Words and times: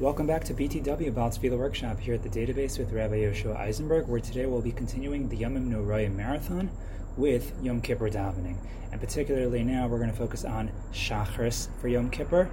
Welcome 0.00 0.26
back 0.26 0.44
to 0.44 0.54
BTW 0.54 1.12
Ba'al 1.12 1.38
Tefillah 1.38 1.58
Workshop 1.58 2.00
here 2.00 2.14
at 2.14 2.22
the 2.22 2.30
database 2.30 2.78
with 2.78 2.90
Rabbi 2.90 3.16
Yoshua 3.16 3.54
Eisenberg, 3.58 4.08
where 4.08 4.18
today 4.18 4.46
we'll 4.46 4.62
be 4.62 4.72
continuing 4.72 5.28
the 5.28 5.36
Yomim 5.36 5.68
Nora'im 5.68 6.16
Marathon 6.16 6.70
with 7.18 7.52
Yom 7.62 7.82
Kippur 7.82 8.08
davening. 8.08 8.56
And 8.90 8.98
particularly 8.98 9.62
now, 9.62 9.88
we're 9.88 9.98
going 9.98 10.10
to 10.10 10.16
focus 10.16 10.46
on 10.46 10.70
Shachris 10.94 11.68
for 11.82 11.88
Yom 11.88 12.08
Kippur. 12.08 12.48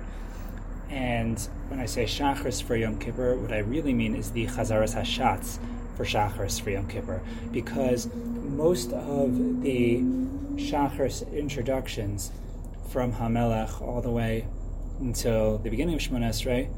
And 0.90 1.40
when 1.70 1.80
I 1.80 1.86
say 1.86 2.04
Shachris 2.04 2.62
for 2.62 2.76
Yom 2.76 3.00
Kippur, 3.00 3.38
what 3.38 3.54
I 3.54 3.60
really 3.60 3.94
mean 3.94 4.14
is 4.14 4.32
the 4.32 4.48
Chazaras 4.48 4.94
Hashatz 4.94 5.58
for 5.96 6.04
Shachris 6.04 6.60
for 6.60 6.72
Yom 6.72 6.90
Kippur, 6.90 7.22
because 7.54 8.10
most 8.14 8.92
of 8.92 9.62
the 9.62 10.00
Shachris 10.58 11.34
introductions 11.34 12.30
from 12.90 13.14
Hamelech 13.14 13.82
all 13.82 14.02
the 14.02 14.12
way 14.12 14.48
until 15.00 15.60
the 15.60 15.70
beginning 15.70 15.96
of 15.96 16.02
Shemona 16.02 16.32
Esrei 16.32 16.70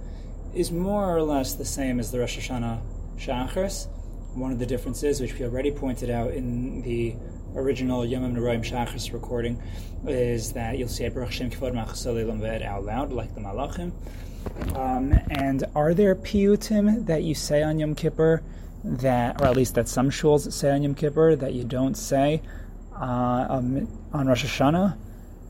is 0.54 0.71
more 0.71 1.16
or 1.16 1.21
less 1.21 1.54
the 1.54 1.66
same 1.66 2.00
as 2.00 2.12
the 2.12 2.20
Rosh 2.20 2.38
Hashanah 2.38 2.81
Shachris. 3.17 3.88
One 4.35 4.52
of 4.52 4.59
the 4.59 4.66
differences, 4.66 5.20
which 5.20 5.34
we 5.34 5.45
already 5.45 5.71
pointed 5.71 6.09
out 6.09 6.31
in 6.31 6.81
the 6.81 7.16
original 7.55 8.05
Yom 8.05 8.35
Noraim 8.35 8.63
Shachris 8.63 9.12
recording, 9.12 9.62
is 10.07 10.54
that 10.54 10.77
you'll 10.77 10.88
say 10.88 11.09
Baruch 11.09 11.31
Shem 11.31 11.49
Kivod 11.49 11.73
Machasoli 11.73 12.63
out 12.63 12.84
loud, 12.84 13.12
like 13.12 13.34
the 13.35 13.41
Malachim. 13.41 13.91
Um, 14.76 15.13
and 15.30 15.66
are 15.76 15.93
there 15.93 16.16
piyutim 16.16 17.05
that 17.07 17.23
you 17.23 17.35
say 17.35 17.62
on 17.63 17.79
Yom 17.79 17.95
Kippur 17.95 18.41
that, 18.84 19.41
or 19.41 19.48
at 19.48 19.55
least 19.55 19.76
that 19.76 19.88
some 19.88 20.09
shuls 20.09 20.52
say 20.52 20.71
on 20.71 20.84
Yom 20.84 20.95
Kippur 20.95 21.35
that 21.35 21.54
you 21.54 21.63
don't 21.63 21.95
say 21.95 22.41
uh, 22.95 23.48
um, 23.49 23.88
on 24.13 24.27
Rosh 24.27 24.45
Hashanah? 24.45 24.98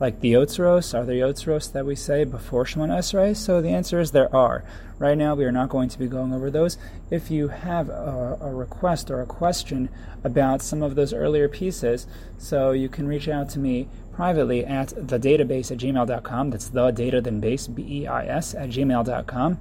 Like 0.00 0.20
the 0.20 0.32
Yotzros? 0.32 0.98
Are 0.98 1.04
there 1.04 1.16
Yotzros 1.16 1.70
that 1.72 1.84
we 1.84 1.94
say 1.94 2.24
before 2.24 2.64
Shemona 2.64 2.98
Esrei? 2.98 3.36
So 3.36 3.60
the 3.60 3.68
answer 3.68 4.00
is 4.00 4.10
there 4.10 4.34
are. 4.34 4.64
Right 4.98 5.16
now, 5.16 5.34
we 5.34 5.44
are 5.44 5.52
not 5.52 5.68
going 5.68 5.90
to 5.90 5.98
be 5.98 6.06
going 6.06 6.32
over 6.32 6.50
those. 6.50 6.78
If 7.10 7.30
you 7.30 7.48
have 7.48 7.88
a, 7.88 8.38
a, 8.40 8.52
request 8.52 9.10
or 9.10 9.20
a 9.20 9.26
question 9.26 9.88
about 10.24 10.62
some 10.62 10.82
of 10.82 10.94
those 10.94 11.12
earlier 11.12 11.48
pieces, 11.48 12.06
so 12.38 12.72
you 12.72 12.88
can 12.88 13.06
reach 13.06 13.28
out 13.28 13.48
to 13.50 13.58
me 13.58 13.88
privately 14.12 14.64
at 14.64 14.88
the 14.88 15.18
database 15.18 15.70
at 15.70 15.78
gmail.com. 15.78 16.50
That's 16.50 16.68
the 16.68 16.90
data 16.90 17.20
then 17.20 17.40
base, 17.40 17.66
B 17.66 18.02
E 18.02 18.06
I 18.06 18.26
S, 18.26 18.54
at 18.54 18.70
gmail.com. 18.70 19.60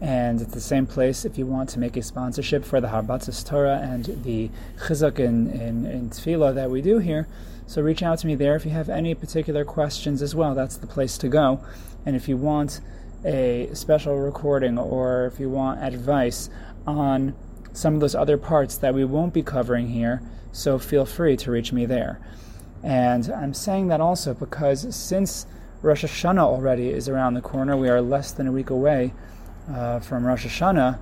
And 0.00 0.40
it's 0.40 0.54
the 0.54 0.60
same 0.60 0.86
place 0.86 1.24
if 1.24 1.38
you 1.38 1.46
want 1.46 1.70
to 1.70 1.78
make 1.78 1.96
a 1.96 2.02
sponsorship 2.02 2.64
for 2.64 2.80
the 2.80 2.88
Harbatzis 2.88 3.46
Torah 3.46 3.80
and 3.82 4.04
the 4.24 4.50
Chizuk 4.78 5.18
in, 5.18 5.50
in, 5.50 5.86
in 5.86 6.10
Tefillah 6.10 6.54
that 6.54 6.70
we 6.70 6.82
do 6.82 6.98
here. 6.98 7.26
So 7.66 7.80
reach 7.82 8.02
out 8.02 8.18
to 8.20 8.26
me 8.26 8.34
there 8.34 8.56
if 8.56 8.64
you 8.64 8.70
have 8.72 8.88
any 8.88 9.14
particular 9.14 9.64
questions 9.64 10.22
as 10.22 10.34
well. 10.34 10.54
That's 10.54 10.76
the 10.76 10.86
place 10.86 11.16
to 11.18 11.28
go. 11.28 11.64
And 12.04 12.14
if 12.14 12.28
you 12.28 12.36
want 12.36 12.80
a 13.24 13.70
special 13.72 14.18
recording 14.18 14.76
or 14.76 15.26
if 15.26 15.40
you 15.40 15.48
want 15.48 15.82
advice 15.82 16.50
on 16.86 17.34
some 17.72 17.94
of 17.94 18.00
those 18.00 18.14
other 18.14 18.36
parts 18.36 18.76
that 18.76 18.94
we 18.94 19.04
won't 19.04 19.32
be 19.32 19.42
covering 19.42 19.88
here, 19.88 20.22
so 20.52 20.78
feel 20.78 21.06
free 21.06 21.36
to 21.38 21.50
reach 21.50 21.72
me 21.72 21.86
there. 21.86 22.20
And 22.82 23.30
I'm 23.30 23.54
saying 23.54 23.88
that 23.88 24.00
also 24.00 24.34
because 24.34 24.94
since 24.94 25.46
Rosh 25.80 26.04
Hashanah 26.04 26.38
already 26.38 26.90
is 26.90 27.08
around 27.08 27.34
the 27.34 27.40
corner, 27.40 27.76
we 27.76 27.88
are 27.88 28.02
less 28.02 28.30
than 28.30 28.46
a 28.46 28.52
week 28.52 28.70
away 28.70 29.14
uh, 29.72 30.00
from 30.00 30.24
Rosh 30.26 30.46
Hashanah 30.46 30.98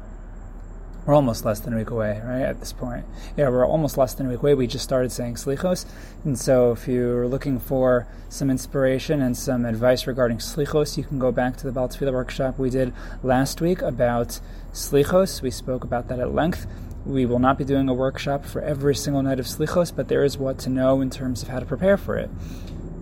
we're 1.05 1.15
almost 1.15 1.45
less 1.45 1.61
than 1.61 1.75
a 1.75 1.77
week 1.77 1.91
away, 1.91 2.21
right? 2.25 2.43
At 2.43 2.61
this 2.61 2.73
point, 2.73 3.05
yeah, 3.37 3.49
we're 3.49 3.67
almost 3.67 3.99
less 3.99 4.15
than 4.15 4.27
a 4.27 4.29
week 4.31 4.39
away. 4.39 4.55
We 4.55 4.67
just 4.67 4.85
started 4.85 5.11
saying 5.11 5.35
slichos, 5.35 5.85
and 6.25 6.39
so 6.39 6.73
if 6.73 6.87
you're 6.87 7.27
looking 7.27 7.59
for 7.59 8.07
some 8.29 8.51
inspiration 8.51 9.21
and 9.21 9.37
some 9.37 9.65
advice 9.65 10.07
regarding 10.07 10.39
slichos, 10.39 10.97
you 10.97 11.05
can 11.05 11.19
go 11.19 11.33
back 11.33 11.57
to 11.59 11.71
the 11.71 11.73
Tefillah 11.73 12.13
workshop 12.13 12.59
we 12.59 12.71
did 12.71 12.93
last 13.23 13.61
week 13.61 13.83
about 13.83 14.41
slichos. 14.73 15.43
We 15.43 15.51
spoke 15.51 15.85
about 15.85 16.09
that 16.09 16.21
at 16.21 16.33
length. 16.33 16.67
We 17.05 17.27
will 17.27 17.41
not 17.41 17.59
be 17.59 17.65
doing 17.65 17.89
a 17.89 17.95
workshop 17.95 18.45
for 18.45 18.63
every 18.63 18.95
single 18.95 19.23
night 19.23 19.41
of 19.41 19.47
slichos, 19.47 19.95
but 19.95 20.09
there 20.09 20.23
is 20.23 20.39
what 20.39 20.59
to 20.61 20.71
know 20.71 21.01
in 21.01 21.11
terms 21.11 21.43
of 21.43 21.49
how 21.49 21.59
to 21.59 21.67
prepare 21.67 21.97
for 21.97 22.17
it. 22.17 22.31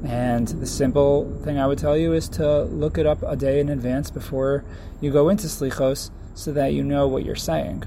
And 0.05 0.49
the 0.49 0.67
simple 0.67 1.31
thing 1.45 1.59
I 1.59 1.67
would 1.67 1.79
tell 1.79 1.97
you 1.97 2.15
is 2.15 2.29
to 2.31 2.63
look 2.63 2.97
it 2.97 3.05
up 3.05 3.23
a 3.23 3.37
day 3.37 3.61
in 3.61 3.69
advance 3.69 4.11
before 4.11 4.65
you 5.03 5.13
go 5.13 5.29
into 5.29 5.47
slichos 5.47 6.11
so 6.41 6.53
that 6.53 6.73
you 6.73 6.83
know 6.83 7.07
what 7.07 7.25
you're 7.25 7.37
saying. 7.37 7.85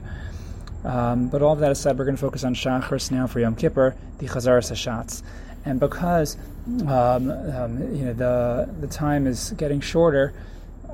Um, 0.83 1.29
but 1.29 1.41
all 1.41 1.53
of 1.53 1.59
that 1.59 1.71
aside, 1.71 1.97
we're 1.97 2.05
going 2.05 2.17
to 2.17 2.21
focus 2.21 2.43
on 2.43 2.55
Shachris 2.55 3.09
now 3.09 3.25
for 3.27 3.39
Yom 3.39 3.55
Kippur, 3.55 3.95
the 4.17 4.27
Chazaras 4.27 4.71
Hashatz. 4.71 5.23
And 5.65 5.79
because 5.79 6.37
um, 6.67 7.31
um, 7.31 7.95
you 7.95 8.05
know 8.05 8.13
the 8.13 8.69
the 8.79 8.87
time 8.87 9.27
is 9.27 9.51
getting 9.51 9.79
shorter, 9.79 10.33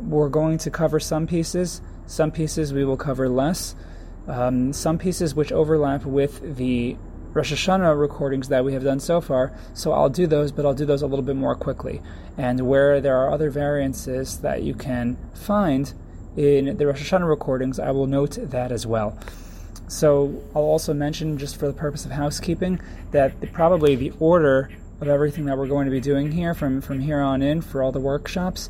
we're 0.01 0.29
going 0.29 0.57
to 0.59 0.71
cover 0.71 0.99
some 0.99 1.27
pieces. 1.27 1.81
Some 2.05 2.31
pieces 2.31 2.73
we 2.73 2.85
will 2.85 2.97
cover 2.97 3.27
less. 3.29 3.75
Um, 4.27 4.73
some 4.73 4.99
pieces 4.99 5.33
which 5.33 5.51
overlap 5.51 6.05
with 6.05 6.57
the 6.57 6.97
Rosh 7.33 7.53
Hashanah 7.53 7.99
recordings 7.99 8.47
that 8.49 8.65
we 8.65 8.73
have 8.73 8.83
done 8.83 8.99
so 8.99 9.21
far. 9.21 9.53
So 9.73 9.91
I'll 9.91 10.09
do 10.09 10.25
those, 10.27 10.51
but 10.51 10.65
I'll 10.65 10.73
do 10.73 10.85
those 10.85 11.01
a 11.01 11.07
little 11.07 11.25
bit 11.25 11.35
more 11.35 11.55
quickly. 11.55 12.01
And 12.37 12.67
where 12.67 13.01
there 13.01 13.17
are 13.17 13.31
other 13.31 13.49
variances 13.49 14.39
that 14.39 14.63
you 14.63 14.73
can 14.73 15.17
find, 15.33 15.93
in 16.39 16.77
the 16.77 16.88
Rosh 16.88 17.11
Hashanah 17.11 17.27
recordings, 17.27 17.79
I 17.79 17.91
will 17.91 18.07
note 18.07 18.38
that 18.39 18.72
as 18.72 18.88
well. 18.88 19.19
So 19.89 20.41
I'll 20.55 20.61
also 20.61 20.94
mention, 20.94 21.38
just 21.38 21.57
for 21.59 21.67
the 21.67 21.73
purpose 21.73 22.05
of 22.05 22.11
housekeeping, 22.11 22.79
that 23.11 23.41
the, 23.41 23.47
probably 23.47 23.97
the 23.97 24.13
order 24.22 24.69
of 25.01 25.09
everything 25.09 25.44
that 25.45 25.57
we're 25.57 25.67
going 25.67 25.83
to 25.83 25.91
be 25.91 26.00
doing 26.00 26.31
here 26.31 26.53
from, 26.53 26.79
from 26.79 27.01
here 27.01 27.19
on 27.19 27.41
in 27.41 27.61
for 27.61 27.83
all 27.83 27.91
the 27.91 28.00
workshops, 28.00 28.69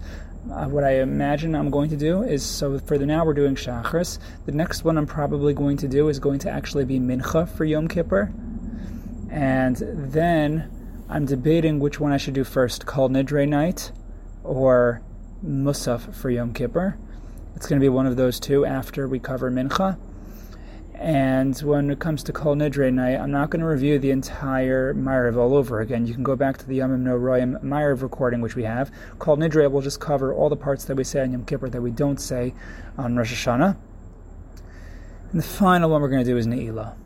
uh, 0.52 0.66
what 0.66 0.84
I 0.84 1.02
imagine 1.02 1.54
I'm 1.54 1.70
going 1.70 1.92
to 1.92 1.98
do 1.98 2.24
is 2.24 2.44
so 2.44 2.80
for 2.80 2.98
the 2.98 3.06
now 3.06 3.24
we're 3.24 3.36
doing 3.36 3.54
Shachris. 3.54 4.18
The 4.48 4.52
next 4.52 4.84
one 4.84 4.98
I'm 4.98 5.06
probably 5.06 5.54
going 5.54 5.78
to 5.78 5.88
do 5.88 6.10
is 6.10 6.18
going 6.18 6.40
to 6.40 6.50
actually 6.50 6.86
be 6.86 7.00
Mincha 7.00 7.48
for 7.48 7.66
Yom 7.66 7.88
Kippur. 7.88 8.34
And 9.30 9.76
then 9.76 10.72
I'm 11.08 11.28
debating 11.28 11.80
which 11.80 12.00
one 12.00 12.12
I 12.12 12.18
should 12.18 12.34
do 12.34 12.44
first 12.44 12.88
Kol 12.88 13.10
Nidre 13.10 13.48
night 13.48 13.92
or 14.44 15.04
Musaf 15.46 16.16
for 16.16 16.32
Yom 16.32 16.52
Kippur. 16.52 16.98
It's 17.56 17.68
going 17.68 17.80
to 17.80 17.84
be 17.84 17.90
one 17.90 18.06
of 18.06 18.16
those 18.16 18.40
two 18.40 18.66
after 18.66 19.08
we 19.08 19.20
cover 19.20 19.52
Mincha. 19.52 19.98
And 20.96 21.58
when 21.60 21.90
it 21.90 22.00
comes 22.00 22.24
to 22.24 22.34
Kol 22.34 22.56
Nidre 22.56 22.94
night, 22.94 23.16
I'm 23.16 23.32
not 23.32 23.50
going 23.50 23.62
to 23.62 23.66
review 23.66 24.00
the 24.00 24.12
entire 24.12 24.94
Ma'ariv 24.94 25.38
all 25.38 25.56
over 25.56 25.80
again. 25.80 26.06
You 26.06 26.14
can 26.14 26.24
go 26.24 26.36
back 26.36 26.58
to 26.58 26.68
the 26.68 26.76
Yom 26.76 26.92
Nora'im 26.92 27.62
Ma'ariv 27.64 28.02
recording, 28.02 28.42
which 28.42 28.56
we 28.56 28.64
have. 28.64 28.92
Kol 29.18 29.38
Nidre 29.38 29.72
will 29.72 29.82
just 29.82 30.02
cover 30.02 30.34
all 30.34 30.50
the 30.50 30.58
parts 30.58 30.86
that 30.86 30.96
we 30.96 31.06
say 31.06 31.22
on 31.22 31.32
Yom 31.32 31.46
Kippur 31.46 31.70
that 31.70 31.82
we 31.82 31.92
don't 31.92 32.20
say 32.20 32.54
on 32.98 33.16
Rosh 33.16 33.34
Hashanah. 33.34 33.78
And 35.32 35.40
the 35.40 35.46
final 35.46 35.90
one 35.90 36.02
we're 36.02 36.10
going 36.10 36.24
to 36.24 36.30
do 36.30 36.38
is 36.38 36.48
Ne'ilah, 36.48 36.98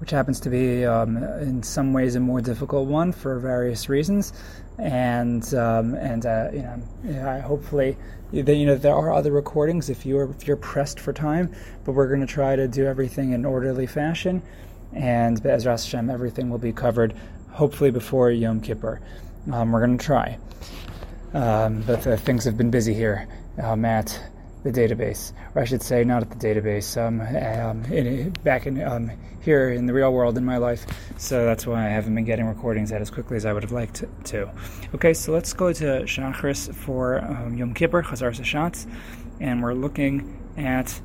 which 0.00 0.10
happens 0.10 0.40
to 0.40 0.50
be, 0.50 0.84
um, 0.84 1.16
in 1.16 1.62
some 1.62 1.94
ways, 1.94 2.16
a 2.16 2.20
more 2.20 2.42
difficult 2.42 2.88
one 2.88 3.10
for 3.12 3.38
various 3.38 3.88
reasons 3.88 4.34
and 4.78 5.54
um, 5.54 5.94
and 5.94 6.26
uh, 6.26 6.48
you 6.52 6.62
know, 6.62 6.82
yeah, 7.04 7.40
hopefully, 7.40 7.96
you 8.34 8.66
know, 8.66 8.74
there 8.76 8.94
are 8.94 9.12
other 9.12 9.32
recordings 9.32 9.88
if 9.88 10.04
you're 10.04 10.30
if 10.30 10.46
you're 10.46 10.56
pressed 10.56 10.98
for 10.98 11.12
time, 11.12 11.52
but 11.84 11.92
we're 11.92 12.08
going 12.08 12.20
to 12.20 12.26
try 12.26 12.56
to 12.56 12.66
do 12.66 12.84
everything 12.86 13.32
in 13.32 13.44
orderly 13.44 13.86
fashion, 13.86 14.42
and 14.92 15.42
Be'ezras 15.42 15.84
Hashem, 15.84 16.10
everything 16.10 16.50
will 16.50 16.58
be 16.58 16.72
covered 16.72 17.14
hopefully 17.50 17.90
before 17.90 18.30
Yom 18.30 18.60
Kippur. 18.60 19.00
Um, 19.52 19.72
we're 19.72 19.84
going 19.84 19.98
to 19.98 20.04
try, 20.04 20.38
um, 21.32 21.82
but 21.86 22.02
things 22.20 22.44
have 22.44 22.56
been 22.56 22.70
busy 22.70 22.94
here, 22.94 23.28
uh, 23.62 23.76
Matt 23.76 24.20
the 24.64 24.72
database, 24.72 25.32
or 25.54 25.62
I 25.62 25.64
should 25.66 25.82
say, 25.82 26.04
not 26.04 26.22
at 26.22 26.30
the 26.30 26.36
database, 26.36 26.96
um, 26.96 27.20
um, 27.20 27.84
in, 27.92 28.30
back 28.42 28.66
in 28.66 28.82
um, 28.82 29.10
here 29.44 29.70
in 29.70 29.86
the 29.86 29.92
real 29.92 30.12
world 30.12 30.38
in 30.38 30.44
my 30.44 30.56
life. 30.56 30.86
So 31.18 31.44
that's 31.44 31.66
why 31.66 31.86
I 31.86 31.88
haven't 31.88 32.14
been 32.14 32.24
getting 32.24 32.46
recordings 32.46 32.92
out 32.92 33.00
as 33.00 33.10
quickly 33.10 33.36
as 33.36 33.44
I 33.44 33.52
would 33.52 33.62
have 33.62 33.72
liked 33.72 34.04
to. 34.24 34.50
Okay, 34.94 35.12
so 35.12 35.32
let's 35.32 35.52
go 35.52 35.72
to 35.72 35.84
Shachris 36.02 36.74
for 36.74 37.22
um, 37.22 37.56
Yom 37.56 37.74
Kippur, 37.74 38.02
Chazaras 38.02 38.40
Hashatz, 38.40 38.90
and 39.40 39.62
we're 39.62 39.74
looking 39.74 40.40
at 40.56 41.00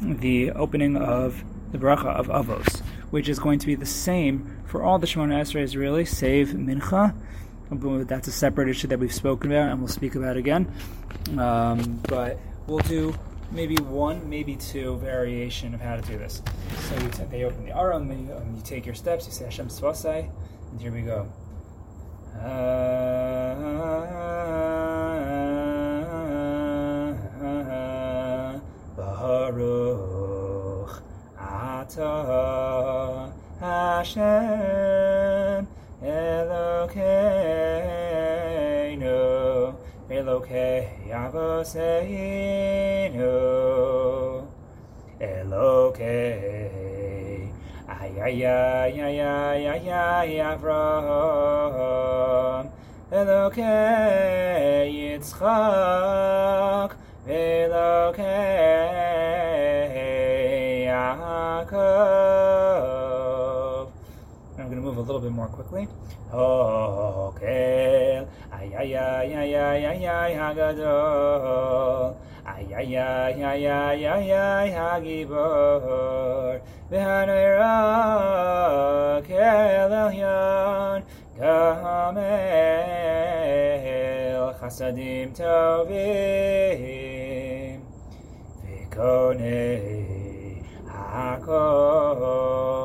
the 0.00 0.50
opening 0.52 0.96
of 0.96 1.42
the 1.72 1.78
bracha 1.78 2.06
of 2.06 2.28
Avos, 2.28 2.80
which 3.10 3.28
is 3.28 3.38
going 3.38 3.58
to 3.60 3.66
be 3.66 3.74
the 3.74 3.86
same 3.86 4.56
for 4.66 4.82
all 4.82 4.98
the 4.98 5.06
Shemona 5.06 5.40
Esrei 5.40 5.76
really, 5.76 6.04
save 6.04 6.48
Mincha. 6.48 7.14
That's 7.70 8.28
a 8.28 8.32
separate 8.32 8.68
issue 8.68 8.88
that 8.88 8.98
we've 8.98 9.14
spoken 9.14 9.50
about 9.50 9.70
and 9.70 9.78
we'll 9.78 9.88
speak 9.88 10.14
about 10.14 10.36
again. 10.36 10.72
Um, 11.38 12.00
but 12.08 12.38
we'll 12.66 12.78
do 12.78 13.14
maybe 13.54 13.76
one, 13.76 14.28
maybe 14.28 14.56
two 14.56 14.96
variation 14.96 15.72
of 15.74 15.80
how 15.80 15.94
to 15.96 16.02
do 16.02 16.18
this. 16.18 16.42
So 16.88 16.96
you 16.96 17.08
t- 17.08 17.22
they 17.30 17.44
open 17.44 17.64
the 17.64 17.74
aron, 17.76 18.26
you, 18.26 18.34
um, 18.34 18.56
you 18.56 18.62
take 18.62 18.84
your 18.84 18.96
steps, 18.96 19.26
you 19.26 19.32
say 19.32 19.44
Hashem 19.44 19.68
Svasai, 19.68 20.28
and 20.72 20.80
here 20.80 20.92
we 20.92 21.02
go. 21.02 21.28
Baruch 28.96 31.02
Atah 31.38 33.32
Hashem 33.60 35.68
Elokeinu 36.02 37.04
Elokei 40.10 41.03
Yavoseinu 41.14 43.30
Eloke 45.20 46.16
Ayayayayayayay 47.86 50.42
Avraham 50.50 52.66
Eloke 53.12 53.62
Yitzchak 54.90 56.90
Eloke 57.28 58.34
Yaakov 60.90 61.94
I'm 64.58 64.66
going 64.66 64.78
to 64.78 64.82
move 64.82 64.96
a 64.96 65.00
little 65.00 65.20
bit 65.20 65.30
more 65.30 65.46
quickly. 65.46 65.86
Okay 66.32 68.26
ay 68.74 68.94
ay 68.96 69.34
ay 70.06 70.32
hagadol, 70.34 72.14
ay 72.44 72.74
ay 72.74 73.42
ay 73.44 74.68
hagibor, 74.76 76.60
v'hanera 76.90 77.76
kel 79.26 79.92
elyon, 80.04 81.00
chasadim 84.60 85.28
tovim, 85.36 86.60
v'konei 88.64 90.62
hakol 90.88 92.83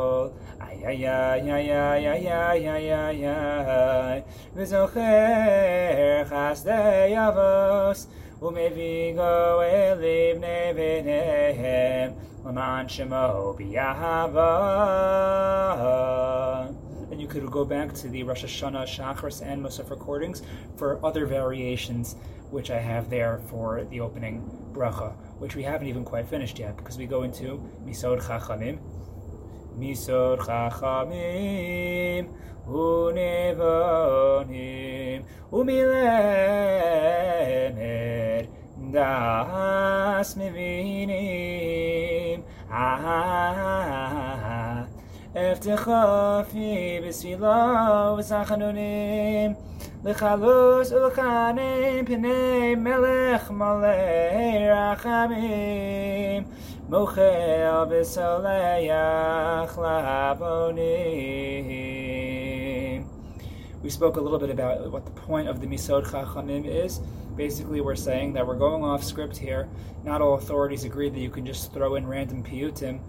and 17.11 17.21
you 17.21 17.27
could 17.27 17.45
go 17.51 17.65
back 17.65 17.93
to 17.93 18.07
the 18.07 18.23
Rosh 18.23 18.43
Hashanah, 18.45 18.85
Shachris, 18.85 19.45
and 19.45 19.63
Musaf 19.63 19.89
recordings 19.89 20.41
for 20.77 21.03
other 21.05 21.25
variations, 21.25 22.15
which 22.49 22.71
I 22.71 22.79
have 22.79 23.09
there 23.09 23.39
for 23.49 23.83
the 23.85 23.99
opening 23.99 24.49
bracha, 24.71 25.13
which 25.39 25.55
we 25.55 25.63
haven't 25.63 25.87
even 25.87 26.05
quite 26.05 26.27
finished 26.27 26.59
yet, 26.59 26.77
because 26.77 26.97
we 26.97 27.05
go 27.05 27.23
into 27.23 27.61
Misod 27.85 28.21
Chachamim, 28.21 28.79
מסור 29.79 30.35
חכמים 30.37 32.25
ונבונים 32.67 34.41
ומלמר 35.53 35.99
דס 38.91 40.37
מבינים 40.37 42.41
אבטחו 45.35 45.91
פי 46.51 46.99
בסבילו 47.07 47.47
וסחנונים 48.17 49.53
לחלוס 50.03 50.91
ולחנם 50.91 52.05
פני 52.05 52.75
מלך 52.75 53.51
מלא 53.51 53.87
רחמים 54.71 56.43
We 56.89 56.95
spoke 63.91 64.17
a 64.17 64.19
little 64.19 64.39
bit 64.39 64.49
about 64.49 64.91
what 64.91 65.05
the 65.05 65.11
point 65.11 65.47
of 65.47 65.61
the 65.61 65.67
Misod 65.67 66.07
Chachamim 66.07 66.65
is. 66.65 66.99
Basically, 67.35 67.79
we're 67.79 67.95
saying 67.95 68.33
that 68.33 68.47
we're 68.47 68.55
going 68.55 68.83
off 68.83 69.03
script 69.03 69.37
here. 69.37 69.69
Not 70.03 70.23
all 70.23 70.33
authorities 70.33 70.83
agree 70.83 71.09
that 71.09 71.19
you 71.19 71.29
can 71.29 71.45
just 71.45 71.71
throw 71.71 71.93
in 71.93 72.07
random 72.07 72.43
piyutim, 72.43 73.01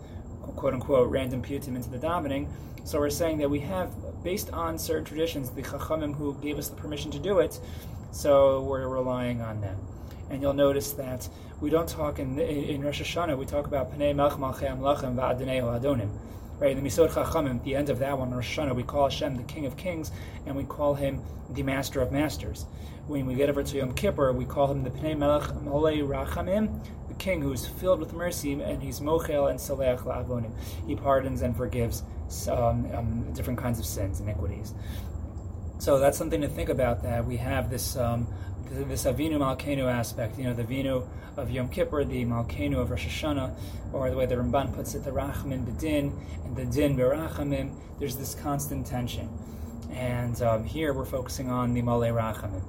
quote 0.57 0.75
unquote, 0.75 1.09
random 1.09 1.41
piyutim 1.41 1.75
into 1.75 1.89
the 1.89 1.97
davening. 1.99 2.51
So 2.85 2.99
we're 2.99 3.09
saying 3.09 3.39
that 3.39 3.49
we 3.49 3.61
have, 3.61 3.95
based 4.23 4.51
on 4.51 4.79
certain 4.79 5.07
traditions, 5.07 5.49
the 5.49 5.63
Chachamim 5.63 6.15
who 6.15 6.35
gave 6.43 6.59
us 6.59 6.69
the 6.69 6.77
permission 6.77 7.11
to 7.13 7.19
do 7.19 7.39
it, 7.39 7.59
so 8.11 8.61
we're 8.61 8.89
relying 8.89 9.41
on 9.41 9.63
them. 9.63 9.79
And 10.31 10.41
you'll 10.41 10.55
notice 10.55 10.93
that 10.93 11.29
we 11.61 11.71
don't 11.71 11.89
talk 11.89 12.19
in 12.21 12.39
in 12.39 12.83
Rosh 12.83 13.03
Hashanah. 13.03 13.37
We 13.37 13.47
talk 13.47 13.67
about 13.67 13.93
Panei 13.93 14.15
Melch 14.15 14.39
Malchem 14.39 14.79
Lachem 14.79 15.17
Va'adonei 15.17 15.61
Adonim. 15.61 16.11
Right, 16.61 16.77
in 16.77 16.85
the 16.85 16.89
Misod 16.89 17.09
Chachamim, 17.09 17.65
the 17.65 17.75
end 17.75 17.89
of 17.89 17.99
that 18.01 18.19
one, 18.19 18.31
Rosh 18.31 18.59
Hashanah, 18.59 18.77
we 18.77 18.83
call 18.83 19.09
Hashem 19.09 19.37
the 19.37 19.43
King 19.45 19.65
of 19.65 19.79
Kings, 19.79 20.13
and 20.45 20.55
we 20.55 20.65
call 20.65 20.95
Him 20.95 21.23
the 21.49 21.63
Master 21.63 22.03
of 22.03 22.13
Masters. 22.13 22.67
When 23.07 23.25
we 23.25 23.35
get 23.35 23.49
over 23.49 23.63
to 23.63 23.77
Yom 23.79 23.95
Kippur, 23.95 24.33
we 24.35 24.45
call 24.45 24.71
Him 24.71 24.85
the 24.85 24.91
Pnei 24.91 25.17
Melech 25.17 25.49
Molei 25.65 26.07
Rachamim, 26.07 26.85
the 27.09 27.15
King 27.15 27.41
who's 27.41 27.67
filled 27.67 27.99
with 27.99 28.13
mercy, 28.13 28.53
and 28.53 28.83
He's 28.83 29.01
Mochel 29.01 29.51
and 29.51 29.59
Saleach 29.59 30.01
La'avonim. 30.01 30.53
He 30.87 30.95
pardons 30.95 31.41
and 31.41 31.57
forgives 31.57 32.03
um, 32.49 32.87
um, 32.95 33.33
different 33.33 33.59
kinds 33.59 33.79
of 33.79 33.87
sins, 33.87 34.21
iniquities. 34.21 34.75
So 35.81 35.99
that's 35.99 36.19
something 36.19 36.43
to 36.43 36.49
think 36.49 36.69
about. 36.69 37.03
That 37.05 37.25
we 37.25 37.39
have 37.39 37.71
this 37.71 37.97
um, 37.97 38.27
this 38.71 39.05
Avinu 39.05 39.39
Malkenu 39.39 39.91
aspect, 39.91 40.39
you 40.39 40.45
know, 40.45 40.53
the 40.53 40.63
Vinu 40.63 41.09
of 41.39 41.51
Yom 41.51 41.71
Kippur, 41.71 42.05
the 42.05 42.23
Malkenu 42.27 42.77
of 42.77 42.91
Rosh 42.91 43.07
Hashanah, 43.07 43.55
or 43.95 44.11
the 44.11 44.17
way 44.17 44.27
the 44.27 44.35
Ramban 44.35 44.75
puts 44.75 44.95
it, 44.95 45.05
the 45.05 45.11
Rachamim 45.11 45.65
Bedin 45.65 46.13
and 46.45 46.55
the 46.55 46.67
Din 46.67 46.99
Berachamim. 46.99 47.75
There's 47.99 48.15
this 48.15 48.35
constant 48.35 48.87
tension, 48.87 49.31
and 49.91 50.41
um, 50.43 50.65
here 50.65 50.93
we're 50.93 51.07
focusing 51.07 51.51
on 51.51 51.73
the 51.73 51.81
Malay 51.81 52.11
Rachamim. 52.11 52.63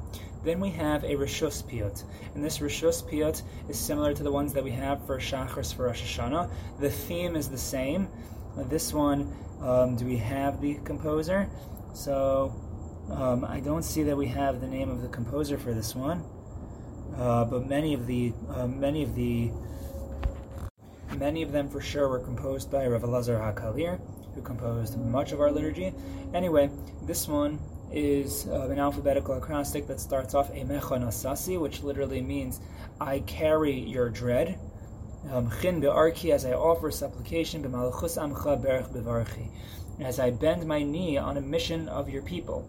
Then 0.46 0.62
we 0.62 0.70
have 0.70 1.04
a 1.04 1.16
Rishus 1.16 1.64
Piyut, 1.64 2.06
and 2.34 2.42
this 2.42 2.60
Rishus 2.60 3.04
Piyut 3.04 3.42
is 3.68 3.78
similar 3.78 4.14
to 4.14 4.24
the 4.24 4.32
ones 4.32 4.54
that 4.54 4.64
we 4.64 4.72
have 4.72 5.06
for 5.06 5.20
Shachris 5.20 5.76
for 5.76 5.88
Rosh 5.88 6.02
Hashanah. 6.02 6.50
The 6.80 6.90
theme 6.90 7.36
is 7.36 7.50
the 7.50 7.58
same. 7.58 8.08
This 8.56 8.94
one, 8.94 9.36
um, 9.60 9.98
do 9.98 10.06
we 10.06 10.16
have 10.16 10.62
the 10.62 10.76
composer? 10.86 11.50
So 11.94 12.56
um, 13.14 13.46
I 13.46 13.60
don't 13.60 13.84
see 13.84 14.04
that 14.04 14.16
we 14.16 14.28
have 14.28 14.62
the 14.62 14.68
name 14.68 14.90
of 14.90 15.02
the 15.02 15.08
composer 15.08 15.58
for 15.58 15.74
this 15.74 15.96
one, 15.96 16.24
uh, 17.18 17.46
but 17.46 17.68
many 17.68 17.94
of 17.94 18.08
the 18.08 18.34
uh, 18.50 18.68
many 18.68 19.04
of 19.04 19.16
the 19.16 19.52
many 21.18 21.42
of 21.42 21.52
them 21.52 21.70
for 21.70 21.82
sure 21.82 22.08
were 22.08 22.20
composed 22.20 22.72
by 22.72 22.88
Rav 22.88 23.02
Elazar 23.04 23.40
Hakalir, 23.40 24.00
who 24.34 24.42
composed 24.42 24.98
much 24.98 25.32
of 25.32 25.42
our 25.42 25.52
liturgy. 25.52 25.94
Anyway, 26.34 26.70
this 27.04 27.28
one 27.28 27.60
is 27.92 28.48
uh, 28.48 28.70
an 28.70 28.80
alphabetical 28.80 29.36
acrostic 29.36 29.88
that 29.88 30.00
starts 30.00 30.34
off 30.34 30.52
Emecha 30.54 30.98
Nasasi, 30.98 31.60
which 31.60 31.84
literally 31.84 32.22
means 32.22 32.62
I 33.00 33.20
carry 33.20 33.78
your 33.78 34.10
dread. 34.10 34.58
Um, 35.32 35.52
Chin 35.62 35.82
be'arki, 35.82 36.32
as 36.32 36.46
I 36.46 36.54
offer 36.54 36.90
supplication, 36.90 37.62
b'malachus 37.64 38.18
amcha 38.18 38.60
berech 38.60 38.90
bevarchi, 38.92 39.50
as 40.00 40.20
I 40.20 40.32
bend 40.32 40.66
my 40.66 40.82
knee 40.82 41.18
on 41.18 41.38
a 41.38 41.42
mission 41.42 41.90
of 41.90 42.10
your 42.10 42.24
people. 42.24 42.68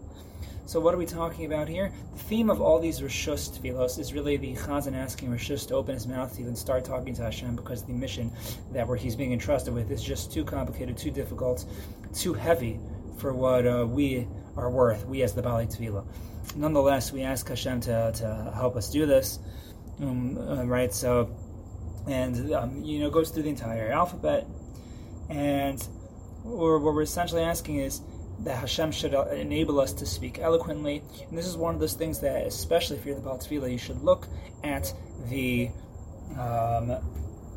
So 0.65 0.79
what 0.79 0.93
are 0.93 0.97
we 0.97 1.05
talking 1.05 1.45
about 1.45 1.67
here? 1.67 1.91
The 2.13 2.19
theme 2.19 2.49
of 2.49 2.61
all 2.61 2.79
these 2.79 3.01
Rishus 3.01 3.51
Tfilos 3.51 3.99
is 3.99 4.13
really 4.13 4.37
the 4.37 4.55
Chazan 4.55 4.95
asking 4.95 5.29
Rishus 5.29 5.67
to 5.67 5.75
open 5.75 5.93
his 5.93 6.07
mouth 6.07 6.33
to 6.35 6.41
even 6.41 6.55
start 6.55 6.85
talking 6.85 7.13
to 7.15 7.21
Hashem 7.21 7.57
because 7.57 7.83
the 7.83 7.91
mission 7.91 8.31
that 8.71 8.87
where 8.87 8.95
he's 8.95 9.15
being 9.15 9.33
entrusted 9.33 9.73
with 9.73 9.91
is 9.91 10.01
just 10.01 10.31
too 10.31 10.45
complicated, 10.45 10.97
too 10.97 11.11
difficult, 11.11 11.65
too 12.13 12.33
heavy 12.33 12.79
for 13.17 13.33
what 13.33 13.67
uh, 13.67 13.85
we 13.85 14.25
are 14.55 14.69
worth, 14.69 15.05
we 15.05 15.21
as 15.21 15.33
the 15.33 15.41
Bali 15.41 15.65
Tefillah. 15.65 16.05
Nonetheless, 16.55 17.11
we 17.11 17.23
ask 17.23 17.47
Hashem 17.47 17.81
to, 17.81 18.11
to 18.15 18.53
help 18.55 18.77
us 18.77 18.89
do 18.89 19.05
this, 19.05 19.39
um, 20.01 20.37
uh, 20.37 20.63
right? 20.63 20.93
So, 20.93 21.29
and, 22.07 22.53
um, 22.53 22.83
you 22.83 22.99
know, 22.99 23.09
goes 23.09 23.31
through 23.31 23.43
the 23.43 23.49
entire 23.49 23.91
alphabet, 23.91 24.47
and 25.29 25.81
what 26.43 26.81
we're 26.81 27.01
essentially 27.01 27.43
asking 27.43 27.77
is, 27.77 28.01
that 28.39 28.57
Hashem 28.57 28.91
should 28.91 29.13
enable 29.13 29.79
us 29.79 29.93
to 29.93 30.05
speak 30.05 30.39
eloquently. 30.39 31.01
And 31.29 31.37
this 31.37 31.45
is 31.45 31.55
one 31.55 31.73
of 31.73 31.79
those 31.79 31.93
things 31.93 32.19
that, 32.19 32.45
especially 32.45 32.97
if 32.97 33.05
you're 33.05 33.15
the 33.15 33.21
Baal 33.21 33.37
Tefillah, 33.37 33.71
you 33.71 33.77
should 33.77 34.03
look 34.03 34.27
at 34.63 34.93
the 35.29 35.69
um, 36.37 36.91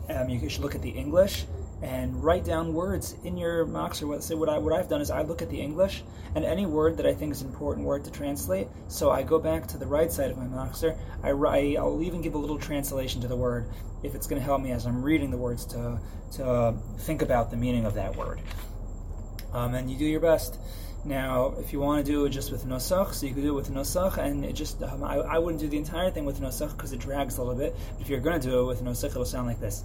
um, 0.09 0.29
you 0.29 0.49
should 0.49 0.63
look 0.63 0.75
at 0.75 0.83
the 0.83 0.91
English 0.91 1.47
and 1.83 2.23
write 2.23 2.45
down 2.45 2.73
words 2.73 3.17
in 3.25 3.37
your 3.37 3.67
Machzor. 3.67 4.09
What, 4.09 4.23
say 4.23 4.35
what 4.35 4.49
I 4.49 4.59
what 4.59 4.73
I've 4.73 4.89
done 4.89 5.01
is 5.01 5.11
I 5.11 5.23
look 5.23 5.43
at 5.43 5.51
the 5.51 5.61
English 5.61 6.05
and 6.35 6.45
any 6.45 6.67
word 6.67 6.97
that 6.99 7.07
I 7.07 7.15
think 7.15 7.33
is 7.33 7.43
an 7.43 7.49
important 7.49 7.87
word 7.87 8.05
to 8.05 8.11
translate. 8.11 8.69
So 8.89 9.11
I 9.11 9.23
go 9.23 9.39
back 9.39 9.67
to 9.69 9.79
the 9.79 9.87
right 9.87 10.11
side 10.11 10.31
of 10.31 10.39
my 10.39 10.45
Machzor. 10.45 10.97
I 11.23 11.33
write. 11.33 11.77
I'll 11.77 12.03
even 12.03 12.23
give 12.23 12.35
a 12.35 12.39
little 12.39 12.59
translation 12.59 13.21
to 13.23 13.29
the 13.29 13.37
word 13.37 13.69
if 14.03 14.15
it's 14.15 14.27
going 14.27 14.41
to 14.41 14.45
help 14.45 14.63
me 14.63 14.73
as 14.73 14.87
I'm 14.87 15.03
reading 15.03 15.31
the 15.31 15.37
words 15.37 15.67
to 15.67 15.99
to 16.33 16.75
think 16.99 17.23
about 17.23 17.51
the 17.51 17.57
meaning 17.57 17.85
of 17.85 17.95
that 17.95 18.17
word 18.17 18.41
um, 19.53 19.75
and 19.75 19.91
you 19.91 19.97
do 19.97 20.05
your 20.05 20.21
best. 20.21 20.59
Now, 21.05 21.55
if 21.59 21.73
you 21.73 21.79
want 21.79 22.05
to 22.05 22.13
do 22.13 22.25
it 22.25 22.31
just 22.31 22.51
with 22.51 22.67
Nosach, 22.67 23.15
so 23.15 23.27
you 23.27 23.35
could 23.35 23.45
do 23.45 23.51
it 23.51 23.55
with 23.55 23.71
Nosach, 23.71 24.19
and 24.19 24.45
it 24.45 24.55
just, 24.55 24.83
um, 24.83 25.05
I, 25.05 25.19
I, 25.19 25.39
wouldn't 25.39 25.61
do 25.61 25.69
the 25.69 25.77
entire 25.77 26.11
thing 26.11 26.25
with 26.25 26.41
Nosach 26.41 26.73
because 26.73 26.93
it 26.93 26.99
drags 26.99 27.39
a 27.39 27.43
little 27.43 27.55
bit, 27.55 27.77
but 27.93 28.01
if 28.01 28.09
you're 28.09 28.19
going 28.19 28.41
to 28.41 28.49
do 28.49 28.61
it 28.61 28.65
with 28.65 28.83
Nosach, 28.83 29.11
it'll 29.11 29.25
sound 29.25 29.47
like 29.47 29.61
this. 29.61 29.85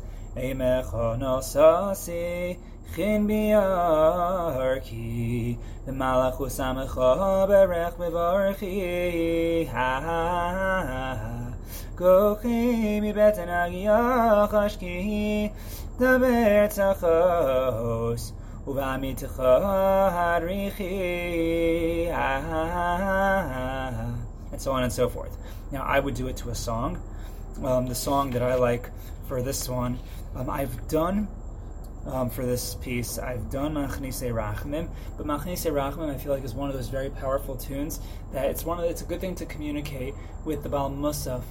Chin 2.95 3.27
the 3.27 3.53
malach 5.91 6.39
ha. 9.71 11.53
Gochi 11.95 12.99
mi 12.99 13.11
the 16.01 18.31
and 24.51 24.61
so 24.61 24.71
on 24.71 24.83
and 24.83 24.93
so 24.93 25.09
forth. 25.09 25.35
Now 25.71 25.81
I 25.81 25.99
would 25.99 26.13
do 26.13 26.27
it 26.27 26.37
to 26.37 26.49
a 26.49 26.55
song. 26.55 27.01
Um, 27.63 27.87
the 27.87 27.95
song 27.95 28.29
that 28.31 28.43
I 28.43 28.55
like 28.55 28.89
for 29.27 29.41
this 29.41 29.67
one, 29.67 29.99
um, 30.35 30.49
I've 30.49 30.87
done 30.87 31.27
um, 32.05 32.29
for 32.29 32.45
this 32.45 32.75
piece. 32.75 33.17
I've 33.17 33.49
done 33.49 33.73
Machnise 33.73 34.31
Rachamim, 34.31 34.89
but 35.17 35.25
Machnise 35.25 35.65
Rachamim 35.71 36.13
I 36.13 36.17
feel 36.17 36.31
like 36.31 36.43
is 36.43 36.53
one 36.53 36.69
of 36.69 36.75
those 36.75 36.89
very 36.89 37.09
powerful 37.09 37.55
tunes 37.55 37.99
that 38.31 38.45
it's 38.45 38.63
one 38.63 38.77
of 38.77 38.85
it's 38.85 39.01
a 39.01 39.05
good 39.05 39.21
thing 39.21 39.33
to 39.35 39.45
communicate 39.45 40.13
with 40.45 40.61
the 40.61 40.69
Baal 40.69 40.91
Musaf 40.91 41.43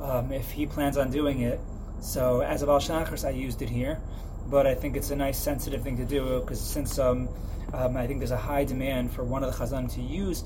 um, 0.00 0.32
if 0.32 0.50
he 0.50 0.64
plans 0.66 0.96
on 0.96 1.10
doing 1.10 1.40
it. 1.40 1.60
So 2.00 2.40
as 2.40 2.62
a 2.62 2.66
Baal 2.66 2.80
Shacharis, 2.80 3.26
I 3.26 3.30
used 3.30 3.60
it 3.60 3.68
here 3.68 4.00
but 4.48 4.66
I 4.66 4.74
think 4.74 4.96
it's 4.96 5.10
a 5.10 5.16
nice 5.16 5.38
sensitive 5.38 5.82
thing 5.82 5.96
to 5.96 6.04
do 6.04 6.40
because 6.40 6.60
since 6.60 6.98
um, 6.98 7.28
um, 7.72 7.96
I 7.96 8.06
think 8.06 8.20
there's 8.20 8.30
a 8.30 8.36
high 8.36 8.64
demand 8.64 9.12
for 9.12 9.24
one 9.24 9.42
of 9.42 9.52
the 9.52 9.64
Chazan 9.64 9.92
to 9.94 10.00
use 10.00 10.44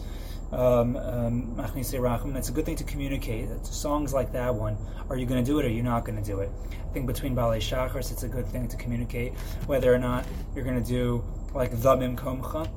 um, 0.52 0.96
um, 0.96 1.54
Rachman. 1.56 2.36
It's 2.36 2.48
a 2.48 2.52
good 2.52 2.64
thing 2.64 2.76
to 2.76 2.84
communicate. 2.84 3.48
Songs 3.66 4.14
like 4.14 4.32
that 4.32 4.54
one, 4.54 4.76
are 5.10 5.16
you 5.16 5.26
going 5.26 5.42
to 5.44 5.48
do 5.48 5.58
it 5.58 5.64
or 5.64 5.68
are 5.68 5.70
you 5.70 5.82
not 5.82 6.04
going 6.04 6.16
to 6.16 6.24
do 6.24 6.40
it? 6.40 6.50
I 6.72 6.92
think 6.92 7.06
between 7.06 7.36
Balei 7.36 7.58
Shacharis, 7.58 8.10
it's 8.12 8.22
a 8.22 8.28
good 8.28 8.46
thing 8.46 8.68
to 8.68 8.76
communicate 8.76 9.34
whether 9.66 9.92
or 9.92 9.98
not 9.98 10.24
you're 10.54 10.64
going 10.64 10.82
to 10.82 10.88
do 10.88 11.22
like 11.54 11.70
the 11.70 11.76
Komcha, 11.76 12.68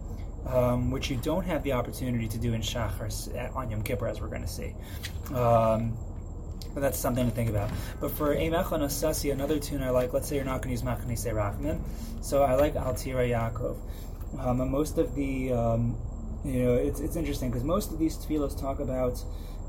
um, 0.47 0.91
which 0.91 1.09
you 1.09 1.17
don't 1.17 1.45
have 1.45 1.63
the 1.63 1.71
opportunity 1.71 2.27
to 2.27 2.37
do 2.37 2.53
in 2.53 2.61
Shacharis 2.61 3.55
on 3.55 3.69
Yom 3.71 3.83
Kippur, 3.83 4.07
as 4.07 4.19
we're 4.19 4.27
going 4.27 4.41
to 4.41 4.47
see. 4.47 4.75
Um, 5.33 5.97
but 6.73 6.81
that's 6.81 6.97
something 6.97 7.25
to 7.25 7.31
think 7.31 7.49
about. 7.49 7.69
But 7.99 8.11
for 8.11 8.35
Eimecha 8.35 8.79
Nasasi, 8.79 9.31
another 9.31 9.59
tune 9.59 9.83
I 9.83 9.89
like, 9.89 10.13
let's 10.13 10.27
say 10.27 10.35
you're 10.35 10.45
not 10.45 10.61
going 10.61 10.75
to 10.75 10.81
use 10.81 10.83
Machnise 10.83 11.31
Rachamim, 11.33 11.79
so 12.21 12.43
I 12.43 12.55
like 12.55 12.75
Altira 12.75 13.29
Yaakov. 13.29 13.77
Um, 14.39 14.69
most 14.71 14.97
of 14.97 15.13
the 15.15 15.51
um, 15.51 15.97
you 16.43 16.63
know, 16.63 16.73
it's, 16.75 16.99
it's 16.99 17.15
interesting 17.15 17.49
because 17.49 17.63
most 17.63 17.91
of 17.91 17.99
these 17.99 18.17
tefillos 18.17 18.59
talk 18.59 18.79
about 18.79 19.23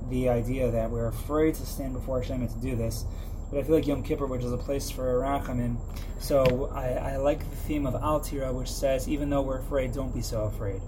the 0.08 0.28
idea 0.28 0.70
that 0.70 0.90
we're 0.90 1.08
afraid 1.08 1.54
to 1.56 1.66
stand 1.66 1.92
before 1.92 2.20
Hashem 2.20 2.40
and 2.40 2.50
to 2.50 2.58
do 2.60 2.76
this. 2.76 3.04
But 3.50 3.60
I 3.60 3.62
feel 3.64 3.74
like 3.74 3.86
Yom 3.86 4.02
Kippur, 4.02 4.26
which 4.26 4.42
is 4.42 4.52
a 4.52 4.56
place 4.56 4.90
for 4.90 5.20
Rachamin, 5.20 5.76
so 6.18 6.70
I, 6.74 7.12
I 7.12 7.16
like 7.16 7.40
the 7.40 7.56
theme 7.56 7.86
of 7.86 7.94
Altira, 7.94 8.52
which 8.54 8.70
says, 8.70 9.08
even 9.08 9.28
though 9.28 9.42
we're 9.42 9.58
afraid, 9.58 9.92
don't 9.92 10.14
be 10.14 10.22
so 10.22 10.44
afraid. 10.44 10.80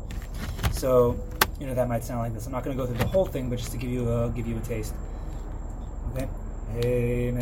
So, 0.72 1.20
you 1.60 1.66
know, 1.66 1.74
that 1.74 1.88
might 1.88 2.02
sound 2.04 2.20
like 2.20 2.32
this. 2.32 2.46
I'm 2.46 2.52
not 2.52 2.64
going 2.64 2.76
to 2.76 2.82
go 2.82 2.86
through 2.86 2.98
the 2.98 3.06
whole 3.06 3.26
thing, 3.26 3.50
but 3.50 3.58
just 3.58 3.72
to 3.72 3.78
give 3.78 3.90
you 3.90 4.10
a, 4.10 4.30
give 4.30 4.46
you 4.46 4.56
a 4.56 4.60
taste. 4.60 4.94
Okay. 6.14 6.28
Hey, 6.70 7.28
in 7.28 7.36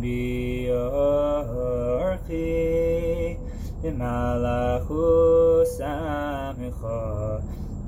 biorchi 0.00 2.48
b'malachu 3.82 5.04
samicha 5.76 7.00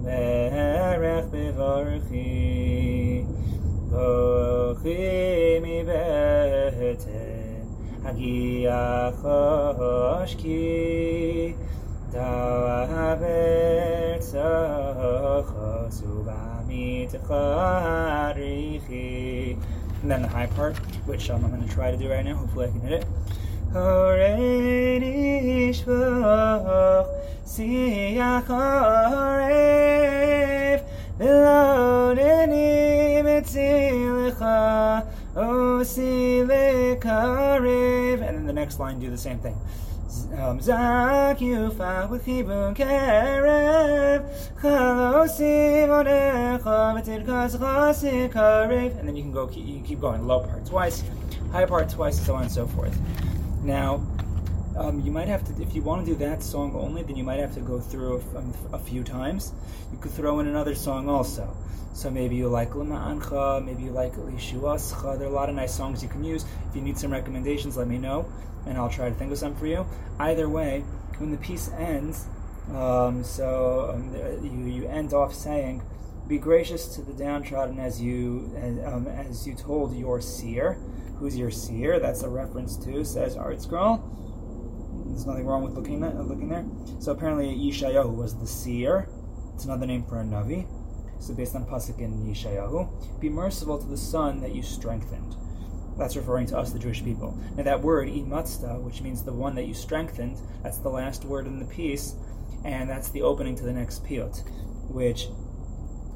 berech 0.05 1.27
b'vorchi 1.33 2.29
kochi 3.91 5.01
mi 5.63 5.77
beten 5.89 7.65
and 20.02 20.11
then 20.11 20.23
the 20.23 20.28
high 20.28 20.47
part, 20.47 20.76
which 21.07 21.28
um, 21.30 21.45
I'm 21.45 21.50
going 21.50 21.66
to 21.66 21.75
try 21.75 21.90
to 21.90 21.97
do 21.97 22.11
right 22.11 22.25
now. 22.25 22.37
Hopefully, 22.37 22.69
I 22.69 22.71
can 22.71 22.80
hit 22.80 22.92
it. 22.92 23.07
And 38.23 38.38
then 38.38 38.47
the 38.47 38.52
next 38.52 38.80
line, 38.80 38.99
do 38.99 39.11
the 39.11 39.19
same 39.19 39.38
thing. 39.38 39.57
Zak 40.31 41.39
yufa 41.41 42.09
with 42.09 42.25
chibun 42.25 42.75
kerev 42.77 44.25
chalosim 44.61 45.89
onecha 45.89 46.95
v'tidkas 46.95 47.57
chasik 47.59 48.99
and 49.01 49.09
then 49.09 49.17
you 49.17 49.23
can 49.23 49.33
go 49.33 49.51
you 49.51 49.83
keep 49.83 50.01
going 50.01 50.25
low 50.29 50.39
part 50.41 50.65
twice 50.65 51.03
high 51.51 51.65
part 51.65 51.89
twice 51.89 52.25
so 52.25 52.37
on 52.37 52.43
and 52.43 52.53
so 52.53 52.65
forth. 52.69 52.97
Now 53.65 54.07
um, 54.77 55.01
you 55.01 55.11
might 55.11 55.27
have 55.27 55.45
to 55.47 55.63
if 55.63 55.75
you 55.75 55.83
want 55.83 56.07
to 56.07 56.13
do 56.13 56.17
that 56.21 56.45
song 56.45 56.77
only 56.77 57.03
then 57.03 57.17
you 57.17 57.25
might 57.25 57.41
have 57.41 57.53
to 57.55 57.61
go 57.61 57.81
through 57.81 58.23
a, 58.37 58.77
a 58.77 58.79
few 58.79 59.03
times. 59.03 59.53
You 59.91 59.99
could 59.99 60.13
throw 60.13 60.39
in 60.39 60.47
another 60.47 60.77
song 60.77 61.09
also 61.09 61.57
so 61.92 62.11
maybe 62.11 62.37
you 62.37 62.49
like 62.49 62.70
Ancha, 62.70 63.62
maybe 63.64 63.82
you 63.82 63.90
like 63.90 64.14
Lishuascha. 64.14 65.18
There 65.18 65.26
are 65.26 65.30
a 65.30 65.35
lot 65.35 65.49
of 65.49 65.54
nice 65.54 65.75
songs 65.75 66.02
you 66.02 66.09
can 66.09 66.25
use. 66.25 66.44
If 66.68 66.76
you 66.76 66.82
need 66.82 66.97
some 66.97 67.12
recommendations, 67.12 67.76
let 67.76 67.88
me 67.88 67.99
know 67.99 68.30
and 68.66 68.76
I'll 68.76 68.90
try 68.90 69.09
to 69.09 69.14
think 69.14 69.32
of 69.32 69.38
some 69.38 69.54
for 69.56 69.66
you. 69.66 69.87
Either 70.18 70.49
way, 70.49 70.80
when 71.18 71.30
the 71.30 71.37
piece 71.37 71.70
ends, 71.73 72.26
um, 72.75 73.25
so 73.25 73.92
um, 73.94 74.14
you, 74.44 74.82
you 74.82 74.88
end 74.88 75.12
off 75.12 75.35
saying, 75.35 75.82
"Be 76.28 76.38
gracious 76.38 76.94
to 76.97 77.02
the 77.02 77.12
downtrodden 77.12 77.78
as 77.78 78.00
you 78.00 78.52
as, 78.56 78.92
um, 78.92 79.06
as 79.06 79.47
you 79.47 79.54
told 79.54 79.94
your 79.97 80.20
seer." 80.20 80.78
Who's 81.18 81.37
your 81.37 81.50
seer? 81.50 82.00
That's 82.00 82.23
a 82.23 82.30
reference 82.30 82.78
to 82.78 83.04
says 83.04 83.37
ArtScroll. 83.37 84.00
There's 85.11 85.26
nothing 85.26 85.44
wrong 85.44 85.62
with 85.62 85.75
looking 85.75 86.02
at 86.02 86.16
looking 86.16 86.49
there. 86.49 86.64
So 86.99 87.12
apparently 87.12 87.54
Yeshayahu 87.54 88.14
was 88.14 88.35
the 88.37 88.47
seer. 88.47 89.06
It's 89.54 89.66
another 89.66 89.85
name 89.85 90.04
for 90.04 90.18
a 90.18 90.25
navi. 90.25 90.66
So 91.21 91.35
based 91.35 91.55
on 91.55 91.67
pasuk 91.67 91.99
in 91.99 92.27
Yeshayahu, 92.27 93.21
be 93.21 93.29
merciful 93.29 93.79
to 93.79 93.87
the 93.87 93.97
son 93.97 94.41
that 94.41 94.55
you 94.55 94.62
strengthened. 94.62 95.37
That's 95.99 96.17
referring 96.17 96.47
to 96.47 96.59
us, 96.59 96.73
the 96.73 96.79
Jewish 96.79 97.05
people. 97.05 97.37
Now, 97.57 97.65
that 97.65 97.83
word, 97.83 98.09
imatzta, 98.09 98.81
which 98.81 99.03
means 99.03 99.23
the 99.23 99.35
one 99.35 99.55
that 99.57 99.67
you 99.67 99.75
strengthened, 99.75 100.39
that's 100.62 100.79
the 100.79 100.89
last 100.89 101.27
word 101.27 101.47
in 101.47 101.59
the 101.59 101.67
piece, 101.67 102.15
and 102.65 102.89
that's 102.89 103.11
the 103.11 103.21
opening 103.21 103.55
to 103.57 103.65
the 103.65 103.73
next 103.73 104.03
piyut, 104.05 104.43
which 104.89 105.29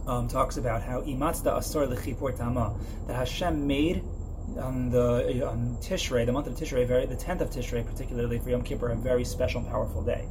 um, 0.06 0.26
talks 0.26 0.56
about 0.56 0.82
how 0.82 1.02
imatzta 1.02 1.52
asor 1.58 1.86
lechipor 1.86 2.34
tama, 2.36 2.74
that 3.06 3.14
Hashem 3.14 3.66
made 3.66 4.02
on 4.58 4.90
the 4.90 5.48
um, 5.48 5.76
Tishrei, 5.80 6.24
the 6.24 6.32
month 6.32 6.46
of 6.46 6.54
Tishrei, 6.54 6.86
very, 6.86 7.06
the 7.06 7.16
10th 7.16 7.40
of 7.40 7.50
Tishrei, 7.50 7.84
particularly 7.84 8.38
for 8.38 8.50
Yom 8.50 8.62
Kippur, 8.62 8.90
a 8.90 8.96
very 8.96 9.24
special 9.24 9.60
and 9.60 9.68
powerful 9.68 10.02
day. 10.02 10.26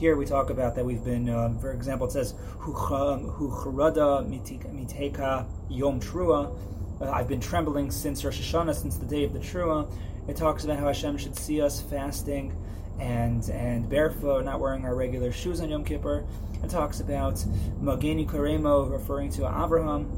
Here 0.00 0.16
we 0.16 0.24
talk 0.24 0.48
about 0.48 0.74
that 0.76 0.84
we've 0.86 1.04
been, 1.04 1.28
uh, 1.28 1.52
for 1.60 1.72
example, 1.72 2.06
it 2.06 2.12
says, 2.12 2.32
Hucharada 2.60 4.26
miteka 4.26 5.46
yom 5.68 6.00
trua, 6.00 6.56
uh, 7.02 7.10
I've 7.10 7.28
been 7.28 7.38
trembling 7.38 7.90
since 7.90 8.24
Rosh 8.24 8.40
Hashanah, 8.40 8.74
since 8.76 8.96
the 8.96 9.04
day 9.04 9.24
of 9.24 9.34
the 9.34 9.40
Trua. 9.40 9.92
It 10.26 10.36
talks 10.36 10.64
about 10.64 10.78
how 10.78 10.86
Hashem 10.86 11.18
should 11.18 11.36
see 11.36 11.60
us 11.60 11.82
fasting 11.82 12.56
and 12.98 13.46
and 13.50 13.90
barefoot, 13.90 14.46
not 14.46 14.58
wearing 14.58 14.86
our 14.86 14.94
regular 14.94 15.32
shoes 15.32 15.60
on 15.60 15.68
Yom 15.68 15.84
Kippur. 15.84 16.24
It 16.64 16.70
talks 16.70 17.00
about 17.00 17.34
Mageni 17.82 18.26
Karemo, 18.26 18.90
referring 18.90 19.28
to 19.32 19.42
Abraham. 19.48 20.08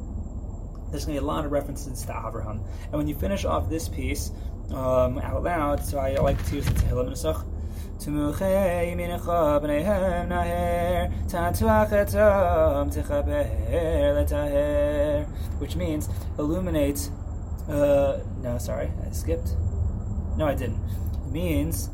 There's 0.93 1.07
going 1.07 1.17
to 1.17 1.23
be 1.23 1.27
a 1.27 1.29
lot 1.29 1.45
of 1.45 1.51
references 1.51 2.05
to 2.05 2.25
Abraham. 2.25 2.63
And 2.85 2.93
when 2.93 3.09
you 3.09 3.17
finish 3.17 3.45
off 3.45 3.69
this 3.69 3.89
piece 3.89 4.31
um, 4.71 5.19
out 5.19 5.43
loud, 5.43 5.85
so 5.85 5.99
I 5.99 6.15
like 6.19 6.41
to 6.51 6.55
use 6.55 6.67
the 6.67 6.73
Tehillim 6.73 7.11
Nusach, 7.11 7.45
תמוכי 8.02 8.46
ימינך 8.92 9.32
בניהם 9.62 10.30
נהר, 10.30 11.06
תנתוח 11.28 11.94
אתם 11.94 12.88
תחבר 12.92 13.44
לטהר, 14.22 15.24
which 15.62 15.76
means 15.76 16.10
illuminate, 16.38 17.10
uh, 17.70 18.18
no, 18.44 18.58
sorry, 18.58 18.90
I 19.06 19.14
skipped. 19.14 19.50
No, 20.38 20.46
I 20.46 20.56
didn't. 20.56 20.80
It 21.26 21.32
means 21.32 21.90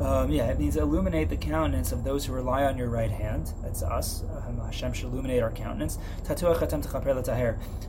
um, 0.00 0.30
yeah, 0.30 0.46
it 0.46 0.58
means 0.60 0.76
illuminate 0.76 1.28
the 1.28 1.36
countenance 1.36 1.90
of 1.90 2.04
those 2.04 2.24
who 2.24 2.32
rely 2.32 2.64
on 2.64 2.78
your 2.78 2.88
right 2.88 3.10
hand. 3.10 3.52
That's 3.62 3.82
us. 3.82 4.22
Um, 4.46 4.60
Hashem 4.60 4.92
should 4.92 5.06
illuminate 5.06 5.42
our 5.42 5.50
countenance. 5.50 5.98
Tatua 6.22 6.54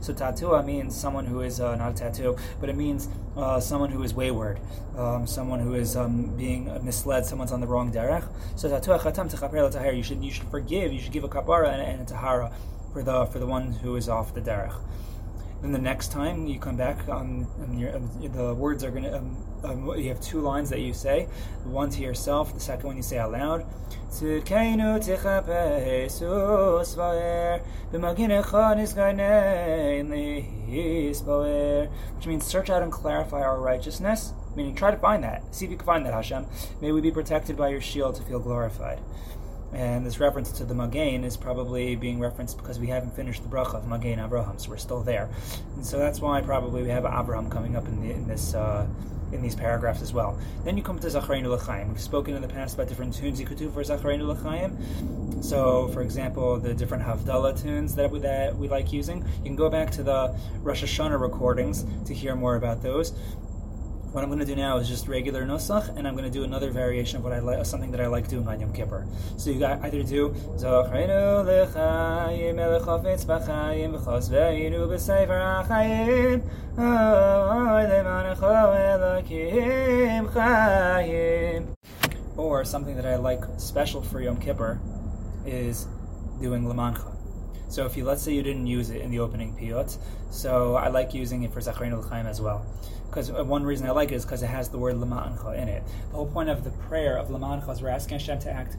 So 0.00 0.12
tatua 0.12 0.66
means 0.66 0.96
someone 0.96 1.24
who 1.24 1.42
is 1.42 1.60
uh, 1.60 1.76
not 1.76 1.92
a 1.92 1.94
tattoo, 1.94 2.36
but 2.58 2.68
it 2.68 2.76
means 2.76 3.08
uh, 3.36 3.60
someone 3.60 3.90
who 3.90 4.02
is 4.02 4.12
wayward, 4.12 4.58
um, 4.96 5.26
someone 5.26 5.60
who 5.60 5.74
is 5.74 5.96
um, 5.96 6.36
being 6.36 6.64
misled. 6.84 7.26
Someone's 7.26 7.52
on 7.52 7.60
the 7.60 7.66
wrong 7.68 7.92
derech. 7.92 8.26
So 8.56 8.68
tatua 8.68 8.98
chatam 9.00 9.96
You 9.96 10.02
should 10.02 10.24
you 10.24 10.32
should 10.32 10.48
forgive. 10.48 10.92
You 10.92 11.00
should 11.00 11.12
give 11.12 11.24
a 11.24 11.28
kapara 11.28 11.72
and, 11.72 11.82
and 11.82 12.00
a 12.02 12.04
tahara 12.04 12.52
for 12.92 13.04
the 13.04 13.26
for 13.26 13.38
the 13.38 13.46
one 13.46 13.72
who 13.72 13.94
is 13.94 14.08
off 14.08 14.34
the 14.34 14.40
derech. 14.40 14.74
Then 15.62 15.72
the 15.72 15.78
next 15.78 16.10
time 16.10 16.46
you 16.46 16.58
come 16.58 16.76
back, 16.76 17.06
um, 17.08 17.46
your, 17.76 17.94
um, 17.96 18.10
the 18.32 18.54
words 18.54 18.82
are 18.82 18.90
going 18.90 19.04
to. 19.04 19.18
Um, 19.18 19.36
um, 19.62 19.98
you 19.98 20.08
have 20.08 20.20
two 20.22 20.40
lines 20.40 20.70
that 20.70 20.80
you 20.80 20.94
say, 20.94 21.28
one 21.64 21.90
to 21.90 22.00
yourself, 22.00 22.54
the 22.54 22.60
second 22.60 22.86
one 22.86 22.96
you 22.96 23.02
say 23.02 23.18
out 23.18 23.32
loud. 23.32 23.66
Which 32.16 32.26
means 32.26 32.46
search 32.46 32.70
out 32.70 32.82
and 32.82 32.90
clarify 32.90 33.42
our 33.42 33.60
righteousness, 33.60 34.32
meaning 34.56 34.74
try 34.74 34.90
to 34.90 34.96
find 34.96 35.22
that. 35.24 35.54
See 35.54 35.66
if 35.66 35.70
you 35.70 35.76
can 35.76 35.86
find 35.86 36.06
that, 36.06 36.14
Hashem. 36.14 36.46
May 36.80 36.92
we 36.92 37.02
be 37.02 37.10
protected 37.10 37.56
by 37.56 37.68
your 37.68 37.80
shield 37.82 38.16
to 38.16 38.22
feel 38.22 38.40
glorified. 38.40 38.98
And 39.72 40.04
this 40.04 40.18
reference 40.18 40.50
to 40.52 40.64
the 40.64 40.74
Magain 40.74 41.24
is 41.24 41.36
probably 41.36 41.94
being 41.94 42.18
referenced 42.18 42.56
because 42.56 42.78
we 42.78 42.88
haven't 42.88 43.14
finished 43.14 43.42
the 43.42 43.48
bracha 43.48 43.74
of 43.74 43.84
Magain 43.84 44.24
Abraham, 44.24 44.58
so 44.58 44.70
we're 44.70 44.76
still 44.78 45.02
there. 45.02 45.28
And 45.76 45.86
so 45.86 45.98
that's 45.98 46.20
why 46.20 46.40
probably 46.40 46.82
we 46.82 46.88
have 46.88 47.04
Abraham 47.04 47.48
coming 47.50 47.76
up 47.76 47.86
in, 47.86 48.00
the, 48.00 48.10
in 48.12 48.26
this 48.26 48.54
uh, 48.54 48.86
in 49.32 49.42
these 49.42 49.54
paragraphs 49.54 50.02
as 50.02 50.12
well. 50.12 50.38
Then 50.64 50.76
you 50.76 50.82
come 50.82 50.98
to 50.98 51.06
Zachareinu 51.06 51.48
L'chaim. 51.48 51.88
We've 51.88 52.00
spoken 52.00 52.34
in 52.34 52.42
the 52.42 52.48
past 52.48 52.74
about 52.74 52.88
different 52.88 53.14
tunes 53.14 53.38
you 53.38 53.46
could 53.46 53.58
do 53.58 53.70
for 53.70 53.82
Zachareinu 53.82 54.26
L'chaim. 54.26 55.42
So, 55.42 55.88
for 55.88 56.02
example, 56.02 56.58
the 56.58 56.74
different 56.74 57.04
Havdalah 57.04 57.60
tunes 57.62 57.94
that 57.94 58.10
we, 58.10 58.18
that 58.20 58.56
we 58.56 58.68
like 58.68 58.92
using. 58.92 59.18
You 59.38 59.44
can 59.44 59.56
go 59.56 59.70
back 59.70 59.90
to 59.92 60.02
the 60.02 60.36
Rosh 60.62 60.82
Hashanah 60.82 61.20
recordings 61.20 61.86
to 62.06 62.14
hear 62.14 62.34
more 62.34 62.56
about 62.56 62.82
those. 62.82 63.12
What 64.12 64.24
I'm 64.24 64.28
going 64.28 64.40
to 64.40 64.44
do 64.44 64.56
now 64.56 64.78
is 64.78 64.88
just 64.88 65.06
regular 65.06 65.44
nosach, 65.44 65.96
and 65.96 66.08
I'm 66.08 66.16
going 66.16 66.24
to 66.24 66.36
do 66.36 66.42
another 66.42 66.72
variation 66.72 67.18
of 67.18 67.22
what 67.22 67.32
I 67.32 67.38
like, 67.38 67.64
something 67.64 67.92
that 67.92 68.00
I 68.00 68.08
like 68.08 68.26
doing 68.26 68.48
on 68.48 68.58
Yom 68.58 68.72
Kippur. 68.72 69.06
So 69.36 69.50
you 69.50 69.64
either 69.64 70.02
do 70.02 70.30
Zochreinu 70.56 71.44
lechayim 71.46 72.56
elechofetz 72.56 73.24
b'chayim 73.24 73.94
v'chos 73.96 74.28
ve'inu 74.28 74.88
b'sefer 74.88 75.62
achayim 75.64 76.42
elokim 79.22 80.26
chayim 80.32 81.76
Or 82.36 82.64
something 82.64 82.96
that 82.96 83.06
I 83.06 83.14
like 83.14 83.44
special 83.58 84.02
for 84.02 84.20
Yom 84.20 84.38
Kippur 84.38 84.80
is 85.46 85.86
doing 86.40 86.64
Lamancha. 86.64 87.16
So 87.68 87.86
if 87.86 87.96
you 87.96 88.02
let's 88.04 88.22
say 88.22 88.34
you 88.34 88.42
didn't 88.42 88.66
use 88.66 88.90
it 88.90 89.02
in 89.02 89.12
the 89.12 89.20
opening 89.20 89.54
piyot, 89.54 89.96
so 90.32 90.74
I 90.74 90.88
like 90.88 91.14
using 91.14 91.44
it 91.44 91.52
for 91.52 91.60
Zachareinu 91.60 92.04
L'chaim 92.04 92.26
as 92.26 92.40
well 92.40 92.66
because 93.10 93.30
uh, 93.30 93.44
one 93.44 93.64
reason 93.64 93.86
I 93.86 93.90
like 93.90 94.12
it 94.12 94.16
is 94.16 94.24
because 94.24 94.42
it 94.42 94.46
has 94.46 94.68
the 94.68 94.78
word 94.78 94.94
Lama'ancha 94.94 95.60
in 95.60 95.68
it. 95.68 95.82
The 96.10 96.16
whole 96.16 96.26
point 96.26 96.48
of 96.48 96.64
the 96.64 96.70
prayer 96.70 97.16
of 97.18 97.28
Lama'ancha 97.28 97.72
is 97.72 97.82
we're 97.82 97.88
asking 97.88 98.20
Hashem 98.20 98.38
to 98.40 98.52
act 98.52 98.76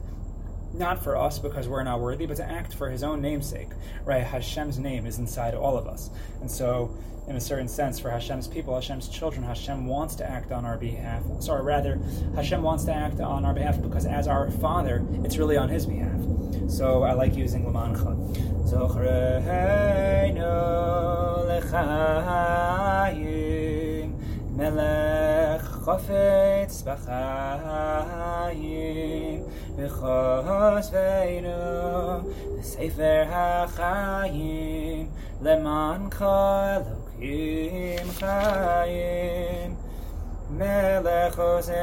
not 0.74 1.04
for 1.04 1.16
us 1.16 1.38
because 1.38 1.68
we're 1.68 1.84
not 1.84 2.00
worthy, 2.00 2.24
but 2.24 2.38
to 2.38 2.50
act 2.50 2.74
for 2.74 2.88
His 2.88 3.02
own 3.02 3.20
namesake. 3.20 3.68
Right? 4.04 4.24
Hashem's 4.24 4.78
name 4.78 5.06
is 5.06 5.18
inside 5.18 5.54
all 5.54 5.76
of 5.76 5.86
us, 5.86 6.10
and 6.40 6.50
so 6.50 6.96
in 7.28 7.36
a 7.36 7.40
certain 7.40 7.68
sense, 7.68 8.00
for 8.00 8.10
Hashem's 8.10 8.48
people, 8.48 8.74
Hashem's 8.74 9.08
children, 9.08 9.44
Hashem 9.44 9.86
wants 9.86 10.16
to 10.16 10.28
act 10.28 10.50
on 10.50 10.64
our 10.64 10.76
behalf. 10.76 11.22
Sorry, 11.40 11.62
rather, 11.62 12.00
Hashem 12.34 12.62
wants 12.62 12.84
to 12.84 12.92
act 12.92 13.20
on 13.20 13.44
our 13.44 13.54
behalf 13.54 13.80
because 13.80 14.06
as 14.06 14.26
our 14.26 14.50
Father, 14.50 15.06
it's 15.24 15.36
really 15.36 15.56
on 15.56 15.68
His 15.68 15.86
behalf. 15.86 16.20
So 16.68 17.04
I 17.04 17.12
like 17.12 17.36
using 17.36 17.64
Lamancha. 17.64 18.68
מלך 24.55 25.77
חופץ 25.83 26.83
בחיים 26.85 27.83
וחוסנו 29.77 31.49
בספר 32.59 33.23
החיים 33.29 35.09
למען 35.41 36.09
כל 36.09 36.25
אלוקים 37.21 38.11
חיים 38.11 39.75
מלך 40.49 41.39
עוזר 41.39 41.73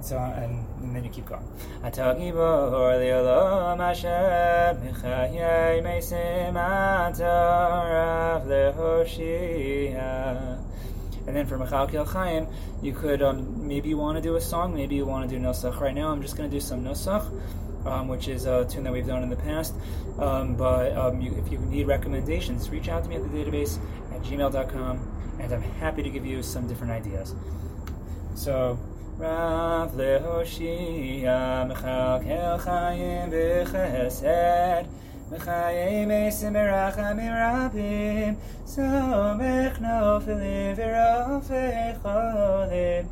So, 0.00 0.18
and, 0.18 0.66
and 0.82 0.96
then 0.96 1.04
you 1.04 1.10
keep 1.10 1.26
going. 1.26 1.44
Atagibor 1.84 2.98
li'olam 2.98 3.78
Hashem 3.78 4.82
michayei 4.82 5.80
meisim 5.80 6.54
atarav 6.54 8.46
lehoshia. 8.46 10.58
And 11.28 11.36
then 11.36 11.46
for 11.46 11.56
Michal 11.56 12.04
Chaim, 12.04 12.48
you 12.82 12.92
could 12.92 13.22
um, 13.22 13.68
maybe 13.68 13.90
you 13.90 13.96
want 13.96 14.16
to 14.16 14.22
do 14.22 14.34
a 14.34 14.40
song, 14.40 14.74
maybe 14.74 14.96
you 14.96 15.06
want 15.06 15.30
to 15.30 15.36
do 15.36 15.40
Nosach. 15.40 15.78
Right 15.78 15.94
now, 15.94 16.08
I'm 16.08 16.20
just 16.20 16.36
going 16.36 16.50
to 16.50 16.56
do 16.56 16.60
some 16.60 16.82
Nosach, 16.82 17.30
um, 17.86 18.08
which 18.08 18.26
is 18.26 18.46
a 18.46 18.64
tune 18.64 18.82
that 18.82 18.92
we've 18.92 19.06
done 19.06 19.22
in 19.22 19.30
the 19.30 19.36
past. 19.36 19.72
Um, 20.18 20.56
but 20.56 20.96
um, 20.96 21.20
you, 21.20 21.32
if 21.36 21.52
you 21.52 21.58
need 21.58 21.86
recommendations, 21.86 22.68
reach 22.70 22.88
out 22.88 23.04
to 23.04 23.08
me 23.08 23.14
at 23.14 23.22
the 23.22 23.28
database 23.28 23.78
at 24.20 24.26
gmail.com 24.26 25.36
and 25.40 25.52
I'm 25.52 25.62
happy 25.62 26.02
to 26.02 26.10
give 26.10 26.26
you 26.26 26.42
some 26.42 26.68
different 26.68 26.92
ideas. 26.92 27.34
So, 28.34 28.78
Rav 29.16 29.92
Lehoshia 29.92 31.70
Mechalkel 31.70 32.60
Chayim 32.60 33.30
B'Chesed 33.30 34.86
Mechayim 35.30 36.08
Esim 36.08 36.52
Berachamim 36.52 37.32
Rabim 37.32 38.36
Somech 38.64 39.78
Nofilim 39.78 40.76
V'Rofei 40.76 42.00
Cholim 42.00 43.08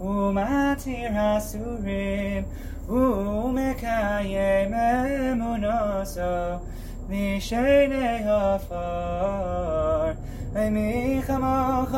Umatir 0.00 1.12
Hasurim 1.12 2.44
Umekayim 2.88 4.72
Emunoso 4.72 6.60
Mishenei 7.08 8.24
Hafar 8.24 10.17
מי 10.55 11.21
כמוך 11.27 11.89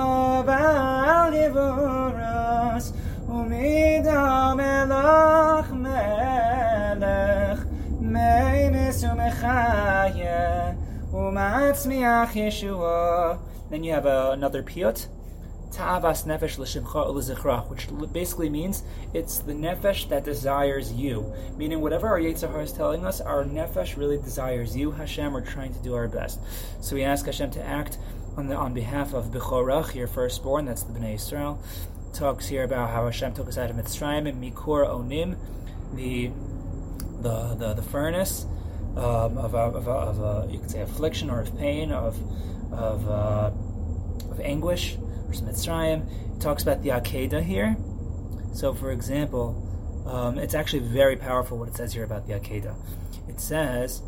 בעל 0.46 1.34
יבורס, 1.34 2.94
ומידה 3.30 4.54
מלך 4.56 5.72
מלך, 5.72 7.64
מי 8.00 8.70
מסומחיה, 8.72 10.72
ומצמיח 11.14 12.36
ישוע. 12.36 13.34
Then 13.70 13.84
you 13.84 13.94
have 13.94 14.06
uh, 14.06 14.30
another 14.32 14.64
piyut. 14.64 15.08
Ta'avas 15.72 16.26
nefesh 16.26 16.58
l'shimcha 16.58 17.06
u'l'zichra, 17.10 17.70
which 17.70 17.90
basically 18.14 18.50
means 18.50 18.84
it's 19.14 19.40
the 19.40 19.52
nefesh 19.52 20.08
that 20.08 20.24
desires 20.24 20.94
you. 20.94 21.34
Meaning, 21.58 21.82
whatever 21.82 22.08
our 22.08 22.20
Yetzirah 22.20 22.64
is 22.64 22.72
telling 22.72 23.06
us, 23.06 23.20
our 23.20 23.44
nefesh 23.44 23.98
really 23.98 24.18
desires 24.18 24.78
you, 24.78 24.92
Hashem. 24.92 25.34
We're 25.34 25.42
trying 25.42 25.74
to 25.74 25.80
do 25.80 25.94
our 25.94 26.08
best. 26.08 26.40
So 26.80 26.96
we 26.96 27.04
ask 27.04 27.26
Hashem 27.26 27.52
to 27.52 27.62
act 27.62 27.98
on, 28.41 28.49
the, 28.49 28.57
on 28.57 28.73
behalf 28.73 29.13
of 29.13 29.27
Bechorach, 29.27 29.95
your 29.95 30.07
firstborn, 30.07 30.65
that's 30.65 30.83
the 30.83 30.93
Bnei 30.93 31.15
Israel, 31.15 31.63
talks 32.15 32.49
here 32.49 32.65
about 32.65 32.91
how 32.91 33.05
Hashem 33.05 33.35
took 33.35 33.49
us 33.49 33.59
out 33.59 33.71
of 33.71 33.77
Mitzrayim 33.77 34.27
and 34.27 34.43
Mikor 34.43 34.89
Onim, 34.89 35.37
the 35.95 36.31
the 37.23 37.55
the, 37.55 37.75
the 37.75 37.83
furnace 37.83 38.47
um, 38.97 39.37
of, 39.37 39.55
of, 39.55 39.87
of, 39.87 40.21
of 40.21 40.51
you 40.51 40.59
could 40.59 40.71
say 40.71 40.81
affliction 40.81 41.29
or 41.29 41.41
of 41.41 41.57
pain 41.59 41.93
of 41.93 42.17
of 42.73 43.09
uh, 43.09 43.51
of 44.31 44.41
anguish 44.41 44.97
or 44.97 45.33
Mitzrayim. 45.33 46.37
It 46.37 46.41
talks 46.41 46.63
about 46.63 46.83
the 46.83 46.89
Akedah 46.91 47.43
here. 47.43 47.77
So, 48.55 48.75
for 48.75 48.91
example, 48.91 49.55
um, 50.07 50.39
it's 50.39 50.55
actually 50.55 50.81
very 50.81 51.17
powerful 51.17 51.59
what 51.59 51.69
it 51.69 51.77
says 51.77 51.93
here 51.93 52.05
about 52.05 52.27
the 52.27 52.33
Akedah. 52.33 52.75
It 53.29 53.39
says 53.39 54.03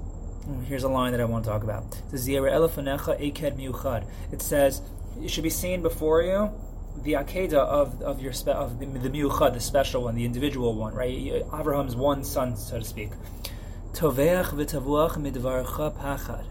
Here's 0.66 0.83
a 0.83 0.88
line 0.88 1.12
that 1.12 1.20
I 1.20 1.24
want 1.24 1.44
to 1.44 1.50
talk 1.50 1.62
about. 1.62 1.85
It 4.33 4.42
says, 4.42 4.83
It 5.22 5.31
should 5.31 5.44
be 5.44 5.50
seen 5.50 5.83
before 5.83 6.22
you 6.22 6.50
the 7.02 7.12
akeda 7.14 7.55
of, 7.55 8.02
of 8.02 8.20
your 8.20 8.33
spe- 8.33 8.48
of 8.48 8.78
the, 8.78 8.87
the 8.87 9.09
miuchad, 9.09 9.55
the 9.55 9.61
special 9.61 10.02
one, 10.05 10.14
the 10.14 10.24
individual 10.24 10.74
one, 10.74 10.94
right? 10.94 11.44
Abraham's 11.59 11.96
one 11.96 12.24
son, 12.24 12.57
so 12.57 12.78
to 12.78 12.85
speak. 12.85 13.11
Pachad. 15.94 16.44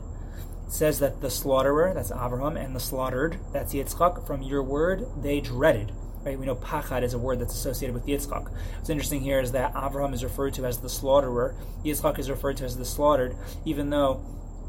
says 0.67 0.99
that 0.99 1.21
the 1.21 1.29
slaughterer, 1.29 1.93
that's 1.93 2.11
Abraham, 2.11 2.57
and 2.57 2.75
the 2.75 2.79
slaughtered, 2.79 3.39
that's 3.51 3.73
Yitzchak, 3.73 4.25
from 4.25 4.41
your 4.41 4.63
word 4.63 5.05
they 5.21 5.41
dreaded. 5.41 5.91
Right? 6.23 6.37
We 6.37 6.45
know 6.45 6.55
pachad 6.55 7.03
is 7.03 7.13
a 7.13 7.17
word 7.17 7.39
that's 7.39 7.53
associated 7.53 7.93
with 7.95 8.05
Yitzchak. 8.05 8.51
What's 8.75 8.89
interesting 8.89 9.21
here 9.21 9.39
is 9.39 9.53
that 9.53 9.73
Abraham 9.75 10.13
is 10.13 10.23
referred 10.23 10.53
to 10.55 10.65
as 10.65 10.79
the 10.79 10.89
slaughterer, 10.89 11.55
Yitzchak 11.83 12.19
is 12.19 12.29
referred 12.29 12.57
to 12.57 12.65
as 12.65 12.77
the 12.77 12.85
slaughtered, 12.85 13.35
even 13.65 13.89
though 13.89 14.23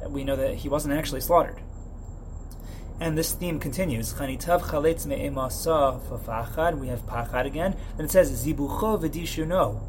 we 0.08 0.24
know 0.24 0.36
that 0.36 0.54
he 0.54 0.68
wasn't 0.68 0.94
actually 0.94 1.20
slaughtered. 1.20 1.60
And 3.00 3.18
this 3.18 3.32
theme 3.32 3.58
continues. 3.58 4.14
We 4.18 4.26
have 4.26 4.36
pachad 7.06 7.46
again. 7.46 7.76
Then 7.96 8.06
it 8.06 8.10
says 8.10 8.46
zibucho 8.46 9.00
v'dishuno. 9.00 9.80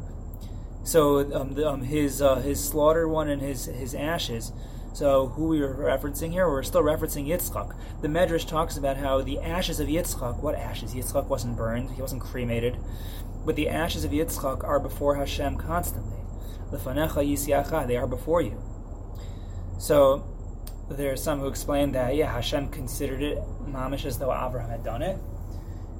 So 0.84 1.32
um, 1.34 1.54
the, 1.54 1.68
um, 1.68 1.82
his 1.82 2.20
uh, 2.20 2.36
his 2.36 2.62
slaughter 2.62 3.08
one 3.08 3.28
and 3.28 3.40
his 3.40 3.66
his 3.66 3.94
ashes 3.94 4.52
So 4.94 5.26
who 5.26 5.48
we 5.48 5.60
are 5.60 5.74
referencing 5.74 6.30
here? 6.30 6.48
We're 6.48 6.62
still 6.62 6.84
referencing 6.84 7.26
Yitzchak. 7.26 7.74
The 8.00 8.06
Medrash 8.06 8.46
talks 8.46 8.76
about 8.76 8.96
how 8.96 9.22
the 9.22 9.40
ashes 9.40 9.80
of 9.80 9.88
Yitzchak, 9.88 10.40
what 10.40 10.54
ashes? 10.54 10.94
Yitzchak 10.94 11.26
wasn't 11.26 11.56
burned, 11.56 11.90
he 11.90 12.00
wasn't 12.00 12.22
cremated, 12.22 12.76
but 13.44 13.56
the 13.56 13.68
ashes 13.68 14.04
of 14.04 14.12
Yitzchak 14.12 14.62
are 14.62 14.78
before 14.78 15.16
Hashem 15.16 15.56
constantly. 15.56 16.20
Lefanecha 16.70 17.28
yisiacha, 17.28 17.88
they 17.88 17.96
are 17.96 18.06
before 18.06 18.40
you. 18.40 18.62
So 19.78 20.22
there 20.88 21.12
are 21.12 21.16
some 21.16 21.40
who 21.40 21.48
explain 21.48 21.90
that 21.92 22.14
yeah, 22.14 22.32
Hashem 22.32 22.68
considered 22.68 23.20
it 23.20 23.38
mamish 23.66 24.04
as 24.04 24.18
though 24.18 24.32
Abraham 24.32 24.70
had 24.70 24.84
done 24.84 25.02
it. 25.02 25.18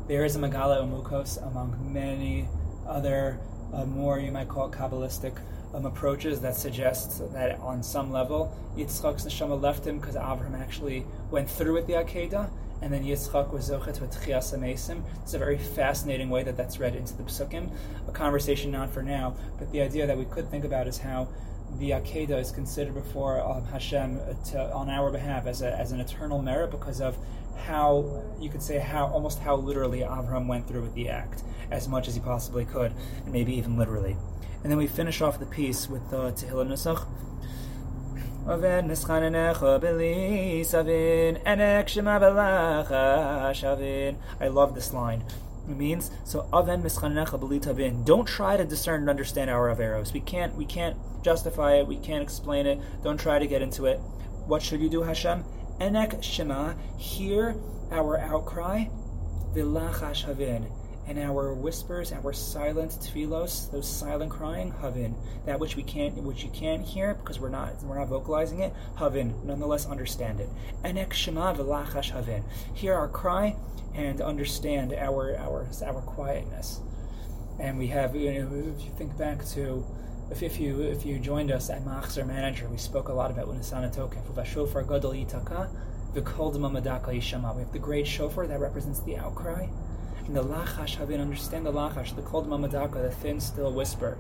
There 0.07 0.25
is 0.25 0.37
a 0.37 0.39
Megaleh 0.39 0.85
Amukos 0.85 1.45
among 1.45 1.93
many 1.93 2.47
other 2.87 3.41
uh, 3.73 3.87
more 3.87 4.21
you 4.21 4.31
might 4.31 4.49
call 4.49 4.69
it 4.69 4.73
kabbalistic 4.73 5.37
um, 5.75 5.87
approaches 5.87 6.41
that 6.41 6.57
suggest 6.57 7.33
that 7.33 7.59
on 7.61 7.83
some 7.83 8.13
level 8.13 8.57
Yitzchak's 8.77 9.25
neshama 9.25 9.61
left 9.61 9.87
him 9.87 9.99
because 9.99 10.17
Abraham 10.17 10.55
actually 10.55 11.05
went 11.31 11.49
through 11.49 11.75
with 11.75 11.87
the 11.87 11.95
Akedah, 11.95 12.49
and 12.83 12.93
then 12.93 13.05
Yitzchak 13.05 13.53
was 13.53 13.71
zochet 13.71 14.01
with 14.01 14.13
Tchias 14.13 14.57
Amesim. 14.57 15.03
It's 15.23 15.35
a 15.35 15.39
very 15.39 15.59
fascinating 15.59 16.29
way 16.29 16.43
that 16.43 16.57
that's 16.57 16.79
read 16.79 16.95
into 16.97 17.15
the 17.17 17.23
Psukim. 17.23 17.71
A 18.09 18.13
conversation 18.13 18.71
not 18.71 18.91
for 18.91 19.03
now, 19.03 19.37
but 19.59 19.71
the 19.73 19.81
idea 19.81 20.07
that 20.07 20.19
we 20.19 20.25
could 20.25 20.51
think 20.51 20.65
about 20.65 20.89
is 20.89 20.99
how 20.99 21.29
the 21.79 21.91
Akedah 21.91 22.41
is 22.41 22.51
considered 22.51 22.95
before 22.95 23.41
um, 23.41 23.65
Hashem 23.67 24.21
to, 24.51 24.73
on 24.73 24.89
our 24.89 25.11
behalf 25.11 25.47
as, 25.47 25.63
a, 25.63 25.73
as 25.77 25.93
an 25.93 26.01
eternal 26.01 26.43
merit 26.43 26.71
because 26.71 27.01
of 27.01 27.17
how 27.57 28.23
you 28.41 28.51
could 28.51 28.63
say 28.63 28.79
how 28.79 29.07
almost 29.07 29.39
how 29.39 29.57
literally 29.57 30.03
Abraham 30.03 30.49
went 30.49 30.67
through 30.67 30.83
with 30.83 30.95
the 30.95 31.09
act 31.09 31.43
as 31.71 31.89
much 31.89 32.09
as 32.09 32.15
he 32.15 32.21
possibly 32.21 32.65
could, 32.65 32.93
and 33.25 33.33
maybe 33.33 33.55
even 33.55 33.77
literally. 33.79 34.17
And 34.65 34.73
then 34.73 34.79
we 34.79 34.87
finish 34.87 35.21
off 35.21 35.39
the 35.39 35.47
piece 35.47 35.89
with 35.91 36.11
the 36.11 36.19
uh, 36.19 36.33
Tehillah 36.33 36.67
Nusach. 36.67 37.07
I 38.47 38.49
love 44.49 44.75
this 44.75 44.93
line. 44.93 45.25
It 45.69 45.77
means 45.77 46.11
so 46.25 46.47
aven 46.53 46.83
mischanecha 46.83 48.05
Don't 48.05 48.27
try 48.27 48.57
to 48.57 48.65
discern 48.65 49.01
and 49.01 49.11
understand 49.11 49.51
our 49.51 49.75
averos. 49.75 50.13
We 50.13 50.21
can't 50.21 50.55
we 50.57 50.67
can't 50.67 50.97
justify 51.23 51.77
it. 51.77 51.87
We 51.87 51.97
can't 51.97 52.23
explain 52.23 52.67
it. 52.67 52.81
Don't 53.03 53.19
try 53.19 53.39
to 53.39 53.47
get 53.47 53.63
into 53.63 53.87
it. 53.87 53.99
What 54.47 54.63
should 54.63 54.81
you 54.81 54.91
do, 54.91 55.03
Hashem? 55.03 55.45
Enek 55.81 56.23
shema. 56.23 56.75
Hear 56.99 57.57
our 57.91 58.19
outcry. 58.19 58.85
Havin 59.55 60.67
and 61.07 61.19
our 61.19 61.53
whispers, 61.53 62.13
our 62.13 62.33
silent 62.33 62.93
tefillos, 62.93 63.71
those 63.71 63.89
silent 63.89 64.31
crying, 64.31 64.73
havin, 64.81 65.15
that 65.45 65.61
which 65.61 65.77
we 65.77 65.83
can't, 65.83 66.15
which 66.23 66.43
you 66.43 66.51
can't 66.51 66.83
hear 66.83 67.15
because 67.15 67.39
we're 67.39 67.51
not, 67.51 67.83
we're 67.83 67.99
not 67.99 68.09
vocalizing 68.09 68.61
it, 68.61 68.73
havin, 68.99 69.45
nonetheless 69.45 69.87
understand 69.87 70.41
it. 70.41 70.49
Enek 70.83 71.13
shema 71.13 71.53
v'lachash 71.55 72.11
havin, 72.11 72.43
hear 72.75 72.95
our 72.95 73.09
cry 73.09 73.55
and 73.95 74.21
understand 74.21 74.93
our 74.95 75.37
our 75.37 75.69
our 75.85 76.01
quietness. 76.03 76.81
And 77.61 77.79
we 77.79 77.87
have, 77.89 78.17
you 78.17 78.33
know, 78.43 78.75
if 78.77 78.85
you 78.85 78.91
think 78.97 79.17
back 79.17 79.45
to, 79.51 79.85
if, 80.31 80.43
if 80.43 80.59
you 80.59 80.81
if 80.81 81.05
you 81.05 81.19
joined 81.19 81.53
us 81.53 81.71
at 81.71 81.85
Machzer 81.85 82.27
Manager, 82.27 82.69
we 82.69 82.79
spoke 82.79 83.09
a 83.09 83.13
lot 83.13 83.31
about 83.31 83.47
Unesaneh 83.47 83.95
Tokef, 83.95 84.25
Vashofar 84.35 84.89
Gadol 84.89 85.13
Yitaka, 85.13 85.69
V'Kol 86.15 86.55
Madaka 86.57 87.09
Yishama. 87.09 87.55
We 87.55 87.63
have 87.63 87.73
the 87.73 87.79
great 87.79 88.07
shofar 88.07 88.47
that 88.47 88.59
represents 88.59 89.01
the 89.01 89.19
outcry 89.19 89.69
and 90.27 90.37
the 90.37 90.43
lachash 90.43 90.97
having 90.97 91.21
understand 91.21 91.67
the 91.67 91.73
lachash, 91.73 92.15
the 92.17 92.23
cold 92.23 92.49
mamadaka, 92.49 93.03
the 93.03 93.11
thin, 93.11 93.41
still 93.41 93.73
whisper. 93.73 94.19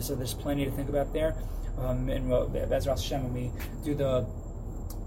So 0.00 0.14
there's 0.14 0.34
plenty 0.34 0.64
to 0.64 0.70
think 0.70 0.88
about 0.88 1.12
there. 1.12 1.36
Um, 1.78 2.08
and 2.08 2.28
Bezras 2.30 3.02
Hashem, 3.02 3.22
when 3.24 3.32
we 3.32 3.52
do 3.84 3.94
the 3.94 4.26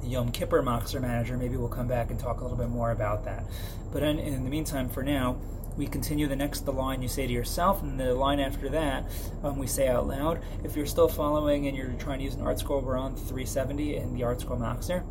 Yom 0.04 0.32
Kippur 0.32 0.62
Machzer 0.62 1.02
Manager, 1.02 1.38
maybe 1.38 1.58
we'll 1.58 1.68
come 1.68 1.88
back 1.88 2.10
and 2.10 2.20
talk 2.20 2.40
a 2.40 2.44
little 2.44 2.58
bit 2.58 2.70
more 2.70 2.92
about 2.92 3.26
that. 3.26 3.46
But 3.92 4.04
in, 4.04 4.20
in 4.20 4.44
the 4.44 4.50
meantime, 4.50 4.90
for 4.90 5.04
now, 5.04 5.40
we 5.78 5.88
continue 5.88 6.28
the 6.28 6.36
next 6.36 6.66
the 6.66 6.74
line 6.74 7.02
you 7.02 7.08
say 7.08 7.26
to 7.26 7.34
yourself, 7.34 7.82
and 7.82 8.00
the 8.00 8.14
line 8.14 8.40
after 8.40 8.70
that 8.70 9.10
um, 9.44 9.58
we 9.58 9.68
say 9.68 9.88
out 9.88 10.08
loud. 10.08 10.42
If 10.64 10.76
you're 10.76 10.86
still 10.86 11.08
following 11.08 11.68
and 11.68 11.78
you're 11.78 11.94
trying 11.94 12.20
to 12.20 12.26
use 12.26 12.36
an 12.36 12.42
ArtScroll, 12.42 12.84
we're 12.84 12.98
on 12.98 13.16
370 13.16 13.96
in 13.96 14.14
the 14.14 14.22
ArtScroll 14.22 14.60
Machzer. 14.60 15.04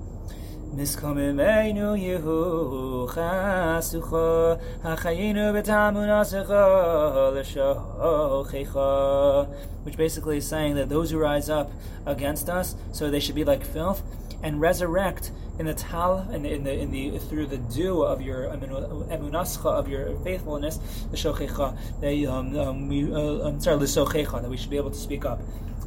Which 9.83 9.97
basically 9.97 10.39
is 10.39 10.47
saying 10.47 10.75
that 10.77 10.89
those 10.89 11.11
who 11.11 11.19
rise 11.19 11.49
up 11.51 11.73
against 12.07 12.49
us, 12.49 12.77
so 12.93 13.11
they 13.11 13.21
should 13.21 13.35
be 13.35 13.45
like 13.45 13.65
filth, 13.65 14.03
and 14.43 14.61
resurrect 14.61 15.33
in 15.59 15.67
the 15.67 15.75
tal 15.75 16.29
in 16.33 16.43
the, 16.43 16.53
in 16.53 16.63
the, 16.63 16.73
in 16.73 16.91
the 16.91 17.19
through 17.19 17.47
the 17.47 17.57
dew 17.57 18.03
of 18.03 18.23
your 18.23 18.45
emunascha 18.45 19.67
of 19.67 19.89
your 19.89 20.17
faithfulness, 20.21 20.79
the 21.11 21.17
shochecha, 21.17 21.77
the 22.01 22.27
um, 22.27 22.57
um, 22.57 22.91
uh, 22.91 23.49
I'm 23.49 23.61
sorry, 23.61 23.79
the 23.79 23.87
that 23.87 24.49
we 24.49 24.57
should 24.57 24.71
be 24.71 24.77
able 24.77 24.91
to 24.91 24.99
speak 24.99 25.25
up. 25.25 25.41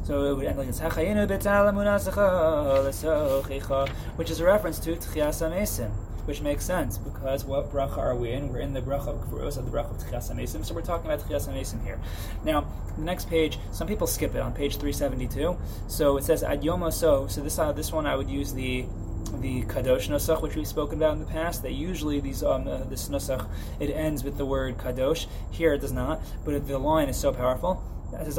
So 0.04 0.24
it 0.24 0.36
would 0.36 0.46
end 0.46 0.58
like 0.58 0.66
this, 0.66 0.80
which 4.16 4.30
is 4.30 4.40
a 4.40 4.44
reference 4.44 4.78
to 4.80 4.96
Tchias 4.96 5.90
which 6.24 6.40
makes 6.40 6.64
sense 6.64 6.98
because 6.98 7.44
what 7.44 7.72
bracha 7.72 7.98
are 7.98 8.14
we 8.14 8.30
in? 8.30 8.48
We're 8.48 8.60
in 8.60 8.72
the 8.72 8.80
bracha 8.80 9.08
of 9.08 9.28
Gevuros, 9.28 9.56
the 9.56 9.62
bracha 9.62 9.90
of 9.90 9.98
Tchias 9.98 10.32
Amesim, 10.32 10.64
so 10.64 10.74
we're 10.74 10.82
talking 10.82 11.10
about 11.10 11.26
Tchias 11.26 11.48
Amesim 11.48 11.82
here. 11.84 12.00
Now, 12.44 12.66
the 12.96 13.02
next 13.02 13.28
page, 13.28 13.58
some 13.72 13.88
people 13.88 14.06
skip 14.06 14.34
it 14.34 14.40
on 14.40 14.52
page 14.52 14.76
372. 14.76 15.56
So 15.88 16.16
it 16.16 16.24
says 16.24 16.42
Ad 16.42 16.62
So. 16.62 17.26
So 17.26 17.40
this 17.40 17.58
uh, 17.58 17.72
this 17.72 17.92
one 17.92 18.06
I 18.06 18.14
would 18.16 18.30
use 18.30 18.52
the 18.52 18.84
the 19.40 19.62
kadosh 19.62 20.08
nusach, 20.08 20.42
which 20.42 20.54
we've 20.54 20.66
spoken 20.66 20.98
about 20.98 21.14
in 21.14 21.20
the 21.20 21.26
past, 21.26 21.62
that 21.62 21.72
usually 21.72 22.20
these 22.20 22.42
um, 22.42 22.68
uh, 22.68 22.84
this 22.84 23.08
nusach 23.08 23.48
it 23.80 23.90
ends 23.90 24.22
with 24.22 24.36
the 24.36 24.46
word 24.46 24.78
kadosh. 24.78 25.26
Here 25.50 25.72
it 25.72 25.80
does 25.80 25.92
not, 25.92 26.20
but 26.44 26.66
the 26.68 26.78
line 26.78 27.08
is 27.08 27.16
so 27.16 27.32
powerful. 27.32 27.82
That 28.12 28.26
says, 28.26 28.38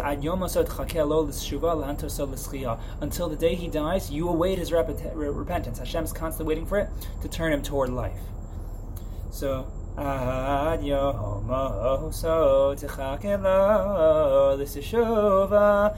Until 3.02 3.30
the 3.30 3.36
day 3.36 3.56
he 3.56 3.68
dies, 3.68 4.12
you 4.12 4.30
await 4.30 4.60
his 4.60 4.72
repentance. 4.72 5.80
Hashem 5.80 6.04
is 6.04 6.14
constantly 6.14 6.54
waiting 6.54 6.68
for 6.68 6.78
it 6.78 6.90
to 7.22 7.28
turn 7.28 7.52
him 7.52 7.64
toward 7.64 7.90
life. 7.90 8.20
So, 9.32 9.68
Ad 9.98 10.82
yomoso 10.82 12.76
tchakelo 12.76 14.58
l'seshuva 14.58 15.96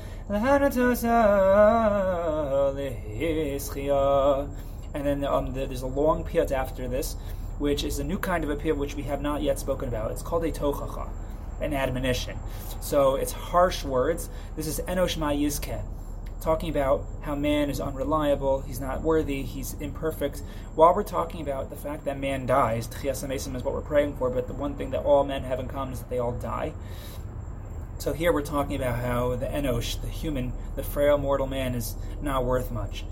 And 4.93 5.05
then 5.05 5.23
um, 5.25 5.53
there's 5.53 5.81
a 5.81 5.87
long 5.87 6.23
piyut 6.23 6.51
after 6.51 6.87
this, 6.87 7.15
which 7.59 7.83
is 7.83 7.99
a 7.99 8.03
new 8.03 8.17
kind 8.17 8.43
of 8.45 8.49
a 8.49 8.55
piyut 8.55 8.77
which 8.77 8.95
we 8.95 9.03
have 9.03 9.21
not 9.21 9.41
yet 9.41 9.59
spoken 9.59 9.89
about. 9.89 10.11
It's 10.11 10.21
called 10.21 10.45
a 10.45 10.51
tochacha 10.51 11.09
an 11.61 11.73
admonition. 11.73 12.37
So 12.81 13.15
it's 13.15 13.31
harsh 13.31 13.83
words. 13.83 14.29
This 14.55 14.67
is 14.67 14.79
Enosh 14.81 15.17
Ma'yizke, 15.17 15.81
talking 16.41 16.69
about 16.69 17.03
how 17.21 17.35
man 17.35 17.69
is 17.69 17.79
unreliable, 17.79 18.61
he's 18.61 18.79
not 18.79 19.01
worthy, 19.01 19.41
he's 19.41 19.73
imperfect. 19.75 20.43
While 20.75 20.93
we're 20.93 21.03
talking 21.03 21.41
about 21.41 21.69
the 21.69 21.75
fact 21.75 22.05
that 22.05 22.19
man 22.19 22.45
dies, 22.45 22.87
Tchias 22.87 23.27
is 23.55 23.63
what 23.63 23.73
we're 23.73 23.81
praying 23.81 24.17
for, 24.17 24.29
but 24.29 24.47
the 24.47 24.53
one 24.53 24.75
thing 24.75 24.91
that 24.91 25.03
all 25.03 25.23
men 25.23 25.43
have 25.43 25.59
in 25.59 25.67
common 25.67 25.93
is 25.93 25.99
that 25.99 26.09
they 26.09 26.19
all 26.19 26.33
die. 26.33 26.73
So 27.97 28.13
here 28.13 28.33
we're 28.33 28.41
talking 28.41 28.75
about 28.75 28.99
how 28.99 29.35
the 29.35 29.47
Enosh, 29.47 29.99
the 30.01 30.07
human, 30.07 30.53
the 30.75 30.83
frail 30.83 31.17
mortal 31.17 31.47
man, 31.47 31.73
is 31.73 31.95
not 32.21 32.45
worth 32.45 32.71
much 32.71 33.05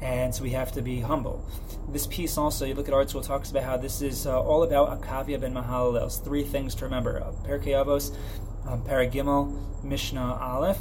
and 0.00 0.34
so 0.34 0.42
we 0.42 0.50
have 0.50 0.72
to 0.72 0.82
be 0.82 1.00
humble. 1.00 1.44
This 1.88 2.06
piece 2.06 2.36
also, 2.38 2.64
you 2.64 2.74
look 2.74 2.88
at 2.88 2.94
ArtScroll, 2.94 3.26
talks 3.26 3.50
about 3.50 3.64
how 3.64 3.76
this 3.76 4.02
is 4.02 4.26
uh, 4.26 4.40
all 4.40 4.62
about 4.62 5.00
Akavia 5.00 5.40
ben 5.40 5.54
Mahalalel. 5.54 6.24
Three 6.24 6.44
things 6.44 6.74
to 6.76 6.84
remember: 6.84 7.22
uh, 7.22 7.32
Pirkei 7.46 7.74
Avos, 7.74 8.14
um, 8.66 8.82
Paragimel, 8.82 9.84
Mishnah 9.84 10.38
Aleph. 10.40 10.78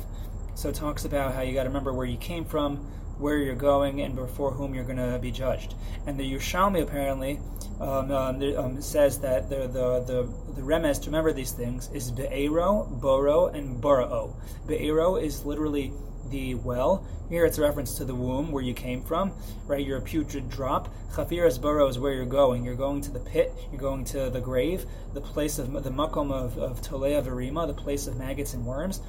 So 0.55 0.69
it 0.69 0.75
talks 0.75 1.05
about 1.05 1.33
how 1.33 1.41
you 1.41 1.53
got 1.53 1.63
to 1.63 1.69
remember 1.69 1.93
where 1.93 2.05
you 2.05 2.17
came 2.17 2.45
from, 2.45 2.77
where 3.17 3.37
you're 3.37 3.55
going, 3.55 4.01
and 4.01 4.15
before 4.15 4.51
whom 4.51 4.75
you're 4.75 4.83
going 4.83 4.97
to 4.97 5.19
be 5.19 5.31
judged. 5.31 5.73
And 6.05 6.19
the 6.19 6.31
Yerushalmi 6.31 6.81
apparently 6.81 7.39
um, 7.79 8.11
um, 8.11 8.41
um, 8.57 8.81
says 8.81 9.19
that 9.19 9.49
the 9.49 9.67
the 9.67 9.99
the, 10.01 10.53
the 10.53 10.61
remez 10.61 11.01
to 11.01 11.07
remember 11.07 11.33
these 11.33 11.51
things 11.51 11.89
is 11.93 12.11
be'ero, 12.11 12.83
boro, 13.01 13.47
and 13.47 13.81
borao. 13.81 14.35
Be'ero 14.67 15.15
is 15.15 15.43
literally 15.45 15.91
the 16.29 16.55
well. 16.55 17.05
Here 17.29 17.45
it's 17.45 17.57
a 17.57 17.61
reference 17.61 17.95
to 17.95 18.05
the 18.05 18.15
womb 18.15 18.51
where 18.51 18.63
you 18.63 18.73
came 18.73 19.03
from, 19.03 19.33
right? 19.65 19.85
You're 19.85 19.97
a 19.97 20.01
putrid 20.01 20.49
drop. 20.49 20.93
Chafiras 21.11 21.59
burrow 21.59 21.87
is 21.87 21.97
where 21.97 22.13
you're 22.13 22.25
going. 22.25 22.63
You're 22.63 22.75
going 22.75 23.01
to 23.01 23.11
the 23.11 23.19
pit. 23.19 23.51
You're 23.71 23.81
going 23.81 24.05
to 24.05 24.29
the 24.29 24.41
grave, 24.41 24.85
the 25.13 25.21
place 25.21 25.59
of 25.59 25.71
the 25.83 25.89
makom 25.89 26.31
of, 26.31 26.57
of 26.57 26.81
Tolea 26.81 27.23
Verima, 27.23 27.67
the 27.67 27.73
place 27.73 28.07
of 28.07 28.17
maggots 28.17 28.53
and 28.53 28.65
worms. 28.65 29.01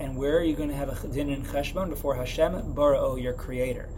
And 0.00 0.16
where 0.16 0.38
are 0.38 0.44
you 0.44 0.54
going 0.54 0.68
to 0.68 0.74
have 0.74 0.88
a 0.88 1.08
din 1.08 1.30
and 1.30 1.44
cheshbon 1.46 1.90
before 1.90 2.14
Hashem, 2.14 2.72
burrow, 2.72 3.16
your 3.16 3.32
creator? 3.32 3.88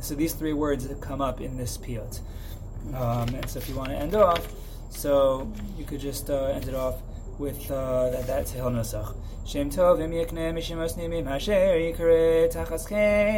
So 0.00 0.14
these 0.14 0.34
three 0.34 0.52
words 0.52 0.88
come 1.00 1.20
up 1.20 1.40
in 1.40 1.56
this 1.56 1.78
piyut. 1.78 2.20
Um, 2.92 3.28
and 3.34 3.48
so 3.48 3.58
if 3.58 3.68
you 3.68 3.74
want 3.74 3.90
to 3.90 3.96
end 3.96 4.14
off, 4.14 4.46
so 4.90 5.50
you 5.78 5.84
could 5.84 6.00
just 6.00 6.30
uh, 6.30 6.44
end 6.44 6.68
it 6.68 6.74
off 6.74 7.00
with 7.38 7.70
uh, 7.70 8.10
that, 8.10 8.26
that 8.26 8.46
Tehil 8.46 8.72
Nusach. 8.72 9.16
Shem 9.46 9.70
Tov 9.70 10.00
im 10.00 10.10
yekne 10.12 10.52
mishimos 10.54 10.96
nimim 10.96 11.26
asher 11.26 11.52
yikre 11.52 12.48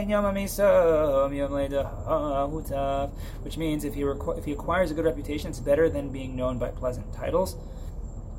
yom 0.09 1.33
yom. 1.35 3.11
Which 3.43 3.57
means 3.59 3.85
if 3.85 3.95
he, 3.95 4.03
requ- 4.03 4.39
if 4.39 4.45
he 4.45 4.53
acquires 4.53 4.91
a 4.91 4.95
good 4.95 5.05
reputation, 5.05 5.51
it's 5.51 5.61
better 5.61 5.89
than 5.89 6.11
being 6.11 6.37
known 6.37 6.59
by 6.59 6.69
pleasant 6.69 7.13
titles. 7.13 7.57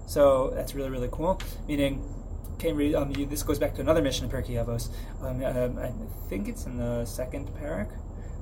So 0.08 0.52
that's 0.56 0.74
really, 0.76 0.89
really 0.89 1.10
cool. 1.12 1.41
Meaning, 1.67 2.02
came 2.58 2.80
um, 2.96 3.12
you, 3.12 3.26
this 3.26 3.43
goes 3.43 3.60
back 3.60 3.76
to 3.76 3.82
another 3.82 4.02
Mishnah 4.02 4.28
in 4.28 4.34
Pirkei 4.34 4.63
Avos. 4.63 4.89
Um, 5.22 5.43
um, 5.43 5.78
I 5.78 5.91
think 6.30 6.48
it's 6.48 6.65
in 6.65 6.78
the 6.78 7.06
second 7.06 7.50
parak. 7.62 7.89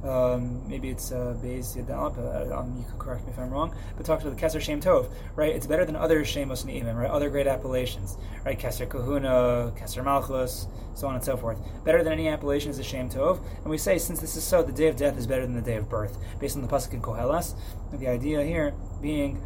Um, 0.04 0.68
maybe 0.68 0.90
it's 0.90 1.12
uh, 1.12 1.36
Beis 1.42 1.76
Yadal, 1.76 2.16
but 2.16 2.52
uh, 2.52 2.60
um, 2.60 2.76
you 2.78 2.86
could 2.90 3.00
correct 3.00 3.26
me 3.26 3.32
if 3.32 3.40
I'm 3.40 3.50
wrong. 3.50 3.76
But 3.98 4.06
talks 4.06 4.24
about 4.24 4.38
the 4.38 4.42
Keser 4.42 4.62
Shem 4.62 4.82
Tov, 4.82 5.10
right? 5.36 5.56
It's 5.56 5.66
better 5.66 5.86
than 5.86 5.96
other 5.96 6.22
Shemos 6.22 6.66
Ne'imim, 6.66 6.96
right? 6.96 7.10
Other 7.10 7.30
great 7.30 7.48
appellations, 7.48 8.18
right? 8.46 8.60
Keser 8.60 8.88
Kahuna, 8.88 9.74
Keser 9.78 10.04
Malchus, 10.04 10.68
so 10.94 11.08
on 11.08 11.16
and 11.16 11.24
so 11.24 11.36
forth. 11.38 11.58
Better 11.84 12.04
than 12.04 12.14
any 12.14 12.28
appellation 12.28 12.70
is 12.72 12.80
a 12.80 12.84
Shem 12.84 13.10
Tov. 13.10 13.44
And 13.62 13.66
we 13.66 13.78
say, 13.78 13.98
since 13.98 14.20
this 14.20 14.36
is 14.36 14.44
so, 14.44 14.62
the 14.62 14.72
day 14.72 14.88
of 14.88 14.96
death 14.96 15.18
is 15.18 15.26
better 15.26 15.46
than 15.46 15.56
the 15.56 15.62
day 15.62 15.78
of 15.78 15.90
birth, 15.90 16.18
based 16.40 16.56
on 16.56 16.62
the 16.62 16.68
Pasuk 16.68 16.94
in 16.94 17.02
Koheles. 17.02 17.56
The 17.94 18.08
idea 18.08 18.44
here 18.44 18.74
being 19.02 19.42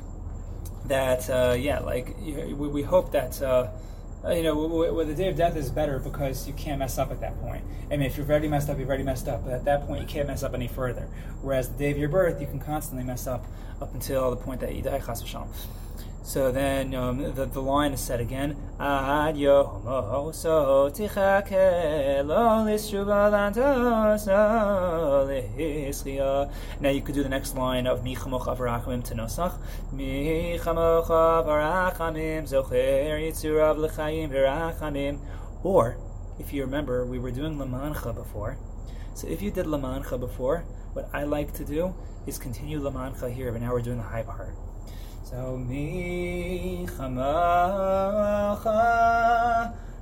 that, 0.85 1.29
uh, 1.29 1.55
yeah, 1.57 1.79
like, 1.79 2.17
we, 2.19 2.53
we 2.53 2.81
hope 2.81 3.11
that. 3.11 3.41
Uh, 3.41 3.49
uh, 3.49 3.71
Uh, 4.23 4.31
you 4.31 4.43
know, 4.43 4.53
w- 4.53 4.85
w- 4.85 5.07
the 5.07 5.15
day 5.15 5.29
of 5.29 5.37
death 5.37 5.55
is 5.55 5.69
better 5.69 5.97
because 5.99 6.45
you 6.45 6.53
can't 6.53 6.79
mess 6.79 6.97
up 6.97 7.09
at 7.09 7.21
that 7.21 7.39
point. 7.41 7.63
I 7.89 7.95
mean, 7.95 8.01
if 8.01 8.17
you've 8.17 8.29
already 8.29 8.49
messed 8.49 8.69
up, 8.69 8.77
you've 8.77 8.89
already 8.89 9.03
messed 9.03 9.29
up. 9.29 9.45
But 9.45 9.53
at 9.53 9.65
that 9.65 9.87
point, 9.87 10.01
you 10.01 10.07
can't 10.07 10.27
mess 10.27 10.43
up 10.43 10.53
any 10.53 10.67
further. 10.67 11.07
Whereas 11.41 11.69
the 11.69 11.77
day 11.77 11.91
of 11.91 11.97
your 11.97 12.09
birth, 12.09 12.41
you 12.41 12.47
can 12.47 12.59
constantly 12.59 13.05
mess 13.05 13.27
up 13.27 13.45
up 13.81 13.93
until 13.93 14.29
the 14.29 14.35
point 14.37 14.59
that 14.59 14.75
you 14.75 14.81
die. 14.81 14.99
Chas 14.99 15.23
v'shalom. 15.23 15.47
So 16.29 16.51
then 16.51 16.93
um, 16.93 17.33
the, 17.33 17.47
the 17.47 17.59
line 17.59 17.91
is 17.91 17.99
said 17.99 18.19
again. 18.19 18.55
Now 18.77 19.29
you 19.31 19.47
could 27.01 27.15
do 27.15 27.23
the 27.23 27.29
next 27.29 27.55
line 27.55 27.87
of 27.87 28.03
Michamoch 28.03 28.45
avarachamim 28.45 29.03
to 29.05 29.15
Nosach. 29.15 29.57
Michamoch 29.91 31.07
avarachamim 31.07 32.43
zocher 32.47 33.19
yitzurav 33.19 33.77
l'chayim 33.79 34.29
v'rachamim. 34.29 35.19
Or, 35.63 35.97
if 36.37 36.53
you 36.53 36.61
remember, 36.61 37.07
we 37.07 37.17
were 37.17 37.31
doing 37.31 37.57
Lamancha 37.57 38.13
before. 38.13 38.59
So 39.15 39.27
if 39.27 39.41
you 39.41 39.49
did 39.49 39.65
Lamancha 39.65 40.19
before, 40.19 40.63
what 40.93 41.09
I 41.11 41.23
like 41.23 41.53
to 41.53 41.65
do 41.65 41.95
is 42.27 42.37
continue 42.37 42.79
Lamancha 42.79 43.33
here, 43.33 43.51
but 43.51 43.61
now 43.61 43.71
we're 43.71 43.81
doing 43.81 43.97
the 43.97 44.03
high 44.03 44.21
part. 44.21 44.53
So 45.29 45.57
mi 45.57 46.87
chamacha 46.89 48.73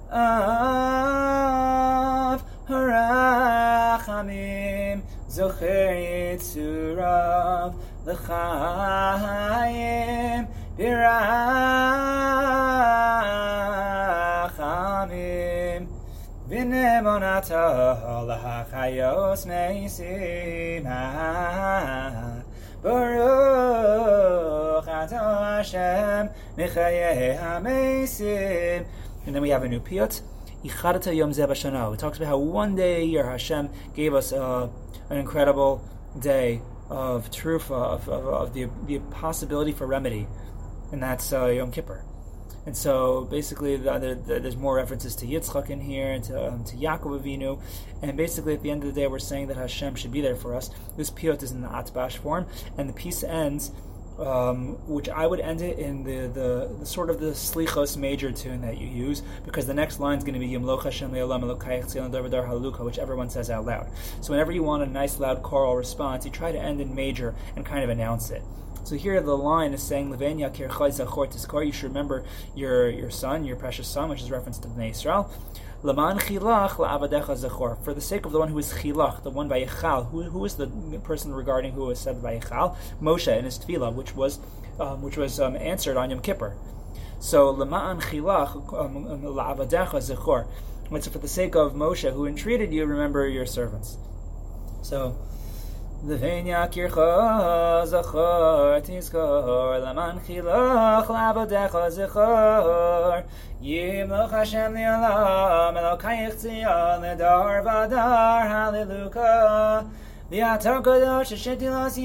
av 0.10 2.42
harachamim 2.70 5.02
zocher 5.28 6.40
yitzurav 6.40 7.76
l'chayim 8.06 9.28
birachamim. 10.78 11.02
V'nemonata 16.48 17.66
l'chayos 18.30 19.42
meisim 19.46 20.86
ah, 20.88 22.42
Baruch 22.82 24.57
And 29.26 29.36
then 29.36 29.42
we 29.42 29.50
have 29.50 29.64
a 29.64 29.68
new 29.68 29.80
piyut. 29.80 30.22
Yom. 30.64 31.32
It 31.94 32.00
talks 32.00 32.18
about 32.18 32.28
how 32.28 32.38
one 32.38 32.76
day 32.76 33.02
a 33.02 33.06
year 33.06 33.30
Hashem 33.30 33.70
gave 33.96 34.14
us 34.14 34.34
uh, 34.34 34.70
an 35.10 35.18
incredible 35.18 35.88
day 36.20 36.62
of 36.90 37.30
trufa, 37.30 37.72
of, 37.72 38.10
of, 38.10 38.26
of, 38.26 38.54
the, 38.54 38.70
the 38.86 39.00
possibility 39.12 39.72
for 39.72 39.86
remedy, 39.86 40.28
and 40.92 41.04
that's 41.04 41.32
uh, 41.32 41.46
Yom 41.46 41.72
Kippur. 41.72 42.04
And 42.66 42.76
so 42.76 43.24
basically, 43.32 43.78
the, 43.78 43.98
the, 43.98 44.16
the, 44.16 44.40
there's 44.42 44.58
more 44.58 44.76
references 44.76 45.16
to 45.18 45.26
Yitzchak 45.26 45.70
in 45.70 45.80
here 45.80 46.12
and 46.12 46.24
to, 46.26 46.48
um, 46.50 46.66
to 46.66 46.76
Yaakov 46.76 47.22
Avinu. 47.22 47.62
And 48.02 48.18
basically, 48.18 48.56
at 48.56 48.62
the 48.62 48.72
end 48.72 48.84
of 48.84 48.94
the 48.94 49.00
day, 49.00 49.08
we're 49.08 49.20
saying 49.20 49.48
that 49.48 49.56
Hashem 49.56 49.96
should 49.96 50.12
be 50.12 50.20
there 50.20 50.36
for 50.36 50.54
us. 50.54 50.70
This 50.98 51.10
piyut 51.10 51.42
is 51.44 51.52
in 51.52 51.62
the 51.62 51.70
Atbash 51.70 52.18
form, 52.18 52.46
and 52.78 52.90
the 52.90 52.94
piece 52.94 53.24
ends. 53.24 53.72
Um, 54.20 54.78
which 54.88 55.10
I 55.10 55.28
would 55.28 55.40
end 55.40 55.62
it 55.62 55.78
in 55.78 56.04
the, 56.04 56.28
the, 56.28 56.76
the, 56.80 56.86
sort 56.88 57.12
of 57.12 57.20
the 57.20 57.34
slichos 57.34 57.98
major 57.98 58.32
tune 58.32 58.62
that 58.62 58.80
you 58.80 58.88
use, 58.88 59.22
because 59.46 59.68
the 59.68 59.76
next 59.76 60.00
line 60.00 60.18
is 60.18 60.24
going 60.24 60.34
to 60.34 60.40
be 60.40 60.50
Yimloch 60.50 60.86
Hashem 60.86 61.12
Le'olam 61.12 61.44
Haluka, 61.44 62.84
which 62.84 62.98
everyone 62.98 63.30
says 63.30 63.52
out 63.52 63.68
loud. 63.68 63.88
So 64.22 64.32
whenever 64.32 64.52
you 64.52 64.64
want 64.64 64.82
a 64.82 64.88
nice 64.88 65.20
loud 65.20 65.44
choral 65.44 65.76
response, 65.76 66.26
you 66.26 66.32
try 66.32 66.52
to 66.52 66.58
end 66.58 66.82
in 66.82 66.96
major 66.96 67.36
and 67.56 67.64
kind 67.64 67.84
of 67.84 67.92
announce 67.92 68.32
it. 68.32 68.42
So 68.88 68.96
here 68.96 69.22
the 69.22 69.38
line 69.38 69.74
is 69.74 69.84
saying 69.84 70.10
Levenia 70.10 70.50
Zachor 70.50 71.30
Tiskor. 71.30 71.66
You 71.66 71.74
should 71.74 71.90
remember 71.90 72.24
your 72.56 72.90
your 72.90 73.12
son, 73.12 73.44
your 73.44 73.58
precious 73.58 73.86
son, 73.86 74.10
which 74.10 74.22
is 74.22 74.32
reference 74.32 74.58
to 74.60 74.70
Bnei 74.70 74.92
Israel. 74.92 75.30
Laman 75.84 76.18
chilach 76.18 76.72
la'avadecha 76.72 77.38
zachor. 77.38 77.84
For 77.84 77.94
the 77.94 78.02
sake 78.02 78.26
of 78.26 78.32
the 78.32 78.40
one 78.40 78.50
who 78.50 78.58
is 78.58 78.74
chilach, 78.74 79.24
the 79.24 79.30
one 79.30 79.48
Vayechal. 79.48 80.10
Who, 80.10 80.24
who 80.24 80.44
is 80.44 80.56
the 80.56 80.68
person 81.04 81.34
regarding 81.34 81.74
who 81.74 81.86
was 81.86 82.00
said 82.00 82.18
Vayechal? 82.18 82.76
Moshe 83.02 83.38
in 83.38 83.46
his 83.46 83.60
tefillah, 83.60 83.94
which 83.94 84.16
was 84.16 84.40
um, 84.80 85.02
which 85.02 85.18
was 85.18 85.40
um, 85.40 85.56
answered 85.56 85.98
on 85.98 86.10
Yom 86.10 86.22
Kippur. 86.22 86.56
So 87.20 87.54
lama'an 87.54 88.02
chilach 88.02 88.74
um, 88.74 89.08
um, 89.08 89.22
la'avadecha 89.22 90.02
zachor. 90.02 90.48
It's 90.92 91.08
for 91.08 91.20
the 91.20 91.28
sake 91.28 91.56
of 91.56 91.74
Moshe, 91.74 92.12
who 92.12 92.26
entreated 92.26 92.74
you, 92.74 92.86
remember 92.86 93.28
your 93.28 93.46
servants. 93.46 93.98
So 94.82 95.18
L'vein 96.04 96.46
yakircha 96.46 97.84
zachor 97.84 98.80
tizkor 98.86 99.82
Laman 99.82 100.20
chilach 100.20 101.08
la'avodecha 101.08 101.90
zachor 101.90 103.24
Yimloch 103.64 104.30
Hashem 104.30 104.74
li'olam 104.76 105.76
Elokayich 105.76 106.36
tzion 106.36 107.02
Ledar 107.02 107.64
vadar 107.66 108.48
Hallelujah. 108.48 109.86
V'atar 110.30 110.84
kadosh 110.84 111.34
Shetilos 111.36 111.98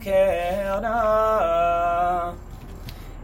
Kelna 0.00 0.96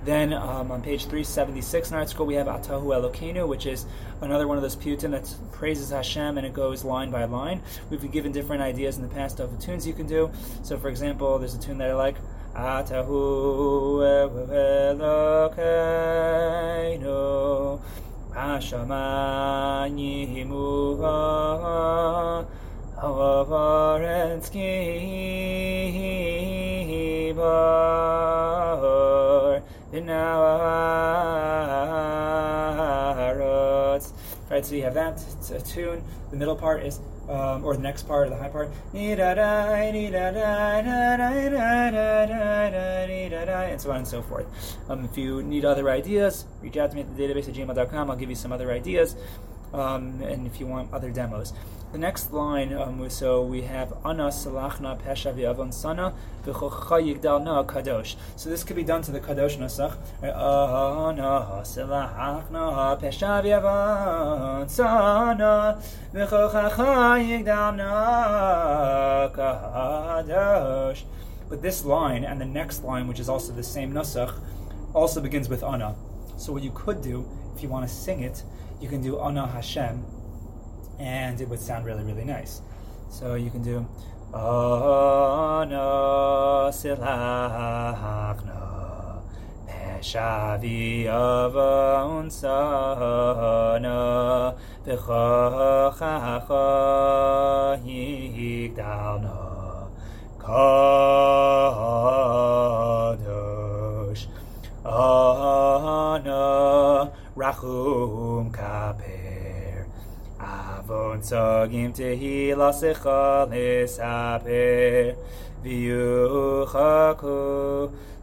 then 0.05 0.33
um, 0.33 0.73
on 0.73 0.83
page 0.83 1.03
376 1.03 1.91
in 1.91 1.97
ArtScroll, 1.97 2.27
we 2.27 2.35
have 2.35 2.49
Atahu 2.49 2.87
Elokeinu, 2.87 3.47
which 3.47 3.67
is 3.67 3.87
another 4.21 4.49
one 4.49 4.57
of 4.57 4.63
those 4.63 4.75
piyutim 4.75 5.13
that 5.13 5.33
praises 5.53 5.91
Hashem 5.91 6.39
and 6.39 6.47
it 6.47 6.53
goes 6.53 6.85
line 6.85 7.11
by 7.11 7.25
line. 7.25 7.63
We've 7.89 8.01
been 8.01 8.11
given 8.11 8.33
different 8.33 8.63
ideas 8.63 8.97
in 8.97 9.03
the 9.03 9.09
past 9.09 9.39
of 9.39 9.57
the 9.57 9.65
tunes 9.65 9.87
you 9.87 9.93
can 9.93 10.07
do. 10.07 10.31
So, 10.63 10.77
for 10.77 10.89
example, 10.89 11.39
there's 11.39 11.55
a 11.55 11.61
tune 11.61 11.79
that 11.79 11.91
I 11.91 11.95
like. 11.95 12.17
Atahu 12.55 14.03
Elokeinu 14.99 15.53
Hashamani 18.33 20.35
Himuha 20.35 21.83
Right, 34.53 34.67
so 34.67 34.75
you 34.75 34.83
have 34.83 34.93
that. 34.95 35.25
It's 35.39 35.51
a 35.51 35.63
tune. 35.63 36.05
The 36.31 36.37
middle 36.37 36.55
part 36.55 36.83
is, 36.83 37.01
um, 37.27 37.65
or 37.65 37.75
the 37.75 37.83
next 37.83 38.07
part, 38.07 38.27
or 38.27 38.31
the 38.31 38.37
high 38.37 38.51
part, 38.51 38.71
and 43.71 43.81
so 43.81 43.91
on 43.91 43.97
and 43.97 44.07
so 44.07 44.21
forth. 44.21 44.47
Um, 44.91 45.07
if 45.07 45.17
you 45.17 45.43
need 45.43 45.65
other 45.65 45.89
ideas, 45.89 46.45
reach 46.61 46.77
out 46.77 46.91
to 46.91 46.97
me 46.97 47.01
at 47.01 47.17
the 47.17 47.23
database 47.23 47.49
at 47.49 47.55
gmail.com. 47.55 48.11
I'll 48.11 48.17
give 48.17 48.29
you 48.29 48.37
some 48.37 48.53
other 48.53 48.71
ideas. 48.71 49.17
Um, 49.73 50.21
and 50.21 50.47
if 50.47 50.61
you 50.61 50.67
want 50.67 50.93
other 50.93 51.11
demos. 51.11 51.55
The 51.93 51.99
next 51.99 52.33
line, 52.33 52.73
um, 52.73 53.11
so 53.11 53.43
we 53.43 53.61
have 53.63 53.93
Ana 54.03 54.29
Salachna 54.29 54.99
Pesha 54.99 55.31
V'Avon 55.35 55.75
Sana 55.75 56.15
Yigdal 56.47 57.45
Na 57.45 57.63
Kadosh. 57.65 58.17
So 58.35 58.49
this 58.49 58.65
could 58.65 58.77
be 58.77 58.83
done 58.83 59.03
to 59.03 59.13
the 59.13 59.21
Kadosh 59.21 59.59
Nasach. 59.59 59.99
Ana 60.23 61.61
Salachna 61.65 62.99
Pesha 62.99 63.43
V'Avon 63.45 64.71
Sana 64.71 65.83
V'Chocha 66.15 67.45
Yigdal 67.45 67.77
Na 67.77 69.29
Kadosh. 69.29 71.03
But 71.51 71.61
this 71.61 71.85
line 71.85 72.25
and 72.25 72.41
the 72.41 72.47
next 72.47 72.85
line, 72.85 73.07
which 73.07 73.21
is 73.21 73.29
also 73.29 73.53
the 73.53 73.63
same 73.63 73.93
Nasach, 73.93 74.35
also 74.95 75.21
begins 75.21 75.51
with 75.51 75.63
Ana. 75.63 75.95
So 76.39 76.55
what 76.55 76.63
you 76.63 76.73
could 76.75 77.03
do, 77.03 77.29
if 77.55 77.63
you 77.63 77.69
want 77.69 77.87
to 77.87 77.95
sing 77.95 78.23
it, 78.23 78.45
you 78.81 78.89
can 78.89 79.03
do 79.03 79.21
Ana 79.21 79.47
Hashem 79.47 80.03
and 80.99 81.41
it 81.41 81.49
would 81.49 81.61
sound 81.61 81.85
really, 81.85 82.05
really 82.05 82.25
nice. 82.25 82.61
So 83.11 83.35
you 83.35 83.51
can 83.51 83.63
do 83.63 83.87
Ana 84.35 85.77
silachna 86.73 88.63
Shavi 90.03 91.07
avon 91.07 92.29
sana 92.29 93.95
v'chachacha 94.85 96.59
yigdalna 97.87 99.39
kadosh 100.41 101.07
ana 104.85 106.43
rachum 107.37 108.51
kaper 108.53 109.12
avon 110.93 111.21
tzagim 111.21 111.93
tehila 111.93 112.73
secha 112.73 113.47
lesaper 113.51 115.17
v'yuchaku 115.65 117.37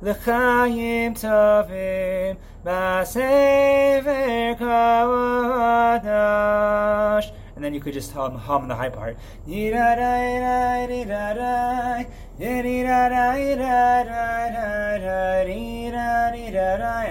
l'chaim 0.01 1.13
tovim 1.15 2.37
b'sever 2.63 4.55
kawadash 4.59 6.11
and 7.55 7.65
then 7.65 7.73
you 7.73 7.81
could 7.81 7.93
just 7.93 8.11
hum, 8.13 8.35
hum 8.35 8.69
the 8.69 8.75
high 8.75 8.87
part. 8.87 9.17
And 9.45 9.73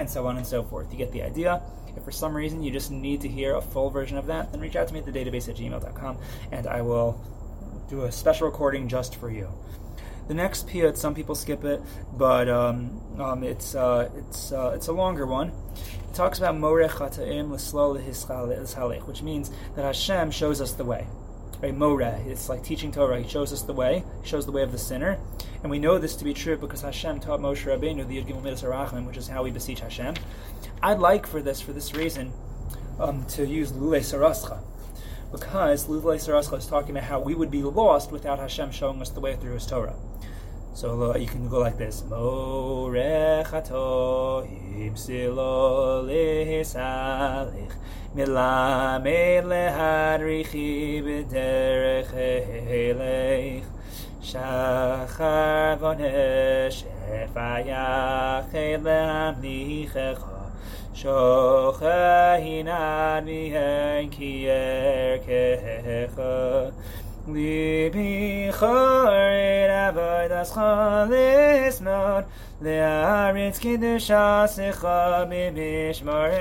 so 0.09 0.25
on 0.25 0.37
and 0.37 0.47
so 0.47 0.63
forth. 0.63 0.91
You 0.91 0.97
get 0.97 1.11
the 1.11 1.21
idea. 1.21 1.61
If 1.99 2.05
for 2.05 2.11
some 2.11 2.35
reason 2.35 2.63
you 2.63 2.71
just 2.71 2.91
need 2.91 3.21
to 3.21 3.27
hear 3.27 3.55
a 3.55 3.61
full 3.61 3.89
version 3.89 4.17
of 4.17 4.27
that, 4.27 4.51
then 4.51 4.61
reach 4.61 4.75
out 4.75 4.87
to 4.87 4.93
me 4.93 4.99
at 4.99 5.05
the 5.05 5.11
database 5.11 5.49
at 5.49 5.57
gmail.com 5.57 6.17
and 6.51 6.65
I 6.65 6.81
will 6.81 7.21
do 7.89 8.03
a 8.03 8.11
special 8.11 8.47
recording 8.47 8.87
just 8.87 9.15
for 9.15 9.29
you. 9.29 9.49
The 10.27 10.35
next 10.35 10.67
piyut, 10.67 10.95
some 10.95 11.15
people 11.15 11.33
skip 11.33 11.63
it, 11.63 11.81
but 12.13 12.47
um, 12.47 13.01
um, 13.19 13.43
it's 13.43 13.73
uh, 13.73 14.09
it's 14.15 14.51
uh, 14.51 14.73
it's 14.75 14.87
a 14.87 14.93
longer 14.93 15.25
one. 15.25 15.49
It 15.49 16.13
talks 16.13 16.37
about 16.37 16.55
morech 16.55 16.91
chata'im 16.91 17.51
l'slol 17.51 19.07
which 19.07 19.23
means 19.23 19.49
that 19.75 19.85
Hashem 19.85 20.29
shows 20.29 20.61
us 20.61 20.73
the 20.73 20.85
way. 20.85 21.07
It's 21.61 22.49
like 22.49 22.63
teaching 22.63 22.91
Torah. 22.91 23.21
He 23.21 23.27
shows 23.27 23.51
us 23.51 23.63
the 23.63 23.73
way. 23.73 24.03
He 24.21 24.27
shows 24.27 24.45
the 24.45 24.51
way 24.51 24.61
of 24.61 24.71
the 24.71 24.77
sinner, 24.77 25.19
and 25.61 25.69
we 25.69 25.79
know 25.79 25.97
this 25.97 26.15
to 26.17 26.23
be 26.23 26.33
true 26.33 26.57
because 26.57 26.81
Hashem 26.81 27.19
taught 27.19 27.41
Moshe 27.41 27.65
Rabbeinu 27.65 28.07
the 28.07 28.21
Yud 28.21 28.41
Midas 28.41 28.63
Arachim, 28.63 29.05
which 29.05 29.17
is 29.17 29.27
how 29.27 29.43
we 29.43 29.51
beseech 29.51 29.81
Hashem. 29.81 30.15
I'd 30.81 30.99
like 30.99 31.27
for 31.27 31.41
this, 31.41 31.59
for 31.59 31.73
this 31.73 31.93
reason, 31.93 32.31
um, 32.99 33.25
to 33.27 33.45
use 33.45 33.73
Lule 33.73 33.99
Sarascha 33.99 34.61
because 35.31 35.87
Lule 35.87 36.15
Sarascha 36.15 36.57
is 36.57 36.65
talking 36.65 36.91
about 36.91 37.03
how 37.03 37.19
we 37.19 37.35
would 37.35 37.51
be 37.51 37.61
lost 37.61 38.11
without 38.11 38.39
Hashem 38.39 38.71
showing 38.71 39.01
us 39.01 39.09
the 39.09 39.19
way 39.19 39.35
through 39.35 39.53
His 39.53 39.65
Torah. 39.65 39.95
So 40.73 41.11
uh, 41.11 41.17
you 41.17 41.27
can 41.27 41.49
go 41.49 41.59
like 41.59 41.77
this: 41.77 42.01
Morechato 42.01 42.89
mila 48.15 48.99
mele 49.03 49.69
hari 49.77 50.43
khibe 50.43 51.29
der 51.29 52.03
khale 52.03 53.63
shachar 54.21 55.77
von 55.79 56.01
es 56.01 56.83
faya 57.33 58.43
khale 58.51 59.39
ni 59.41 59.85
khakh 59.85 60.39
Libi 67.33 68.51
chored 68.51 69.69
avodas 69.69 70.51
chalis 70.53 71.81
mod 71.81 72.25
Le'aritz 72.61 73.59
kiddushasicha 73.59 75.27
b'mishmar 75.29 76.31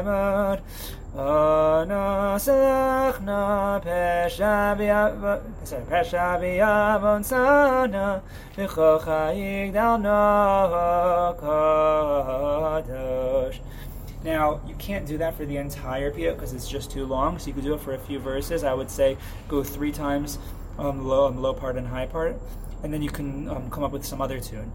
emod 0.00 0.60
Onosalach 1.16 3.20
na 3.22 3.80
pesha 3.80 4.76
b'yavon 6.40 7.24
sana 7.24 8.20
V'chocha 8.56 9.32
yigdal 9.32 10.00
no 10.02 11.34
kadosh 12.82 13.58
now, 14.26 14.60
you 14.66 14.74
can't 14.74 15.06
do 15.06 15.18
that 15.18 15.36
for 15.36 15.46
the 15.46 15.56
entire 15.56 16.10
piyut 16.10 16.34
because 16.34 16.52
it's 16.52 16.68
just 16.68 16.90
too 16.90 17.06
long, 17.06 17.38
so 17.38 17.46
you 17.46 17.52
could 17.54 17.62
do 17.62 17.74
it 17.74 17.80
for 17.80 17.94
a 17.94 17.98
few 17.98 18.18
verses. 18.18 18.64
I 18.64 18.74
would 18.74 18.90
say 18.90 19.16
go 19.46 19.62
three 19.62 19.92
times 19.92 20.40
on 20.76 20.98
the 20.98 21.04
low, 21.04 21.30
the 21.30 21.40
low 21.40 21.54
part 21.54 21.76
and 21.76 21.86
high 21.86 22.06
part, 22.06 22.36
and 22.82 22.92
then 22.92 23.02
you 23.02 23.08
can 23.08 23.48
um, 23.48 23.70
come 23.70 23.84
up 23.84 23.92
with 23.92 24.04
some 24.04 24.20
other 24.20 24.40
tune. 24.40 24.72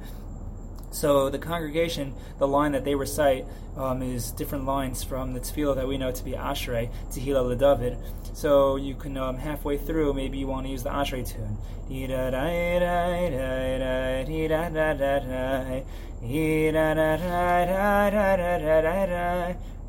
So 0.91 1.29
the 1.29 1.37
congregation, 1.37 2.13
the 2.37 2.47
line 2.47 2.71
that 2.71 2.85
they 2.85 2.95
recite 2.95 3.45
um, 3.75 4.01
is 4.01 4.31
different 4.31 4.65
lines 4.65 5.03
from 5.03 5.33
the 5.33 5.41
tefillah 5.41 5.75
that 5.75 5.87
we 5.87 5.97
know 5.97 6.11
to 6.11 6.23
be 6.23 6.31
Ashrei, 6.31 6.89
Tehillah 7.11 7.55
LeDavid. 7.57 7.97
So 8.33 8.77
you 8.77 8.95
can 8.95 9.17
um, 9.17 9.37
halfway 9.37 9.77
through, 9.77 10.13
maybe 10.13 10.37
you 10.37 10.47
want 10.47 10.65
to 10.65 10.71
use 10.71 10.83
the 10.83 10.89
Ashrei 10.89 11.27
tune. 11.27 11.57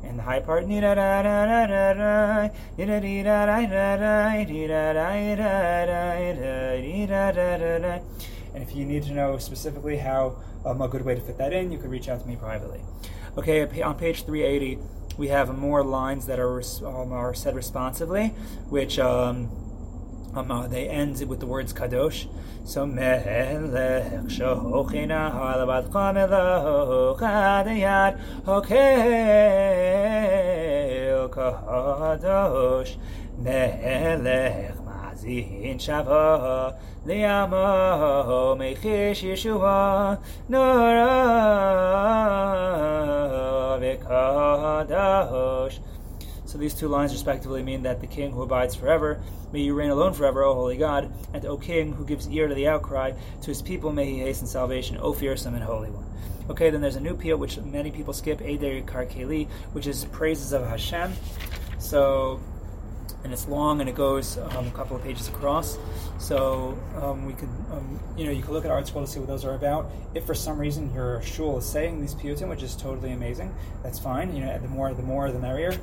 And 0.03 0.19
the 0.19 0.23
high 0.23 0.41
part. 0.41 0.63
And 8.53 8.61
if 8.61 8.75
you 8.75 8.85
need 8.85 9.03
to 9.03 9.13
know 9.13 9.37
specifically 9.37 9.97
how 9.97 10.35
um, 10.65 10.81
a 10.81 10.87
good 10.87 11.05
way 11.05 11.15
to 11.15 11.21
fit 11.21 11.37
that 11.37 11.53
in, 11.53 11.71
you 11.71 11.77
could 11.77 11.89
reach 11.89 12.09
out 12.09 12.21
to 12.21 12.27
me 12.27 12.35
privately. 12.35 12.81
Okay, 13.37 13.81
on 13.81 13.95
page 13.97 14.25
380, 14.25 14.79
we 15.17 15.27
have 15.29 15.57
more 15.57 15.83
lines 15.83 16.25
that 16.25 16.39
are, 16.39 16.61
um, 16.85 17.11
are 17.11 17.33
said 17.33 17.55
responsively, 17.55 18.27
which 18.69 18.99
um, 18.99 19.49
um, 20.35 20.51
uh, 20.51 20.67
they 20.67 20.87
end 20.89 21.21
with 21.27 21.39
the 21.39 21.45
words 21.45 21.73
kadosh. 21.73 22.27
So 22.65 22.85
melech 22.85 24.09
shochina 24.27 25.31
halabat 25.31 25.89
kameloch 25.89 27.19
adayad 27.19 28.17
hokel 28.43 29.13
kadosh 31.29 32.95
melech 33.37 34.82
mazin 35.13 35.77
shava 35.77 36.75
liyamo 37.05 38.57
mechish 38.57 39.21
yeshua 39.23 40.19
nora 40.49 41.07
v'kadosh 43.79 45.79
so 46.45 46.57
these 46.57 46.73
two 46.73 46.87
lines 46.87 47.13
respectively 47.13 47.61
mean 47.63 47.83
that 47.83 48.01
the 48.01 48.05
king 48.05 48.31
who 48.31 48.43
abides 48.43 48.75
forever, 48.75 49.19
may 49.51 49.61
you 49.61 49.73
reign 49.73 49.89
alone 49.89 50.13
forever, 50.13 50.43
O 50.43 50.53
holy 50.53 50.77
God, 50.77 51.11
and 51.33 51.43
O 51.47 51.57
king 51.57 51.93
who 51.93 52.05
gives 52.05 52.29
ear 52.29 52.47
to 52.47 52.53
the 52.53 52.67
outcry, 52.67 53.13
to 53.41 53.47
his 53.47 53.63
people 53.63 53.91
may 53.91 54.05
he 54.05 54.19
hasten 54.19 54.45
salvation, 54.45 54.97
O 54.97 55.13
fearsome 55.13 55.55
and 55.55 55.63
holy 55.63 55.89
one. 55.89 56.05
Okay, 56.51 56.69
then 56.69 56.79
there's 56.79 56.95
a 56.95 56.99
new 56.99 57.15
piyut 57.15 57.39
which 57.39 57.57
many 57.57 57.89
people 57.89 58.13
skip, 58.13 58.39
Eder 58.39 58.81
Karkeli, 58.81 59.47
which 59.71 59.87
is 59.87 60.05
praises 60.05 60.53
of 60.53 60.67
Hashem. 60.67 61.13
So 61.79 62.39
and 63.23 63.31
it's 63.31 63.47
long 63.47 63.79
and 63.79 63.89
it 63.89 63.95
goes 63.95 64.37
um, 64.37 64.67
a 64.67 64.71
couple 64.71 64.95
of 64.95 65.03
pages 65.03 65.27
across. 65.27 65.77
So 66.17 66.77
um, 67.01 67.25
we 67.25 67.33
could, 67.33 67.49
um, 67.71 67.99
you 68.17 68.25
know, 68.25 68.31
you 68.31 68.41
can 68.41 68.53
look 68.53 68.65
at 68.65 68.71
ArtScroll 68.71 69.05
to 69.05 69.07
see 69.07 69.19
what 69.19 69.27
those 69.27 69.45
are 69.45 69.55
about. 69.55 69.89
If 70.13 70.25
for 70.25 70.33
some 70.33 70.57
reason 70.57 70.93
your 70.93 71.21
shul 71.21 71.57
is 71.57 71.65
saying 71.65 72.01
these 72.01 72.15
piyutim, 72.15 72.49
which 72.49 72.63
is 72.63 72.75
totally 72.75 73.11
amazing, 73.11 73.53
that's 73.81 73.99
fine. 73.99 74.35
You 74.35 74.45
know, 74.45 74.57
the 74.59 74.67
more, 74.67 74.93
the 74.93 75.03
more, 75.03 75.31
the 75.31 75.39
merrier. 75.39 75.79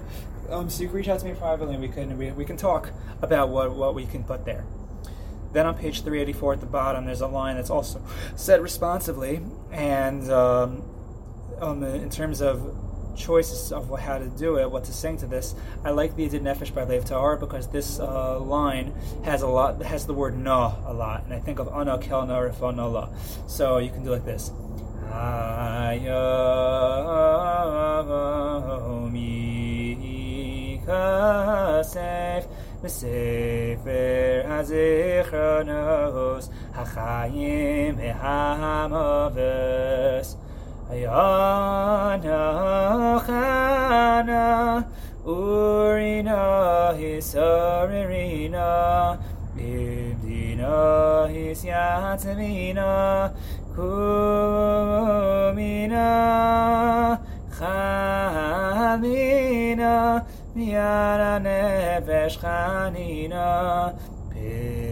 Um, 0.51 0.69
so 0.69 0.83
you 0.83 0.89
can 0.89 0.97
reach 0.97 1.09
out 1.09 1.21
to 1.21 1.27
me 1.27 1.35
privately, 1.35 1.75
and 1.75 1.83
we 1.83 1.89
can 1.89 2.19
we, 2.19 2.33
we 2.33 2.45
can 2.45 2.57
talk 2.57 2.91
about 3.23 3.51
what 3.51 3.75
what 3.75 3.95
we 3.95 4.05
can 4.05 4.25
put 4.25 4.45
there. 4.45 4.67
Then 5.53 5.67
on 5.67 5.75
page 5.75 6.03
384 6.03 6.55
at 6.55 6.61
the 6.61 6.67
bottom, 6.67 7.07
there's 7.07 7.21
a 7.21 7.27
line 7.27 7.57
that's 7.57 7.71
also 7.71 8.03
said 8.37 8.61
responsively, 8.61 9.41
and 9.71 10.31
um, 10.31 10.83
um, 11.61 11.83
in 11.83 12.11
terms 12.11 12.41
of 12.41 12.61
choices 13.16 13.72
of 13.72 13.98
how 14.00 14.18
to 14.18 14.28
do 14.28 14.60
it, 14.60 14.70
what 14.70 14.84
to 14.86 14.94
sing 14.94 15.18
to 15.18 15.26
this. 15.26 15.56
I 15.84 15.92
like 15.92 16.16
the 16.16 16.28
Yedid 16.28 16.42
Nefesh 16.42 16.74
by 16.74 16.84
Lev 16.84 17.06
Tahor 17.06 17.40
because 17.40 17.68
this 17.68 18.00
uh, 18.00 18.40
line 18.40 18.94
has 19.24 19.42
a 19.42 19.48
lot 19.48 19.82
has 19.82 20.06
the 20.06 20.14
word 20.14 20.38
na 20.38 20.76
a 20.86 20.94
lot, 20.94 21.24
and 21.24 21.34
I 21.34 21.40
think 21.40 21.60
of 21.60 21.68
ana 21.70 21.98
kel 21.98 22.26
na 22.26 22.88
la. 22.88 23.10
So 23.48 23.78
you 23.78 23.90
can 23.90 24.04
do 24.04 24.12
like 24.12 24.26
this. 24.26 24.52
Kasef 30.86 32.46
בספר 32.86 34.42
הזיכרונות 34.46 36.50
החיים 36.76 37.96
והמובס 37.98 39.38
Ayana 40.91 42.43
Chana 43.25 44.85
Urina 45.25 46.43
Hisaririna 46.99 48.69
Ibdina 49.57 51.31
is 51.33 51.63
yatzmina 51.65 53.31
kumina 53.77 54.09
chamina 58.51 59.95
miyara 60.57 61.39
nefesh 61.39 62.37
chanina 62.43 63.47
pinei 64.33 64.91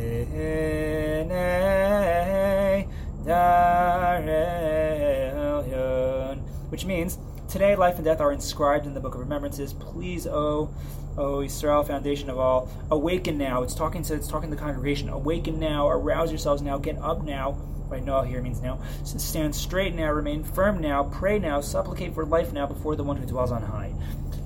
which 6.69 6.85
means 6.85 7.19
today 7.49 7.75
life 7.77 7.97
and 7.97 8.05
death 8.05 8.21
are 8.21 8.33
inscribed 8.33 8.87
in 8.87 8.95
the 8.95 9.01
book 9.01 9.15
of 9.15 9.21
remembrances 9.21 9.73
please 9.73 10.27
oh 10.27 10.73
O 11.19 11.43
Israel, 11.43 11.83
foundation 11.83 12.31
of 12.31 12.39
all, 12.39 12.71
awaken 12.91 13.37
now. 13.37 13.63
It's 13.65 13.75
talking 13.75 14.03
to 14.05 14.15
it's 14.15 14.29
talking 14.29 14.51
to 14.51 14.57
the 14.57 14.63
congregation. 14.63 15.09
Awaken 15.09 15.59
now, 15.59 15.89
arouse 15.89 16.31
yourselves 16.31 16.63
now, 16.63 16.79
get 16.79 16.97
up 16.99 17.25
now. 17.25 17.59
Right 17.89 18.05
now 18.05 18.23
here 18.23 18.41
means 18.41 18.61
now. 18.61 18.81
Stand 19.05 19.55
straight 19.55 19.95
now, 19.95 20.11
remain 20.13 20.45
firm 20.45 20.79
now, 20.81 21.05
pray 21.05 21.39
now, 21.39 21.61
supplicate 21.61 22.15
for 22.15 22.25
life 22.25 22.53
now 22.53 22.67
before 22.67 22.95
the 22.97 23.03
one 23.03 23.17
who 23.17 23.27
dwells 23.27 23.51
on 23.51 23.63
high. 23.63 23.93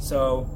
So 0.01 0.49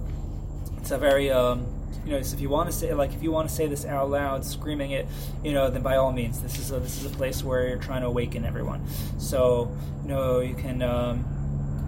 it's 0.79 0.91
a 0.91 0.99
very 0.99 1.31
um, 1.31 1.67
you 2.07 2.13
know, 2.13 2.19
if 2.19 2.41
you 2.41 2.49
want 2.49 2.71
to 2.71 2.73
say 2.75 2.95
like 2.95 3.13
if 3.13 3.23
you 3.23 3.31
want 3.31 3.49
to 3.49 3.55
say 3.55 3.67
this 3.67 3.85
out 3.85 4.09
loud, 4.09 4.45
screaming 4.45 4.93
it, 4.93 5.07
you 5.45 5.53
know, 5.53 5.69
then 5.69 5.83
by 5.83 5.97
all 5.97 6.13
means, 6.13 6.41
this 6.41 6.59
is 6.59 6.71
a, 6.71 6.79
this 6.79 6.99
is 6.99 7.13
a 7.13 7.15
place 7.15 7.45
where 7.45 7.69
you're 7.69 7.79
trying 7.79 8.01
to 8.01 8.07
awaken 8.07 8.47
everyone. 8.47 8.87
So 9.19 9.77
you 10.03 10.09
know, 10.09 10.41
you 10.41 10.55
can 10.55 10.81
um, 10.81 11.25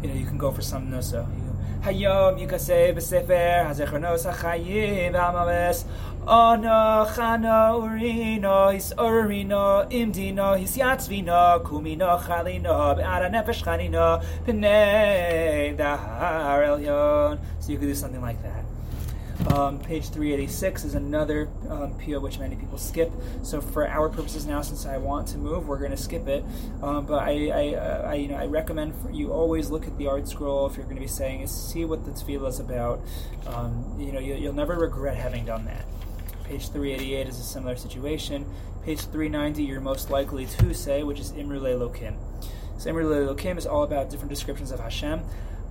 you 0.02 0.08
know, 0.08 0.14
you 0.14 0.26
can 0.26 0.38
go 0.38 0.50
for 0.50 0.62
some 0.62 0.88
noso. 0.90 1.26
Hayom 1.82 2.38
Yikase 2.38 2.92
b'sefer 2.94 3.66
hazechonos 3.66 4.26
hachayim 4.30 5.12
v'amaves 5.12 5.84
ono 6.26 7.06
chano 7.06 7.80
urino 7.80 8.72
his 8.72 8.92
orino 8.98 9.88
imdino 9.90 10.58
his 10.58 10.76
yatzvino 10.76 11.62
kumino 11.62 12.20
chalino 12.20 12.96
be'ara 12.96 13.30
nefesh 13.30 13.62
chanino 13.62 14.22
p'nei 14.44 15.76
dahar 15.76 16.62
elyon. 16.66 17.38
So 17.60 17.72
you 17.72 17.78
could 17.78 17.86
do 17.86 17.94
something 17.94 18.20
like 18.20 18.42
that. 18.42 18.67
Um, 19.46 19.78
page 19.78 20.08
386 20.08 20.84
is 20.84 20.94
another 20.94 21.48
um, 21.68 21.94
PO 22.00 22.18
which 22.18 22.38
many 22.38 22.56
people 22.56 22.76
skip. 22.76 23.12
So 23.42 23.60
for 23.60 23.86
our 23.86 24.08
purposes 24.08 24.46
now, 24.46 24.62
since 24.62 24.84
I 24.84 24.98
want 24.98 25.28
to 25.28 25.38
move, 25.38 25.68
we're 25.68 25.78
going 25.78 25.92
to 25.92 25.96
skip 25.96 26.26
it. 26.26 26.44
Um, 26.82 27.06
but 27.06 27.22
I, 27.22 27.48
I, 27.48 27.74
uh, 27.74 28.10
I, 28.10 28.14
you 28.14 28.28
know, 28.28 28.36
I 28.36 28.46
recommend 28.46 28.94
you 29.12 29.32
always 29.32 29.70
look 29.70 29.86
at 29.86 29.96
the 29.96 30.04
ArtScroll 30.04 30.68
if 30.70 30.76
you're 30.76 30.84
going 30.84 30.96
to 30.96 31.02
be 31.02 31.06
saying 31.06 31.46
see 31.46 31.84
what 31.84 32.04
the 32.04 32.10
tefillah 32.10 32.48
is 32.48 32.58
about. 32.58 33.00
Um, 33.46 33.96
you 33.98 34.12
know, 34.12 34.18
you, 34.18 34.34
will 34.46 34.52
never 34.52 34.74
regret 34.74 35.16
having 35.16 35.44
done 35.44 35.64
that. 35.66 35.84
Page 36.44 36.70
388 36.70 37.28
is 37.28 37.38
a 37.38 37.42
similar 37.42 37.76
situation. 37.76 38.44
Page 38.84 39.00
390, 39.00 39.62
you're 39.62 39.80
most 39.80 40.10
likely 40.10 40.46
to 40.46 40.74
say, 40.74 41.02
which 41.04 41.20
is 41.20 41.32
Imru 41.32 41.60
Lokim. 41.60 42.16
So 42.78 42.90
Imru 42.90 43.34
Lokim 43.34 43.56
is 43.56 43.66
all 43.66 43.82
about 43.82 44.10
different 44.10 44.30
descriptions 44.30 44.72
of 44.72 44.80
Hashem. 44.80 45.22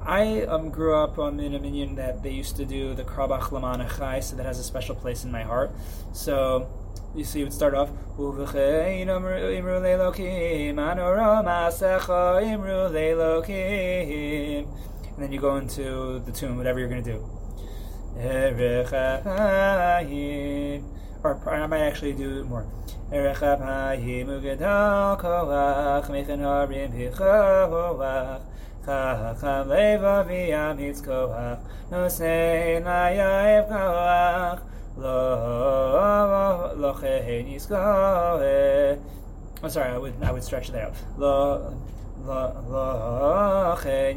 I 0.08 0.44
um, 0.44 0.70
grew 0.70 0.96
up 0.96 1.20
um, 1.20 1.38
in 1.42 1.54
a 1.54 1.60
minyan 1.60 1.96
that 1.96 2.24
they 2.24 2.32
used 2.32 2.56
to 2.56 2.66
do 2.66 2.94
the 2.94 3.04
Krabach 3.04 3.52
Laman 3.52 3.86
Chai, 3.90 4.22
so 4.22 4.38
that 4.38 4.46
has 4.46 4.58
a 4.58 4.64
special 4.64 4.96
place 4.96 5.26
in 5.26 5.32
my 5.34 5.44
heart. 5.44 5.70
So 6.14 6.70
you 7.14 7.26
see, 7.26 7.42
it 7.42 7.44
would 7.44 7.52
start 7.52 7.74
off, 7.74 7.90
and 15.18 15.18
then 15.18 15.32
you 15.34 15.42
go 15.42 15.58
into 15.58 16.20
the 16.20 16.32
tune, 16.32 16.56
whatever 16.56 16.80
you're 16.80 16.88
going 16.88 17.04
to 17.04 17.12
do. 17.12 17.30
Or 21.22 21.50
I 21.50 21.68
might 21.68 21.82
actually 21.82 22.14
do 22.14 22.40
it 22.40 22.46
more. 22.46 22.66
חכם 28.87 29.63
לב 29.67 30.05
אבי 30.05 30.53
אמיץ 30.55 31.01
כוח, 31.01 31.59
נושא 31.93 32.79
נאייב 32.85 33.65
כוח, 33.69 34.61
לא 34.99 36.75
לא 36.75 36.93
כן 36.93 37.45
יזכור. 37.47 37.79
I'm 39.63 39.71
sorry, 39.71 39.91
I 39.95 39.99
would 39.99 40.15
I 40.23 40.33
would 40.33 40.43
stretch 40.43 40.71
that 40.73 40.83
out. 40.87 40.97
לא 41.19 41.59
לא 42.27 42.47
לא 42.71 43.75
כן 43.77 44.17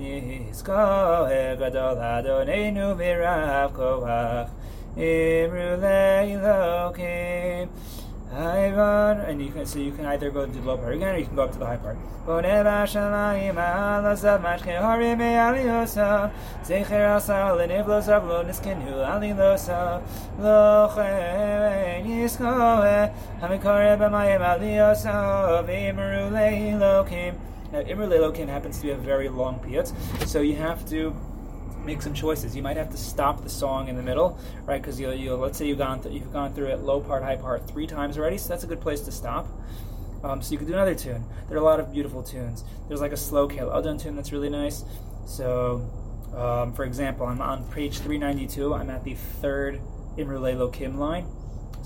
יזכור, 0.50 1.28
גדול 1.60 1.98
אדוננו 1.98 2.96
ברב 2.96 3.72
כוח, 3.76 4.50
אמרו 4.98 5.76
לאלוקים 5.82 7.68
Ivan, 8.33 9.21
and 9.21 9.43
you 9.43 9.51
can 9.51 9.67
so 9.67 9.79
you 9.81 9.91
can 9.91 10.07
either 10.07 10.31
go 10.31 10.47
to 10.47 10.53
the 10.53 10.61
low 10.61 10.77
part. 10.77 10.95
Again, 10.95 11.15
or 11.15 11.19
you 11.19 11.27
can 11.27 11.35
go 11.35 11.43
up 11.43 11.53
to 11.53 11.59
the 11.59 11.67
high 11.67 11.77
part. 11.77 11.99
Now, 27.73 27.83
Imru 27.83 28.09
Lelokim 28.09 28.49
happens 28.49 28.79
to 28.79 28.83
be 28.83 28.91
a 28.91 28.97
very 28.97 29.29
long 29.29 29.61
piyut, 29.61 29.93
so 30.27 30.41
you 30.41 30.57
have 30.57 30.89
to 30.91 31.15
make 31.85 32.03
some 32.03 32.15
choices. 32.15 32.55
You 32.55 32.63
might 32.63 32.77
have 32.77 32.91
to 32.91 32.97
stop 32.97 33.43
the 33.43 33.49
song 33.49 33.89
in 33.89 33.97
the 33.97 34.03
middle, 34.03 34.39
right? 34.67 34.81
Because 34.81 35.01
you 35.01 35.11
you 35.13 35.35
let's 35.35 35.59
say 35.59 35.67
you've 35.67 35.79
gone 35.79 36.01
th- 36.03 36.15
you've 36.15 36.33
gone 36.33 36.53
through 36.55 36.69
it 36.69 36.81
low 36.81 37.01
part, 37.01 37.23
high 37.23 37.37
part 37.37 37.67
three 37.69 37.87
times 37.87 38.19
already, 38.19 38.39
so 38.39 38.49
that's 38.49 38.65
a 38.65 38.67
good 38.67 38.81
place 38.81 39.01
to 39.03 39.13
stop. 39.13 39.49
Um, 40.23 40.43
so 40.43 40.53
you 40.53 40.59
could 40.59 40.67
do 40.67 40.75
another 40.75 40.95
tune. 40.95 41.25
There 41.49 41.57
are 41.57 41.61
a 41.61 41.65
lot 41.65 41.81
of 41.81 41.93
beautiful 41.93 42.23
tunes. 42.23 42.65
There's 42.89 43.01
like 43.01 43.13
a 43.13 43.17
slow 43.17 43.49
Kel 43.49 43.71
Adon 43.71 43.99
tune 43.99 44.17
that's 44.17 44.33
really 44.33 44.51
nice. 44.51 44.85
So, 45.27 45.89
um, 46.35 46.73
for 46.75 46.85
example, 46.85 47.27
I'm 47.27 47.41
on 47.41 47.65
page 47.71 47.99
392. 47.99 48.75
I'm 48.75 48.91
at 48.91 49.05
the 49.05 49.15
third 49.15 49.81
Imru 50.17 50.39
Lelokim 50.41 50.99
line. 50.99 51.27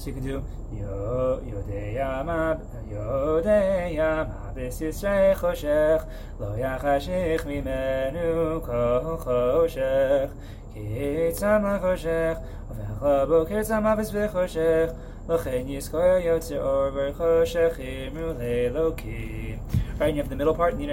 she 0.02 0.12
could 0.12 0.22
do 0.22 0.42
yo 0.72 1.40
yo 1.46 1.62
de 1.62 1.94
ya 1.94 2.22
ma 2.22 2.56
yo 2.90 3.40
de 3.40 3.94
ya 3.94 4.24
ma 4.24 4.52
this 4.54 4.80
is 4.80 5.02
khoshakh 5.02 6.06
lo 6.38 6.54
ya 6.56 6.78
khashakh 6.78 7.46
mi 7.46 7.60
menu 7.60 8.60
ko 8.60 9.18
khoshakh 9.24 10.30
ke 10.74 11.32
tsama 11.32 11.78
khoshakh 11.78 12.42
ve 12.70 13.26
bo 13.28 13.44
ke 13.44 13.62
tsama 13.62 13.96
ves 13.96 14.10
ve 14.10 14.28
khoshakh 14.28 14.96
Lochen 15.26 15.66
Yizkoya 15.66 16.22
Yotzer 16.22 16.62
Or 16.62 16.92
B'choshech 16.92 17.78
Imru 17.78 18.34
Lelokim 18.36 19.58
Right, 19.98 20.08
and 20.08 20.16
you 20.16 20.22
have 20.22 20.28
the 20.28 20.36
middle 20.36 20.54
part. 20.54 20.74
Right? 20.74 20.90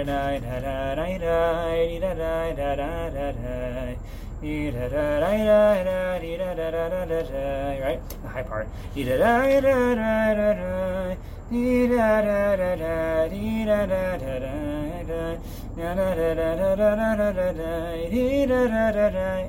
The 8.22 8.28
high 8.28 8.42
part. 8.42 8.68
And 8.94 9.06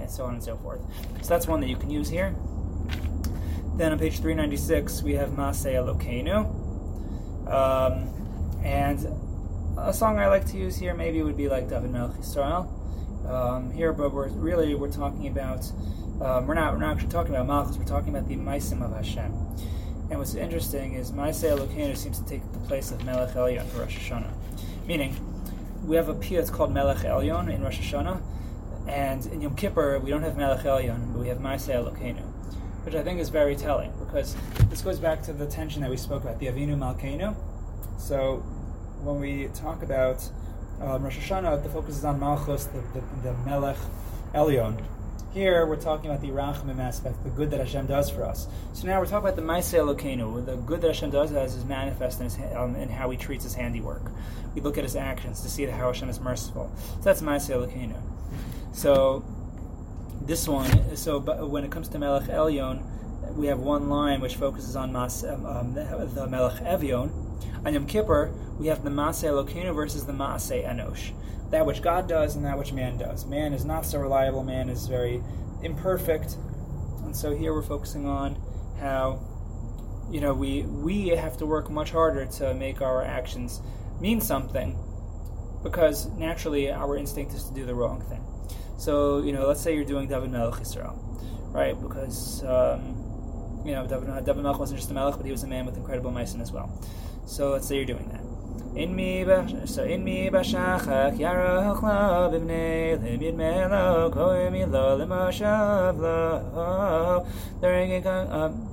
so 0.09 0.25
on 0.25 0.33
and 0.33 0.43
so 0.43 0.57
forth. 0.57 0.81
So 1.21 1.29
that's 1.29 1.47
one 1.47 1.61
that 1.61 1.69
you 1.69 1.77
can 1.77 1.89
use 1.89 2.09
here. 2.09 2.35
Then 3.75 3.91
on 3.91 3.97
page 3.97 4.19
396, 4.19 5.01
we 5.01 5.13
have 5.13 5.29
Masei 5.29 5.73
Elokeinu. 5.73 6.45
Um, 7.51 8.09
and 8.63 9.07
a 9.77 9.93
song 9.93 10.19
I 10.19 10.27
like 10.27 10.45
to 10.51 10.57
use 10.57 10.77
here 10.77 10.93
maybe 10.93 11.21
would 11.21 11.35
be 11.35 11.49
like 11.49 11.69
David 11.69 11.91
Melech 11.91 12.11
Yisrael 12.17 12.69
um, 13.27 13.71
here, 13.71 13.91
but 13.91 14.13
we're 14.13 14.29
really 14.29 14.75
we're 14.75 14.91
talking 14.91 15.27
about 15.27 15.69
um, 16.21 16.45
we're 16.45 16.53
not 16.53 16.73
we're 16.73 16.79
not 16.79 16.93
actually 16.93 17.09
talking 17.09 17.33
about 17.33 17.47
Malchus. 17.47 17.77
We're 17.77 17.85
talking 17.85 18.15
about 18.15 18.27
the 18.27 18.35
Maisim 18.35 18.83
of 18.83 18.95
Hashem. 18.95 19.33
And 20.09 20.19
what's 20.19 20.35
interesting 20.35 20.93
is 20.93 21.11
Maisei 21.11 21.57
Elokeinu 21.57 21.97
seems 21.97 22.19
to 22.19 22.25
take 22.25 22.43
the 22.51 22.59
place 22.59 22.91
of 22.91 23.03
Melech 23.03 23.33
Elyon 23.33 23.65
for 23.67 23.79
Rosh 23.79 23.97
Hashanah, 23.97 24.31
meaning 24.85 25.15
we 25.83 25.95
have 25.95 26.09
a 26.09 26.13
piyut 26.13 26.37
that's 26.37 26.49
called 26.49 26.71
Melech 26.71 26.97
Elyon 26.97 27.51
in 27.51 27.63
Rosh 27.63 27.79
Hashanah, 27.79 28.21
and 28.87 29.25
in 29.27 29.41
Yom 29.41 29.55
Kippur 29.55 29.99
we 29.99 30.11
don't 30.11 30.21
have 30.21 30.37
Melech 30.37 30.63
Elyon, 30.63 31.11
but 31.13 31.19
we 31.19 31.29
have 31.29 31.39
Maisei 31.39 31.73
Elokeinu, 31.73 32.21
which 32.83 32.95
I 32.95 33.03
think 33.03 33.19
is 33.19 33.29
very 33.29 33.55
telling 33.55 33.91
because 33.99 34.35
this 34.69 34.81
goes 34.81 34.99
back 34.99 35.21
to 35.23 35.33
the 35.33 35.45
tension 35.45 35.81
that 35.81 35.89
we 35.89 35.97
spoke 35.97 36.23
about 36.23 36.39
the 36.39 36.47
Avinu 36.47 36.77
Malkeinu. 36.77 37.35
So 37.97 38.37
when 39.01 39.19
we 39.19 39.47
talk 39.53 39.83
about 39.83 40.27
um, 40.81 41.03
Rosh 41.03 41.17
Hashanah, 41.17 41.63
the 41.63 41.69
focus 41.69 41.97
is 41.97 42.05
on 42.05 42.19
Malchus, 42.19 42.65
the, 42.65 42.81
the, 42.93 43.03
the 43.23 43.33
Melech 43.45 43.77
Elyon. 44.33 44.81
Here 45.33 45.65
we're 45.65 45.81
talking 45.81 46.11
about 46.11 46.21
the 46.21 46.29
Rachamim 46.29 46.77
aspect, 46.79 47.23
the 47.23 47.29
good 47.29 47.49
that 47.51 47.59
Hashem 47.59 47.87
does 47.87 48.09
for 48.09 48.23
us. 48.23 48.47
So 48.73 48.85
now 48.85 48.99
we're 48.99 49.07
talking 49.07 49.27
about 49.27 49.35
the 49.35 49.41
Maisei 49.41 49.79
Elokeinu, 49.79 50.45
the 50.45 50.57
good 50.57 50.81
that 50.81 50.87
Hashem 50.87 51.09
does 51.09 51.31
as 51.31 51.55
is 51.55 51.65
manifest 51.65 52.19
in, 52.19 52.25
his, 52.25 52.37
um, 52.55 52.75
in 52.75 52.87
how 52.87 53.09
He 53.09 53.17
treats 53.17 53.43
His 53.43 53.55
handiwork. 53.55 54.03
We 54.53 54.61
look 54.61 54.77
at 54.77 54.83
His 54.83 54.95
actions 54.95 55.41
to 55.41 55.49
see 55.49 55.65
how 55.65 55.87
Hashem 55.87 56.09
is 56.09 56.19
merciful. 56.19 56.71
So 56.77 57.01
that's 57.01 57.21
Maisei 57.21 57.55
Elokeinu. 57.55 57.99
So 58.73 59.25
this 60.25 60.47
one, 60.47 60.95
so 60.95 61.19
when 61.45 61.63
it 61.63 61.71
comes 61.71 61.89
to 61.89 61.99
Melech 61.99 62.29
Elyon, 62.29 62.81
we 63.35 63.47
have 63.47 63.59
one 63.59 63.89
line 63.89 64.21
which 64.21 64.35
focuses 64.35 64.75
on 64.75 64.91
Mas, 64.91 65.23
um, 65.23 65.45
um, 65.45 65.73
the, 65.73 66.27
Melech 66.27 66.61
Evyon, 66.63 67.11
On 67.65 67.73
Yom 67.73 67.85
Kippur, 67.85 68.31
we 68.59 68.67
have 68.67 68.83
the 68.83 68.89
Maaseh 68.89 69.29
Elokeinu 69.29 69.73
versus 69.73 70.05
the 70.05 70.13
Maaseh 70.13 70.67
Enosh. 70.67 71.11
That 71.49 71.65
which 71.65 71.81
God 71.81 72.07
does 72.07 72.35
and 72.35 72.45
that 72.45 72.57
which 72.57 72.73
man 72.73 72.97
does. 72.97 73.25
Man 73.25 73.53
is 73.53 73.65
not 73.65 73.85
so 73.85 73.99
reliable, 73.99 74.43
man 74.43 74.69
is 74.69 74.87
very 74.87 75.21
imperfect. 75.61 76.37
And 77.03 77.15
so 77.15 77.35
here 77.35 77.53
we're 77.53 77.61
focusing 77.61 78.07
on 78.07 78.41
how 78.79 79.19
you 80.09 80.19
know 80.19 80.33
we 80.33 80.63
we 80.63 81.09
have 81.09 81.37
to 81.37 81.45
work 81.45 81.69
much 81.69 81.91
harder 81.91 82.25
to 82.25 82.53
make 82.53 82.81
our 82.81 83.03
actions 83.03 83.61
mean 84.01 84.19
something 84.19 84.77
because 85.63 86.07
naturally 86.17 86.71
our 86.71 86.97
instinct 86.97 87.33
is 87.33 87.45
to 87.45 87.53
do 87.53 87.65
the 87.65 87.75
wrong 87.75 88.01
thing. 88.01 88.23
So, 88.77 89.21
you 89.21 89.31
know, 89.31 89.47
let's 89.47 89.61
say 89.61 89.75
you're 89.75 89.85
doing 89.85 90.07
David 90.07 90.31
Melech 90.31 90.61
Israel, 90.61 90.99
right? 91.51 91.79
Because, 91.79 92.43
um, 92.43 93.61
you 93.65 93.71
know, 93.71 93.87
David, 93.87 94.25
David 94.25 94.43
Melech 94.43 94.59
wasn't 94.59 94.79
just 94.79 94.91
a 94.91 94.93
Melech, 94.93 95.15
but 95.17 95.25
he 95.25 95.31
was 95.31 95.43
a 95.43 95.47
man 95.47 95.65
with 95.65 95.77
incredible 95.77 96.11
meisin 96.11 96.41
as 96.41 96.51
well. 96.51 96.71
So 97.25 97.51
let's 97.51 97.67
say 97.67 97.75
you're 97.75 97.85
doing 97.85 98.09
that. 98.09 98.21
In 98.75 98.95
me, 98.95 99.23
so 99.65 99.83
in 99.83 100.03
me 100.03 100.31
b'shachach 100.31 101.15
yarach 101.15 101.83
la 101.83 102.27
b'bnei 102.27 102.97
limid 102.97 103.35
melo 103.35 104.09
koim 104.09 104.51
yilo 104.51 104.97
l'moshav 104.97 105.99
lo 106.01 107.23
daring 107.61 108.01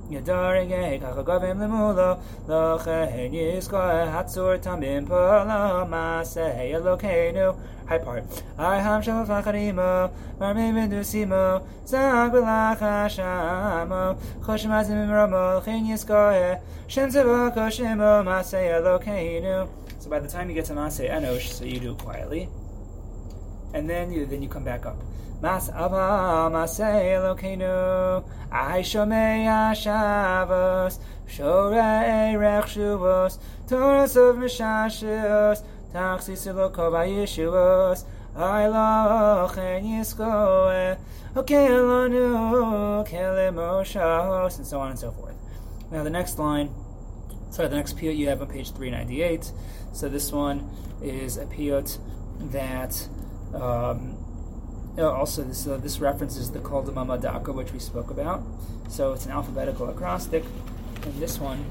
yadaring 0.09 0.99
kach 0.99 1.17
agavim 1.23 1.59
lemulo 1.59 2.19
lo 2.47 2.79
chen 2.79 3.31
yizko 3.31 3.77
hatzur 4.11 4.57
tamim 4.57 5.05
polo 5.07 5.85
maseh 5.85 6.73
elokeinu 6.73 7.55
high 7.85 7.99
part. 7.99 8.23
I 8.57 8.79
ham 8.79 9.03
shal 9.03 9.23
facharimo 9.23 10.09
marmim 10.39 10.75
v'dusimo 10.89 11.61
zag 11.85 12.31
b'lach 12.31 12.79
hashamo. 12.79 14.17
Choshim 14.41 14.71
azim 14.71 14.97
imromo 14.97 15.63
chen 15.63 15.85
yizko 15.85 16.59
shem 16.87 17.09
tzivah 17.11 17.53
koshimo 17.53 18.23
maseh 18.25 18.81
elokeinu 18.81 19.69
so 20.01 20.09
by 20.09 20.19
the 20.19 20.27
time 20.27 20.49
you 20.49 20.55
get 20.55 20.65
to 20.65 20.73
Maseh 20.73 21.11
Enosh, 21.11 21.47
so 21.47 21.63
you 21.63 21.79
do 21.79 21.91
it 21.91 21.99
quietly, 21.99 22.49
and 23.75 23.87
then 23.87 24.11
you 24.11 24.25
then 24.25 24.41
you 24.41 24.49
come 24.49 24.63
back 24.63 24.87
up. 24.87 24.97
Mas 25.41 25.69
Ava 25.69 26.49
Maseh 26.51 27.03
Elokeinu 27.13 28.27
I 28.51 28.81
Shomei 28.81 29.45
Hashavos 29.45 30.99
Shorei 31.27 32.33
Rech 32.33 32.65
Shuvos 32.65 33.37
Toras 33.67 34.15
of 34.17 34.37
Mishashos 34.37 35.63
Taxis 35.93 36.47
Eloko 36.47 36.91
Vayishuvos 36.91 38.03
Ailochen 38.35 39.83
Yiskoe 39.83 40.97
Okelonu 41.35 43.07
Kelemoshahos 43.07 44.57
and 44.57 44.65
so 44.65 44.79
on 44.79 44.89
and 44.89 44.99
so 44.99 45.11
forth. 45.11 45.35
Now 45.91 46.03
the 46.03 46.09
next 46.09 46.39
line 46.39 46.73
sorry, 47.51 47.67
the 47.67 47.75
next 47.75 47.97
piyut 47.97 48.17
you 48.17 48.29
have 48.29 48.41
on 48.41 48.47
page 48.47 48.71
398. 48.71 49.51
So 49.93 50.09
this 50.09 50.31
one 50.31 50.69
is 51.01 51.37
a 51.37 51.45
piyut 51.45 51.97
that 52.51 53.07
um, 53.53 54.17
also 54.97 55.43
this 55.43 55.67
uh, 55.67 55.77
this 55.77 55.99
references 55.99 56.51
the 56.51 56.59
Kol 56.59 56.83
Madaka, 56.83 57.53
which 57.53 57.71
we 57.71 57.79
spoke 57.79 58.09
about. 58.09 58.43
So 58.89 59.13
it's 59.13 59.25
an 59.25 59.31
alphabetical 59.31 59.89
acrostic, 59.89 60.43
and 61.03 61.13
this 61.15 61.39
one. 61.39 61.63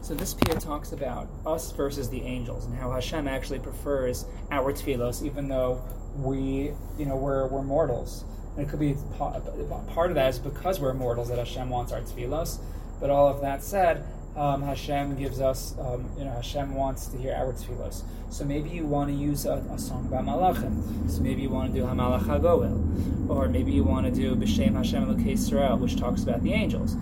So 0.00 0.14
this 0.14 0.32
piyut 0.32 0.62
talks 0.62 0.92
about 0.92 1.28
us 1.44 1.72
versus 1.72 2.08
the 2.08 2.22
angels 2.22 2.64
and 2.64 2.74
how 2.74 2.92
Hashem 2.92 3.28
actually 3.28 3.58
prefers 3.58 4.24
our 4.50 4.72
tefillos, 4.72 5.22
even 5.22 5.48
though 5.48 5.82
we, 6.16 6.72
you 6.98 7.06
know, 7.06 7.16
we're, 7.16 7.46
we're 7.48 7.62
mortals. 7.62 8.24
And 8.56 8.66
it 8.66 8.70
could 8.70 8.80
be 8.80 8.96
part 9.18 9.36
of 9.36 10.14
that 10.14 10.28
is 10.30 10.38
because 10.38 10.80
we're 10.80 10.94
mortals 10.94 11.28
that 11.28 11.38
Hashem 11.38 11.68
wants 11.68 11.92
our 11.92 12.00
tefillos. 12.00 12.58
But 13.00 13.10
all 13.10 13.28
of 13.28 13.40
that 13.42 13.62
said, 13.62 14.04
um, 14.38 14.62
Hashem 14.62 15.16
gives 15.16 15.40
us, 15.40 15.74
um, 15.80 16.08
you 16.16 16.24
know, 16.24 16.30
Hashem 16.30 16.74
wants 16.74 17.06
to 17.08 17.18
hear 17.18 17.34
our 17.34 17.52
tefillos. 17.52 18.02
So 18.30 18.44
maybe 18.44 18.70
you 18.70 18.86
want 18.86 19.10
to 19.10 19.14
use 19.14 19.46
a, 19.46 19.64
a 19.72 19.78
song 19.78 20.06
about 20.06 20.24
Malachim. 20.24 21.10
So 21.10 21.22
maybe 21.22 21.42
you 21.42 21.50
want 21.50 21.74
to 21.74 21.80
do 21.80 21.86
Hamalach 21.86 22.22
HaGoel. 22.22 23.28
Or 23.28 23.48
maybe 23.48 23.72
you 23.72 23.82
want 23.82 24.06
to 24.06 24.12
do 24.12 24.36
B'Shem 24.36 24.74
Hashem 24.74 25.06
Elokei 25.06 25.32
Yisrael, 25.32 25.78
which 25.78 25.96
talks 25.96 26.22
about 26.22 26.42
the 26.42 26.52
angels. 26.52 26.96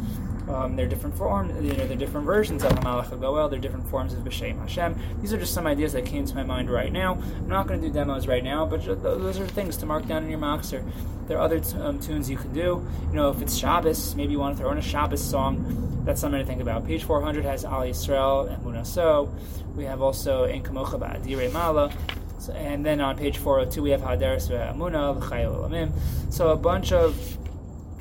Um, 0.48 0.76
they're 0.76 0.86
different 0.86 1.16
forms, 1.16 1.52
you 1.64 1.72
know, 1.72 1.86
they're 1.88 1.96
different 1.96 2.24
versions 2.24 2.62
of 2.62 2.70
Hamalach 2.72 3.08
HaGoel, 3.08 3.50
they're 3.50 3.58
different 3.58 3.88
forms 3.88 4.12
of 4.12 4.20
B'Shem 4.20 4.58
Hashem. 4.60 4.96
These 5.20 5.32
are 5.32 5.38
just 5.38 5.52
some 5.52 5.66
ideas 5.66 5.92
that 5.94 6.06
came 6.06 6.24
to 6.24 6.34
my 6.36 6.44
mind 6.44 6.70
right 6.70 6.92
now. 6.92 7.14
I'm 7.14 7.48
not 7.48 7.66
going 7.66 7.80
to 7.80 7.88
do 7.88 7.92
demos 7.92 8.28
right 8.28 8.44
now, 8.44 8.64
but 8.64 8.84
those 9.02 9.40
are 9.40 9.46
things 9.46 9.76
to 9.78 9.86
mark 9.86 10.06
down 10.06 10.22
in 10.22 10.30
your 10.30 10.38
machzor. 10.38 10.84
There 11.26 11.38
are 11.38 11.40
other 11.40 11.58
t- 11.58 11.76
um, 11.78 11.98
tunes 11.98 12.30
you 12.30 12.36
can 12.36 12.52
do. 12.52 12.86
You 13.08 13.12
know, 13.12 13.30
if 13.30 13.42
it's 13.42 13.56
Shabbos, 13.56 14.14
maybe 14.14 14.32
you 14.32 14.38
want 14.38 14.56
to 14.56 14.62
throw 14.62 14.70
in 14.70 14.78
a 14.78 14.82
Shabbos 14.82 15.22
song. 15.22 16.02
That's 16.04 16.20
something 16.20 16.40
to 16.40 16.46
think 16.46 16.60
about. 16.60 16.86
Page 16.86 17.02
400 17.02 17.44
has 17.44 17.64
Al 17.64 17.80
Yisrael 17.80 18.52
and 18.52 18.62
Munaso. 18.64 19.28
We 19.74 19.84
have 19.84 20.00
also 20.00 20.44
In 20.44 20.62
Kamocha 20.62 21.00
Ba'adire 21.00 21.52
Mala. 21.52 21.92
So, 22.38 22.52
and 22.52 22.86
then 22.86 23.00
on 23.00 23.16
page 23.16 23.38
402 23.38 23.82
we 23.82 23.90
have 23.90 24.02
Hadaris 24.02 24.48
Amuna, 24.50 25.16
L'chayel 25.16 25.56
Olamim. 25.56 25.90
So 26.32 26.50
a 26.50 26.56
bunch 26.56 26.92
of 26.92 27.16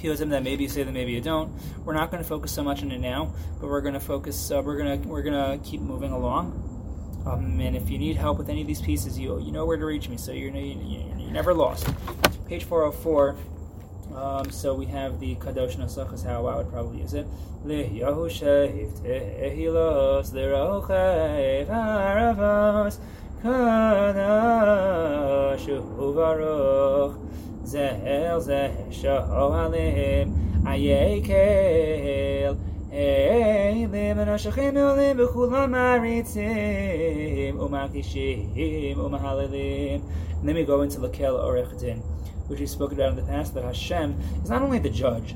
piyutim 0.06 0.30
that 0.30 0.44
maybe 0.44 0.64
you 0.64 0.70
say 0.70 0.84
that 0.84 0.92
maybe 0.92 1.12
you 1.12 1.22
don't. 1.22 1.52
We're 1.84 1.94
not 1.94 2.12
going 2.12 2.22
to 2.22 2.28
focus 2.28 2.52
so 2.52 2.64
much 2.64 2.84
on 2.84 2.92
it 2.92 3.00
now, 3.00 3.34
but 3.60 3.68
we're 3.70 3.82
going 3.82 3.96
to 3.96 4.00
focus. 4.00 4.52
Uh, 4.52 4.62
we're 4.64 4.78
going 4.78 5.02
to 5.02 5.08
we're 5.08 5.24
going 5.24 5.60
to 5.60 5.66
keep 5.68 5.82
moving 5.82 6.12
along. 6.12 6.72
Um, 7.26 7.60
and 7.60 7.76
if 7.76 7.90
you 7.90 7.98
need 7.98 8.18
help 8.18 8.38
with 8.38 8.50
any 8.50 8.62
of 8.62 8.68
these 8.68 8.82
pieces, 8.82 9.18
you 9.18 9.40
you 9.42 9.52
know 9.52 9.66
where 9.66 9.78
to 9.78 9.86
reach 9.86 10.08
me. 10.10 10.18
So 10.18 10.32
you're 10.32 10.56
you, 10.56 11.04
you're 11.18 11.32
never 11.32 11.54
lost. 11.54 11.88
Page 12.48 12.66
404. 12.66 13.36
Um, 14.16 14.52
so 14.52 14.76
we 14.76 14.86
have 14.86 15.20
the 15.20 15.36
Kadosh 15.36 15.76
Nusach 15.76 16.14
is 16.14 16.22
how 16.24 16.46
I 16.46 16.56
would 16.58 16.70
probably 16.70 17.02
use 17.02 17.14
it. 17.16 17.26
Kadosh 23.44 24.76
Zehel 27.66 28.40
Zeh 28.42 28.74
Shohalim 28.92 30.28
Ayekel 30.64 32.56
Eilim 32.94 34.18
Anashachim 34.18 34.78
Olim 34.78 35.18
B'chulam 35.18 35.70
Maritzim 35.72 37.56
Umakishim 37.58 38.96
Umahalilim 38.96 40.02
And 40.40 40.48
then 40.48 40.56
we 40.56 40.64
go 40.64 40.82
into 40.82 41.00
Lakel 41.00 41.40
Orech 41.44 41.80
Din 41.80 42.02
which 42.48 42.60
we 42.60 42.66
spoke 42.68 42.92
about 42.92 43.10
in 43.10 43.16
the 43.16 43.24
past, 43.24 43.54
that 43.56 43.64
Hashem 43.64 44.16
is 44.44 44.50
not 44.50 44.62
only 44.62 44.80
the 44.80 44.90
judge, 44.90 45.36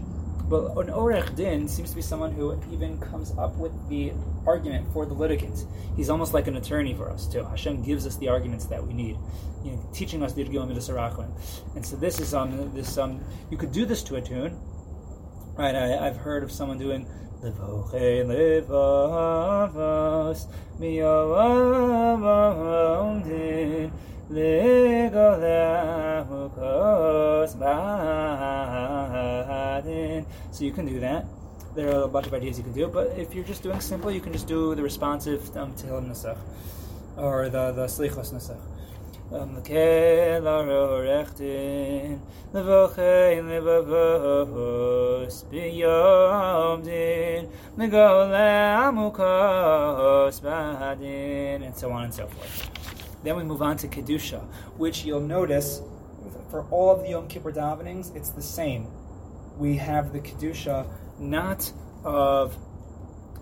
but 0.50 0.76
an 0.78 0.88
Orech 0.88 1.36
Din 1.36 1.68
seems 1.68 1.92
to 1.92 1.96
be 1.96 2.02
someone 2.02 2.32
who 2.32 2.60
even 2.72 3.00
comes 3.00 3.38
up 3.38 3.56
with 3.58 3.72
the 3.88 4.12
argument 4.48 4.92
for 4.92 5.06
the 5.06 5.14
litigant. 5.14 5.68
He's 5.96 6.10
almost 6.10 6.34
like 6.34 6.48
an 6.48 6.58
attorney 6.58 6.96
for 6.96 7.12
us 7.12 7.28
too. 7.28 7.44
Hashem 7.44 7.84
gives 7.84 8.08
us 8.08 8.18
the 8.18 8.30
arguments 8.30 8.66
that 8.66 8.84
we 8.86 8.94
need, 8.94 9.18
you 9.64 9.74
know, 9.74 9.90
teaching 9.94 10.24
us 10.24 10.34
the 10.34 10.44
Yirgiyom 10.44 10.74
Mitzarachim. 10.74 11.30
And 11.76 11.86
so 11.86 11.96
this 11.96 12.20
is 12.20 12.34
um 12.34 12.74
this 12.74 12.98
um 12.98 13.24
you 13.52 13.58
could 13.58 13.72
do 13.72 13.86
this 13.86 14.02
to 14.04 14.16
a 14.16 14.22
tune, 14.22 14.60
right? 15.56 15.76
I, 15.76 16.08
I've 16.08 16.18
heard 16.18 16.42
of 16.44 16.52
someone 16.52 16.80
doing 16.80 17.06
Levoche 17.44 18.26
levavos 18.26 20.48
so 30.59 30.65
you 30.65 30.73
can 30.73 30.87
do 30.87 31.01
that. 31.01 31.27
There 31.75 31.91
are 31.91 32.05
a 32.05 32.09
bunch 32.09 32.27
of 32.27 32.35
ideas 32.35 32.59
you 32.59 32.65
can 32.65 32.73
do, 32.73 32.87
but 32.87 33.19
if 33.19 33.35
you're 33.35 33.45
just 33.45 33.63
doing 33.63 33.81
simple, 33.81 34.11
you 34.11 34.21
can 34.21 34.33
just 34.33 34.47
do 34.47 34.75
the 34.75 34.83
responsive 34.83 35.57
um, 35.57 35.75
Tehillim 35.75 36.09
Nesach, 36.09 36.39
or 37.17 37.49
the, 37.49 37.73
the 37.73 37.87
Slichos 37.87 38.33
Nesach. 38.33 38.61
המקל 39.33 40.47
עורך 40.47 41.35
דין, 41.37 42.19
לבוכי 42.55 43.43
לבבוס 43.43 45.45
ביום 45.51 46.83
דין, 46.83 47.47
לגולה 47.79 48.87
עמוקוס 48.87 50.41
בהדין, 50.41 51.63
and 51.63 51.77
so 51.77 51.91
on 51.91 52.05
and 52.05 52.15
so 52.15 52.27
forth. 52.27 52.71
Then 53.25 53.37
we 53.37 53.43
move 53.43 53.63
on 53.63 53.77
to 53.79 53.89
Kedusha, 53.89 54.41
which 54.77 55.05
you'll 55.05 55.21
notice 55.21 55.81
for 56.51 56.67
all 56.71 56.91
of 56.91 57.03
the 57.03 57.11
Yom 57.11 57.27
Kippur 57.27 57.51
davenings, 57.51 58.13
it's 58.15 58.29
the 58.29 58.43
same. 58.43 58.87
We 59.60 59.78
have 59.78 60.14
the 60.14 60.22
Kedusha 60.22 60.88
not 61.20 61.72
of 62.04 62.58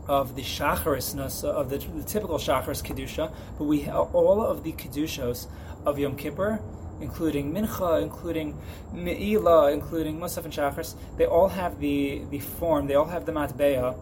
of 0.07 0.36
the 0.36 0.41
shacharisness 0.41 1.43
of 1.43 1.70
the, 1.70 1.78
the 1.80 2.03
typical 2.03 2.38
shacharis 2.38 2.82
kedusha, 2.82 3.32
but 3.57 3.65
we 3.65 3.82
have 3.82 4.15
all 4.15 4.41
of 4.41 4.63
the 4.63 4.72
kedushos 4.72 5.47
of 5.86 5.99
Yom 5.99 6.15
Kippur, 6.15 6.61
including 7.01 7.51
mincha, 7.53 8.01
including 8.01 8.57
meila, 8.93 9.74
including 9.74 10.18
musaf 10.18 10.45
and 10.45 10.53
shacharis. 10.53 10.95
They 11.18 11.26
all 11.26 11.49
have 11.49 11.80
the 11.80 12.24
the 12.32 12.39
form. 12.39 12.88
They 12.88 12.95
all 12.95 13.05
have 13.05 13.26
the 13.26 13.34
matbeya, 13.34 13.97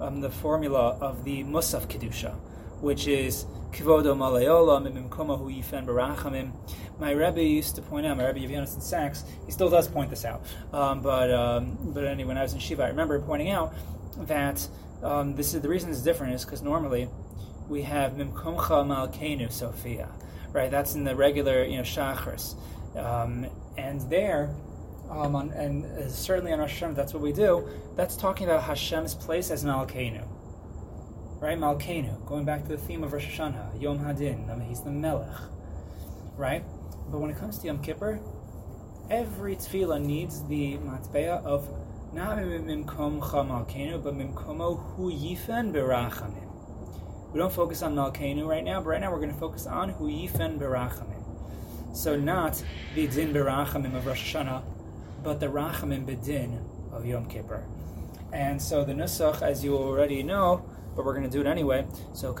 um, 0.00 0.20
the 0.20 0.30
formula 0.30 0.96
of 1.00 1.24
the 1.24 1.44
musaf 1.44 1.86
kedusha, 1.86 2.34
which 2.82 3.06
is 3.06 3.46
Kivodo 3.70 4.14
Malayola 4.14 4.82
Mimimkomahu 4.82 5.56
Yifen 5.56 5.86
Barachamim. 5.86 6.52
My 6.98 7.12
Rebbe 7.12 7.42
used 7.42 7.76
to 7.76 7.82
point 7.82 8.04
out, 8.04 8.18
my 8.18 8.26
Rebbe 8.28 8.40
Yevyonis 8.40 8.80
Sachs, 8.82 9.24
he 9.46 9.52
still 9.52 9.70
does 9.70 9.88
point 9.88 10.10
this 10.10 10.24
out. 10.24 10.44
Um, 10.72 11.00
but 11.00 11.32
um, 11.32 11.78
but 11.94 12.04
anyway, 12.04 12.28
when 12.28 12.38
I 12.38 12.42
was 12.42 12.52
in 12.52 12.58
Shiva, 12.58 12.84
I 12.84 12.88
remember 12.88 13.18
pointing 13.20 13.50
out 13.50 13.72
that 14.26 14.68
um, 15.02 15.34
this 15.34 15.54
is 15.54 15.62
the 15.62 15.68
reason 15.68 15.90
it's 15.90 16.02
different 16.02 16.34
is 16.34 16.44
because 16.44 16.60
normally 16.62 17.08
we 17.68 17.82
have 17.82 18.12
Mimkomcha 18.12 18.84
Malkenu 18.84 19.50
Sophia, 19.50 20.08
right? 20.52 20.70
That's 20.70 20.94
in 20.94 21.04
the 21.04 21.16
regular, 21.16 21.64
you 21.64 21.78
know, 21.78 21.82
Shachris. 21.82 22.54
Um, 22.96 23.46
and 23.78 24.00
there, 24.10 24.54
um, 25.08 25.34
on, 25.34 25.50
and 25.52 25.84
uh, 25.86 26.08
certainly 26.08 26.52
on 26.52 26.58
Rosh 26.58 26.82
Hashanah, 26.82 26.94
that's 26.94 27.14
what 27.14 27.22
we 27.22 27.32
do. 27.32 27.68
That's 27.96 28.16
talking 28.16 28.46
about 28.46 28.62
Hashem's 28.62 29.14
place 29.14 29.50
as 29.50 29.64
Malkenu, 29.64 30.26
right? 31.42 31.58
Malkenu, 31.58 32.24
going 32.24 32.44
back 32.44 32.62
to 32.62 32.68
the 32.68 32.76
theme 32.76 33.02
of 33.02 33.12
Rosh 33.12 33.26
Hashanah, 33.26 33.82
Yom 33.82 33.98
Hadin, 33.98 34.64
he's 34.68 34.80
the 34.80 34.90
Melech, 34.92 35.26
right? 36.36 36.64
But 37.10 37.18
when 37.18 37.30
it 37.30 37.36
comes 37.36 37.58
to 37.58 37.66
Yom 37.66 37.82
Kippur, 37.82 38.20
every 39.10 39.56
tefillah 39.56 40.00
needs 40.00 40.44
the 40.44 40.76
matbeah 40.76 41.44
of 41.44 41.68
not 42.12 42.38
mimkom 42.38 43.20
chamalkenu, 43.20 44.04
but 44.04 44.14
mimkomo 44.14 44.76
hu 44.94 45.10
yifen 45.10 45.72
berachamim. 45.72 46.48
We 47.32 47.40
don't 47.40 47.52
focus 47.52 47.82
on 47.82 47.96
malkenu 47.96 48.46
right 48.46 48.62
now, 48.62 48.80
but 48.80 48.90
right 48.90 49.00
now 49.00 49.10
we're 49.10 49.18
going 49.18 49.34
to 49.34 49.40
focus 49.40 49.66
on 49.66 49.88
hu 49.88 50.08
yifen 50.08 50.60
berachamim. 50.60 51.24
So 51.92 52.14
not 52.14 52.62
the 52.94 53.08
din 53.08 53.34
berachamim 53.34 53.96
of 53.96 54.06
Rosh 54.06 54.32
Hashanah, 54.32 54.62
but 55.24 55.40
the 55.40 55.46
rachamim 55.48 56.06
bedin 56.06 56.62
of 56.92 57.04
Yom 57.04 57.26
Kippur. 57.26 57.64
And 58.32 58.62
so 58.62 58.84
the 58.84 58.92
nusach, 58.92 59.42
as 59.42 59.64
you 59.64 59.76
already 59.76 60.22
know, 60.22 60.64
but 60.94 61.04
we're 61.04 61.14
going 61.14 61.24
to 61.24 61.30
do 61.30 61.40
it 61.40 61.46
anyway. 61.46 61.86
So 62.12 62.32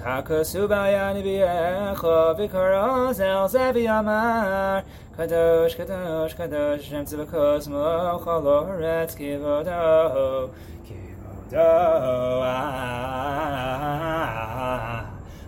kadosh 5.16 5.76
kadosh 5.76 6.34
kadosh 6.34 6.82
Shem 6.82 7.04
tzivakos 7.04 7.68
mo 7.68 8.18
chaloretz 8.24 9.14
kivodo 9.14 10.50
kivodo 10.86 11.68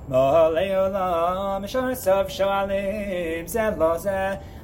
Mo'alei 0.07 0.71
olam 0.77 1.67
shar 1.67 1.95
sav 1.95 2.29
shalim 2.29 3.47
zeh 3.47 3.77
lo 3.79 3.97
zeh 3.97 4.39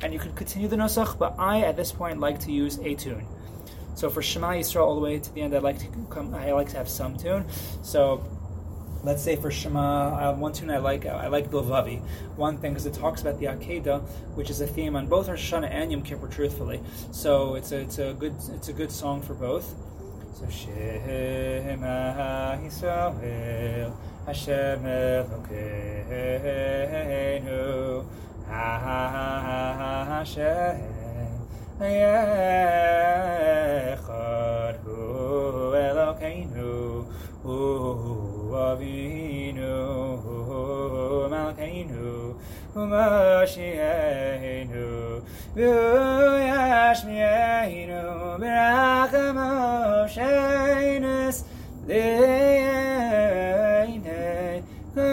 And 0.00 0.14
you 0.14 0.18
could 0.18 0.34
continue 0.34 0.66
the 0.66 0.76
Nusach, 0.76 1.18
but 1.18 1.34
I, 1.38 1.60
at 1.60 1.76
this 1.76 1.92
point, 1.92 2.20
like 2.20 2.40
to 2.40 2.50
use 2.50 2.78
a 2.78 2.94
tune. 2.94 3.26
So 3.96 4.08
for 4.08 4.22
Shema 4.22 4.52
Yisrael 4.52 4.86
all 4.86 4.94
the 4.94 5.02
way 5.02 5.18
to 5.18 5.34
the 5.34 5.42
end, 5.42 5.54
I 5.54 5.58
like 5.58 5.78
to 5.80 5.88
come. 6.08 6.34
I 6.34 6.52
like 6.52 6.70
to 6.70 6.78
have 6.78 6.88
some 6.88 7.18
tune. 7.18 7.44
So 7.82 8.24
let's 9.02 9.22
say 9.22 9.36
for 9.36 9.50
Shema, 9.50 10.30
uh, 10.30 10.36
one 10.36 10.54
tune 10.54 10.70
I 10.70 10.78
like, 10.78 11.04
I 11.04 11.26
like 11.26 11.50
Bilvavi. 11.50 12.00
One 12.36 12.56
thing 12.56 12.72
because 12.72 12.86
it 12.86 12.94
talks 12.94 13.20
about 13.20 13.38
the 13.38 13.44
Akedah, 13.46 14.00
which 14.36 14.48
is 14.48 14.62
a 14.62 14.66
theme 14.66 14.96
on 14.96 15.06
both 15.06 15.28
Rosh 15.28 15.52
Hashanah 15.52 15.68
and 15.70 15.92
Yom 15.92 16.00
Kippur, 16.00 16.28
truthfully. 16.28 16.80
So 17.12 17.56
it's 17.56 17.72
a 17.72 17.80
it's 17.80 17.98
a 17.98 18.14
good 18.14 18.36
it's 18.54 18.68
a 18.68 18.72
good 18.72 18.90
song 18.90 19.20
for 19.20 19.34
both. 19.34 19.66
So 20.32 20.48
Shema 20.48 21.76
Yisrael. 22.56 23.94
Hashem 24.26 24.84
Elokeinu 24.84 25.60
Hashem 30.08 30.80
Echad 31.78 32.46
Hu 34.82 34.96
Elokeinu. 35.76 37.04
Hu 37.42 37.56
Avinu. 38.54 39.76
Hu 40.22 40.36
Malkeinu. 41.28 42.34
Hu 42.72 42.80
Moshienu 42.80 44.88
Hu 45.54 45.68
Yashmienu 46.50 48.02
Berachamo 48.40 49.48
And 54.96 55.10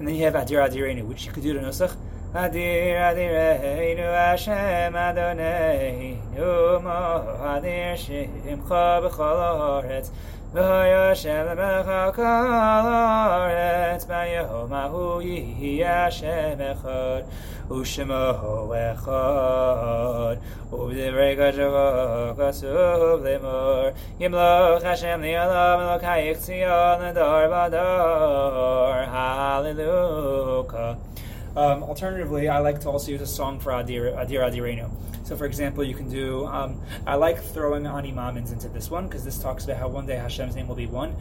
then 0.00 0.14
you 0.14 0.24
have 0.24 0.34
Adir 0.34 0.60
Adirenu, 0.64 1.02
which 1.06 1.26
you 1.26 1.32
could 1.32 1.42
do 1.42 1.54
to 1.54 1.58
Nusach. 1.60 1.96
Adir 2.34 3.00
Adireinu 3.00 4.12
Hashem 4.12 4.92
Adoneinu 4.92 6.82
Mo 6.82 7.38
Adir 7.40 7.96
Shimcha 7.96 9.00
B'chol 9.02 9.40
Haaretz 9.58 10.10
V'hoyoshem 10.56 11.44
Lemecha 11.48 12.14
Kol 12.14 12.24
Haaretz 12.24 14.06
B'yom 14.06 14.72
Ahu 14.72 15.20
Yihi 15.20 15.84
Hashem 15.84 16.58
Echad 16.58 17.24
Ushemo 17.68 18.72
Echad 18.72 20.40
U'b'divrei 20.72 21.36
Kashavo 21.36 22.34
Kasuv 22.38 23.20
Lemor 23.20 23.92
Yimloch 24.18 24.82
Hashem 24.82 25.20
Li'olam 25.20 26.00
Elokayich 26.00 26.38
Tzion 26.38 27.00
L'dor 27.12 27.44
V'dor 27.52 29.04
Hallelujah 29.12 30.96
um, 31.56 31.82
alternatively, 31.82 32.48
I 32.48 32.58
like 32.58 32.80
to 32.80 32.90
also 32.90 33.10
use 33.10 33.20
a 33.20 33.26
song 33.26 33.58
for 33.60 33.72
Adir, 33.72 34.14
Adir 34.16 34.40
Adirenu. 34.40 34.90
So, 35.26 35.36
for 35.36 35.46
example, 35.46 35.82
you 35.82 35.94
can 35.94 36.08
do, 36.08 36.46
um, 36.46 36.80
I 37.06 37.16
like 37.16 37.42
throwing 37.42 37.86
Ani 37.86 38.12
Mamins 38.12 38.52
into 38.52 38.68
this 38.68 38.90
one 38.90 39.08
because 39.08 39.24
this 39.24 39.38
talks 39.38 39.64
about 39.64 39.78
how 39.78 39.88
one 39.88 40.06
day 40.06 40.16
Hashem's 40.16 40.54
name 40.54 40.68
will 40.68 40.76
be 40.76 40.86
one. 40.86 41.16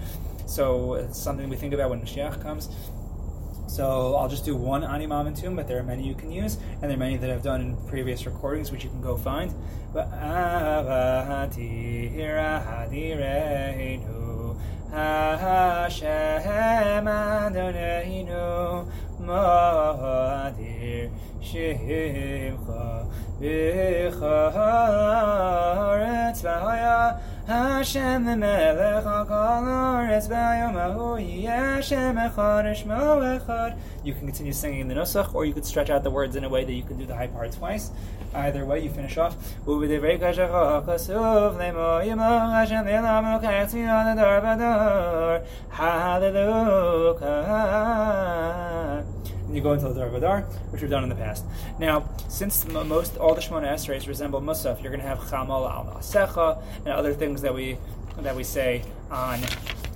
So, 0.46 0.96
it's 0.96 1.20
something 1.20 1.50
we 1.50 1.56
think 1.56 1.74
about 1.74 1.90
when 1.90 2.02
Mashiach 2.02 2.42
comes. 2.42 2.70
So 3.68 4.16
I'll 4.16 4.30
just 4.30 4.46
do 4.46 4.56
one 4.56 4.86
Ani 4.86 5.06
Mamin 5.06 5.34
tune, 5.34 5.54
but 5.54 5.68
there 5.68 5.78
are 5.80 5.84
many 5.84 6.08
you 6.08 6.16
can 6.16 6.32
use, 6.32 6.58
and 6.82 6.84
there 6.84 6.94
are 6.94 6.98
many 6.98 7.18
that 7.18 7.30
I've 7.30 7.44
done 7.44 7.60
in 7.60 7.76
previous 7.88 8.26
recordings, 8.26 8.72
which 8.72 8.86
you 8.86 8.90
can 8.90 9.02
go 9.02 9.18
find. 9.18 9.54
But 9.92 10.08
Hashem 14.96 16.08
Adonai 17.08 18.26
Madir 19.20 21.10
Shimcha 21.41 22.56
B'charetz 23.41 24.12
V'haya 26.41 27.20
Hashem 27.46 28.24
Melech 28.24 29.04
HaKol 29.04 29.68
Ahu 30.76 31.18
Hashem 31.46 32.16
Echad 32.16 32.66
Shmo 32.74 33.39
Echad 33.39 33.78
You 34.06 34.14
can 34.14 34.26
continue 34.26 34.54
singing 34.54 34.80
in 34.80 34.88
the 34.88 34.96
Nusach, 34.96 35.36
or 35.36 35.43
you 35.46 35.54
could 35.54 35.66
stretch 35.66 35.89
out 35.89 36.04
the 36.04 36.10
words 36.10 36.38
in 36.38 36.46
a 36.46 36.50
way 36.50 36.64
that 36.64 36.72
you 36.72 36.84
can 36.84 36.98
do 36.98 37.06
the 37.06 37.16
high 37.16 37.28
part 37.28 37.52
twice. 37.52 37.91
Either 38.36 38.66
way, 38.66 38.84
you 38.84 38.90
finish 38.90 39.18
off. 39.18 39.36
Hallelujah 45.70 47.16
you 49.56 49.62
go 49.62 49.74
into 49.74 49.88
the 49.88 50.00
Darvadar, 50.00 50.44
which 50.72 50.82
we've 50.82 50.92
done 50.92 51.04
in 51.04 51.10
the 51.10 51.16
past. 51.16 51.46
Now, 51.80 52.10
since 52.28 52.68
most 52.68 53.18
all 53.18 53.34
the 53.36 53.42
Shemona 53.42 53.74
Esrei 53.74 54.06
resemble 54.08 54.42
Musaf, 54.42 54.82
you're 54.82 54.92
going 54.92 55.02
to 55.02 55.08
have 55.08 55.20
Chamal 55.20 55.70
al 55.70 55.86
Masecha 55.86 56.62
and 56.80 56.90
other 56.90 57.14
things 57.14 57.42
that 57.42 57.54
we 57.54 57.78
that 58.18 58.36
we 58.36 58.44
say 58.44 58.84
on 59.12 59.40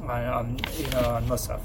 on 0.07 0.25
um, 0.25 0.57
you 0.77 0.87
know, 0.91 1.01
on 1.01 1.25
Musaf. 1.27 1.59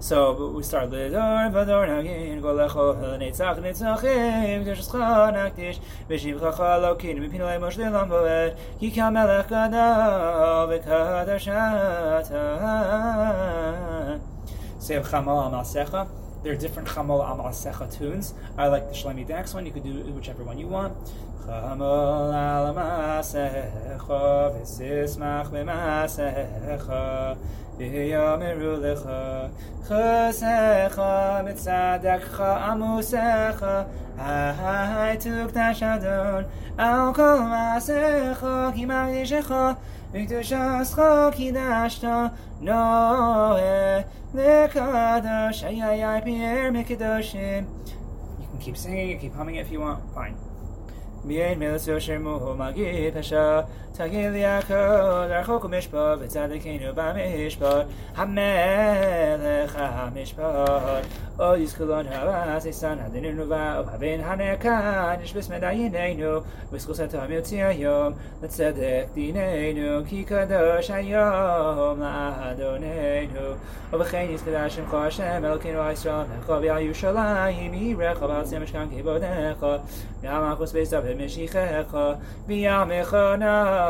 So 0.00 0.50
we 0.56 0.62
start 0.62 0.90
Lidor 0.90 1.52
Vador 1.52 1.86
Nagin 1.86 2.40
Golecho 2.40 2.96
Netzach 3.18 3.58
Netzachim 3.58 4.64
Tishcha 4.64 5.30
Nakdish 5.30 5.78
Vishivcha 6.08 6.50
Chalokin 6.54 7.18
Mipinolei 7.18 7.58
Moshe 7.60 7.84
Lamboed 7.84 8.56
Yikam 8.80 9.12
Melech 9.12 9.48
Gadol 9.48 10.68
V'Kadashata 10.68 12.40
Say 14.78 15.00
Chamal 15.00 15.44
al 15.44 15.50
Masecha 15.50 16.08
there 16.42 16.54
are 16.54 16.56
different 16.56 16.88
Chamol 16.88 17.22
Am 17.22 17.36
Asecha 17.36 17.94
tunes. 17.94 18.32
I 18.56 18.68
like 18.68 18.88
the 18.88 18.94
Shloime 18.94 19.26
Dachs 19.28 19.52
one. 19.52 19.66
You 19.66 19.72
could 19.72 19.84
do 19.84 19.92
whichever 20.12 20.42
one 20.42 20.56
you 20.58 20.68
want. 20.68 20.96
Chamol 21.44 22.32
Al 22.32 22.74
Masecha 22.74 24.08
V'sismach 24.08 25.50
B'masecha 27.79 27.91
V'yomeru 27.91 28.79
Lecha 28.79 29.51
Chosecha 29.87 31.43
Mitzadekcha 31.43 32.49
Amusecha 32.69 33.87
Hai 34.17 35.17
Tukdash 35.17 35.81
Adon 35.81 36.45
Al 36.77 37.13
Kol 37.13 37.39
Masecha 37.39 38.73
Ki 38.73 38.85
Magdishecha 38.85 39.77
V'kdushascha 40.13 41.33
Kidashta 41.33 42.33
Noeh 42.61 44.05
Lekadosh 44.33 45.63
Ayayay 45.63 46.23
Pierre 46.23 46.71
Mekadoshim 46.71 47.65
You 48.39 48.47
can 48.47 48.59
keep 48.59 48.77
singing, 48.77 49.19
keep 49.19 49.33
humming 49.33 49.55
it 49.55 49.61
if 49.61 49.71
you 49.71 49.81
want, 49.81 50.01
fine. 50.13 50.35
מיין 51.27 51.59
מלס 51.59 51.87
יושר 51.87 52.19
מו 52.19 52.55
מגיד 52.57 53.17
פשע 53.17 53.61
תגיד 54.00 54.32
לי 54.32 54.46
הכל 54.46 54.74
רחוק 55.28 55.64
ומשפט 55.64 56.18
וצדקנו 56.20 56.94
במשפט 56.94 57.86
המלך 58.16 59.76
המשפט 59.78 61.04
או 61.38 61.56
יזכלון 61.56 62.06
הבאס 62.06 62.66
יסן 62.66 62.96
הדיננו 63.00 63.48
והבין 63.48 64.20
הנקן 64.20 65.14
ישבס 65.22 65.50
מדיינינו 65.50 66.40
וזכוסתו 66.72 67.18
יוציא 67.28 67.64
היום 67.64 68.12
לצדק 68.42 69.06
דיננו 69.14 70.04
כי 70.06 70.24
קדוש 70.24 70.90
היום 70.90 72.00
לאדוננו. 72.00 73.54
ובכן 73.92 74.26
יזכדה 74.30 74.70
שמך 74.70 74.94
השם 74.94 75.44
אלוקינו 75.44 75.90
ישראל 75.92 76.24
מלכו 76.36 76.60
בירושלים 76.60 77.74
ירחו 77.74 78.28
בארצי 78.28 78.56
המשכן 78.56 78.86
כבודך 78.98 79.66
ימחוס 80.22 80.72
בית 80.72 80.90
דוד 80.90 81.24
משיחך 81.24 81.96
ויעמך 82.46 83.16
נח 83.38 83.89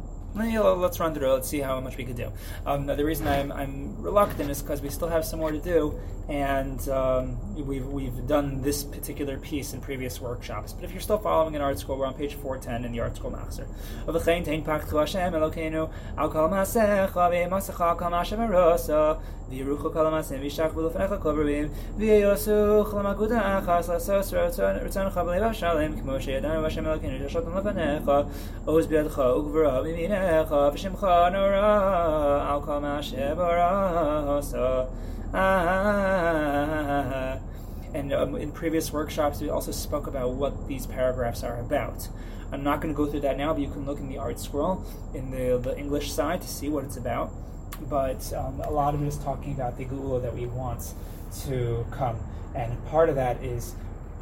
let's 0.35 0.99
run 0.99 1.13
through. 1.13 1.33
Let's 1.33 1.47
see 1.47 1.59
how 1.59 1.79
much 1.79 1.97
we 1.97 2.05
could 2.05 2.15
do. 2.15 2.31
Um, 2.65 2.85
the 2.85 3.03
reason 3.03 3.27
I'm, 3.27 3.51
I'm 3.51 4.01
reluctant 4.01 4.49
is 4.49 4.61
because 4.61 4.81
we 4.81 4.89
still 4.89 5.09
have 5.09 5.25
some 5.25 5.39
more 5.39 5.51
to 5.51 5.59
do, 5.59 5.99
and 6.31 6.87
um, 6.87 7.37
we've 7.67 7.85
we've 7.87 8.25
done 8.25 8.61
this 8.61 8.85
particular 8.85 9.37
piece 9.37 9.73
in 9.73 9.81
previous 9.81 10.21
workshops. 10.21 10.71
But 10.71 10.85
if 10.85 10.93
you're 10.93 11.01
still 11.01 11.17
following 11.17 11.57
an 11.57 11.61
ArtScroll, 11.61 11.97
we're 11.97 12.05
on 12.05 12.13
page 12.13 12.35
410 12.35 12.85
in 12.85 12.93
the 12.93 12.99
ArtScroll 12.99 13.33
Master. 13.33 13.67
And 37.93 38.13
um, 38.13 38.35
in 38.35 38.51
previous 38.51 38.93
workshops, 38.93 39.41
we 39.41 39.49
also 39.49 39.71
spoke 39.71 40.07
about 40.07 40.31
what 40.31 40.67
these 40.67 40.85
paragraphs 40.85 41.43
are 41.43 41.59
about. 41.59 42.07
I'm 42.51 42.63
not 42.63 42.81
going 42.81 42.93
to 42.93 42.97
go 42.97 43.05
through 43.05 43.21
that 43.21 43.37
now, 43.37 43.53
but 43.53 43.61
you 43.61 43.69
can 43.69 43.85
look 43.85 43.99
in 43.99 44.07
the 44.07 44.15
ArtScroll 44.15 44.85
in 45.13 45.31
the, 45.31 45.57
the 45.57 45.77
English 45.77 46.11
side 46.11 46.41
to 46.41 46.47
see 46.47 46.69
what 46.69 46.85
it's 46.85 46.97
about. 46.97 47.31
But 47.89 48.31
um, 48.33 48.61
a 48.61 48.71
lot 48.71 48.93
of 48.93 49.01
it 49.01 49.07
is 49.07 49.17
talking 49.17 49.53
about 49.53 49.77
the 49.77 49.85
geulah 49.85 50.21
that 50.21 50.33
we 50.33 50.45
want 50.45 50.93
to 51.43 51.85
come. 51.91 52.17
And 52.55 52.83
part 52.87 53.09
of 53.09 53.15
that 53.15 53.43
is 53.43 53.75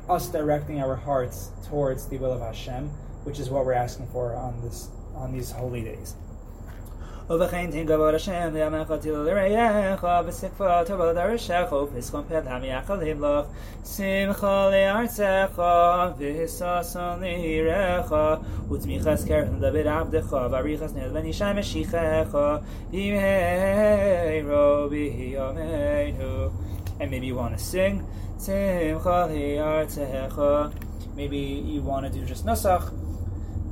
us 0.08 0.30
directing 0.30 0.82
our 0.82 0.96
hearts 0.96 1.52
towards 1.68 2.08
the 2.08 2.18
will 2.18 2.34
of 2.34 2.42
Hashem, 2.42 2.90
which 3.24 3.40
is 3.40 3.50
what 3.50 3.66
we're 3.66 3.74
asking 3.74 4.08
for 4.08 4.34
on 4.34 4.62
this 4.62 4.90
on 5.16 5.34
these 5.34 5.52
holy 5.52 5.82
days. 5.82 6.16
ובכן 7.31 7.71
תנגבור 7.71 8.07
השם 8.07 8.49
ויאמך 8.53 8.93
תילו 9.01 9.25
לרעייך 9.25 10.07
ושקפו 10.27 10.65
טובה 10.87 11.13
לדרשך 11.13 11.73
ופסחון 11.73 12.23
פדם 12.29 12.61
יחלים 12.65 13.25
לך 13.25 13.47
שמחה 13.85 14.71
לארצך 14.71 15.63
וששון 16.19 17.21
לעירך 17.21 18.13
ותמיכס 18.73 19.25
קרח 19.25 19.49
לדוד 19.61 19.87
עבדך 19.87 20.37
ואריכס 20.51 20.95
נל 20.95 21.11
ונישי 21.13 21.45
משיחך 21.57 22.39
במהרו 22.91 24.89
ביומנו 24.91 26.49
And 27.01 27.11
maybe 27.11 27.27
you 27.27 27.35
want 27.35 27.59
to 27.59 27.65
sing 27.73 28.03
שמחה 28.47 29.27
לארצך 29.27 30.43
Maybe 31.17 31.63
you 31.73 31.83
want 31.83 32.07
to 32.07 32.11
do 32.13 32.25
just 32.25 32.45
nusach 32.47 32.93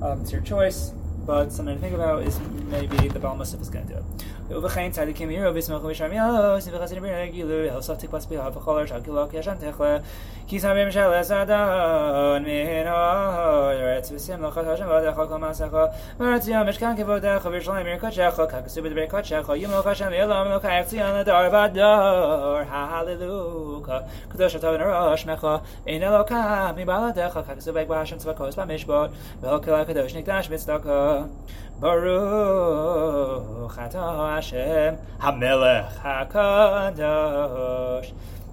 um, 0.02 0.20
it's 0.20 0.32
your 0.32 0.40
choice 0.40 0.92
but 1.27 1.51
something 1.51 1.75
to 1.75 1.81
think 1.81 1.93
about 1.93 2.23
is 2.23 2.39
maybe 2.69 3.09
the 3.09 3.19
Baal 3.19 3.35
Musaf 3.35 3.61
is 3.61 3.69
going 3.69 3.85
to 3.85 3.93
do 3.95 3.99
it. 3.99 4.05
ובכן 4.48 4.90
צדיקים 4.90 5.30
יראו 5.30 5.54
וישמחו 5.54 5.86
וישרמיוס 5.86 6.68
וחסידים 6.72 7.04
ירגילו 7.04 7.74
הוסף 7.74 7.94
תקבץ 7.98 8.24
פיו 8.24 8.54
וכל 8.54 8.78
הרשע 8.78 8.98
גילו 8.98 9.28
כי 9.30 9.36
ישן 9.36 9.54
תכלה 9.54 9.98
כי 10.46 10.60
שמים 10.60 10.90
של 10.90 11.20
אסדון 11.20 12.42
מן 12.42 12.86
הארץ 12.86 14.12
ושמלוך 14.12 14.58
השם 14.58 14.86
ועדך 14.88 15.20
כל 15.28 15.38
מעשיך 15.38 15.76
וארץ 16.20 16.48
יום 16.48 16.68
משכן 16.68 16.96
כבודך 16.96 17.48
וירושלים 17.50 17.86
עיר 17.86 17.98
קודשך 17.98 18.40
ככסו 18.48 18.82
בדברי 18.82 19.08
קודשך 19.08 19.50
ימלוך 19.56 19.86
השם 19.86 20.08
ואלוהים 20.10 20.46
אלוקי 20.52 20.68
ציון 20.86 21.14
לדור 21.14 21.36
ודור 21.48 22.58
הללוקה 22.70 23.98
קדוש 24.28 24.56
אתה 24.56 24.70
ונורא 24.70 25.16
שמך 25.16 25.46
אין 25.86 26.02
אלוקה 26.02 26.72
מבלעדיך 26.76 27.40
ככסו 27.48 27.72
בגבה 27.72 28.00
השם 28.00 28.16
צבקוס 28.16 28.54
במשבות 28.54 29.10
והכל 29.40 29.74
הקדוש 29.74 30.14
נקדש 30.14 30.48
בצדקה 30.48 31.22
Baruch 31.79 33.71
Atah 33.77 34.35
Hashem 34.35 34.97
Hamelech 35.19 35.93
Hakadosh. 35.99 38.11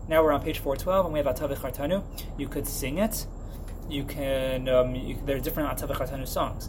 Now 0.08 0.22
we're 0.22 0.32
on 0.32 0.42
page 0.42 0.58
412 0.58 1.06
and 1.06 1.12
we 1.14 1.20
have 1.20 1.34
Atavich 1.34 1.56
Hartanu. 1.56 2.02
You 2.36 2.48
could 2.48 2.66
sing 2.66 2.98
it. 2.98 3.26
You 3.88 4.04
can. 4.04 4.68
Um, 4.68 4.94
you, 4.94 5.16
there 5.24 5.36
are 5.36 5.40
different 5.40 5.70
Atavich 5.70 5.96
Hartanu 5.96 6.28
songs, 6.28 6.68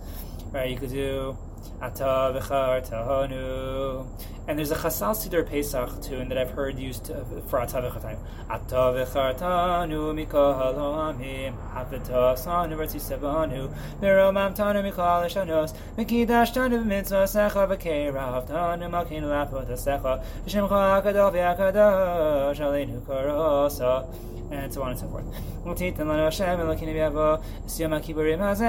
right? 0.53 0.69
You 0.69 0.77
could 0.77 0.91
do 0.91 1.37
Ata 1.81 2.39
v'chartanu. 2.39 4.07
And 4.48 4.58
there's 4.58 4.70
a 4.70 4.76
Chasal 4.76 5.14
Siddur 5.14 5.48
Pesach 5.48 6.02
tune 6.02 6.28
that 6.30 6.38
I've 6.38 6.50
heard 6.50 6.78
used 6.78 7.04
to, 7.04 7.24
for 7.46 7.60
Ata 7.60 7.80
v'chartanu. 7.82 8.18
Ata 8.48 8.74
v'chartanu 8.74 10.12
mikol 10.14 10.54
ha'amim 10.56 11.54
hafeta 11.72 12.34
sanu 12.36 12.76
v'tzi 12.76 13.00
sebanu 13.00 13.70
v'romam 14.00 14.54
tanu 14.56 14.82
mikol 14.82 15.22
ha'shanos 15.22 15.72
v'kidash 15.96 16.52
tanu 16.52 16.82
v'mitzvah 16.82 17.26
secha 17.34 17.66
v'keirav 17.68 18.46
tanu 18.48 18.88
malkinu 18.90 19.28
lapot 19.28 19.68
ha'secha 19.68 20.22
v'shemcha 20.46 21.02
ha'kadol 21.02 21.30
v'ha'kadosh 21.32 22.60
aleinu 22.60 23.00
korosa 23.02 24.06
and 24.52 24.74
so 24.74 24.82
on 24.82 24.90
and 24.90 24.98
so 24.98 25.06
forth. 25.06 25.24
ותיתן 25.66 26.08
לנו 26.08 26.26
השם 26.26 26.56
אלוקינו 26.60 26.92
ביבוא 26.92 27.36
סיום 27.68 27.92
הכיבורים 27.92 28.42
הזה 28.42 28.68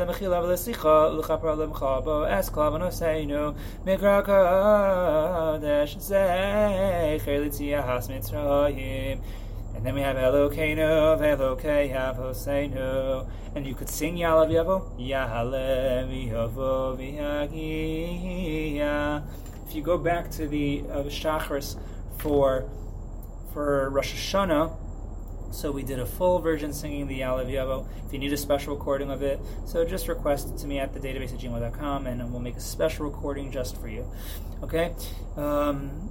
למחילה 0.00 0.40
ולשיחה 0.42 1.08
ולכפר 1.12 1.54
למחה 1.54 2.00
בו 2.00 2.22
אס 2.28 2.48
כל 2.48 2.60
עוונותינו 2.60 3.50
מגרע 3.86 4.20
Kodesh 5.17 5.97
Zecher 5.97 7.19
Litziyahas 7.25 8.09
And 9.75 9.83
then 9.83 9.95
we 9.95 10.01
have 10.01 10.15
Elokeinu 10.15 11.17
Velokei 11.19 11.91
Avoseinu. 11.91 13.27
And 13.55 13.65
you 13.65 13.73
could 13.73 13.89
sing 13.89 14.15
Yalav 14.15 14.49
Yavo, 14.51 14.95
Yahalev 14.99 16.29
Yavo 16.31 16.95
Vihagiyah. 18.77 19.23
If 19.67 19.73
you 19.73 19.81
go 19.81 19.97
back 19.97 20.29
to 20.31 20.47
the 20.47 20.83
uh, 20.91 21.03
Shachris 21.05 21.77
for, 22.19 22.69
for 23.53 23.89
Rosh 23.89 24.13
Hashanah, 24.13 24.71
so 25.51 25.71
we 25.71 25.83
did 25.83 25.99
a 25.99 26.05
full 26.05 26.39
version 26.39 26.73
singing 26.73 27.07
the 27.07 27.21
Yalav 27.21 27.47
Yavo. 27.47 27.85
If 28.05 28.13
you 28.13 28.19
need 28.19 28.33
a 28.33 28.37
special 28.37 28.75
recording 28.75 29.09
of 29.09 29.21
it, 29.21 29.39
so 29.65 29.83
just 29.85 30.07
request 30.07 30.49
it 30.49 30.57
to 30.59 30.67
me 30.67 30.79
at 30.79 30.93
the 30.93 30.99
database 30.99 31.33
at 31.33 31.39
gmail.com 31.39 32.07
and 32.07 32.31
we'll 32.31 32.41
make 32.41 32.55
a 32.55 32.61
special 32.61 33.05
recording 33.05 33.51
just 33.51 33.79
for 33.79 33.87
you. 33.87 34.09
Okay? 34.63 34.93
Um, 35.35 36.09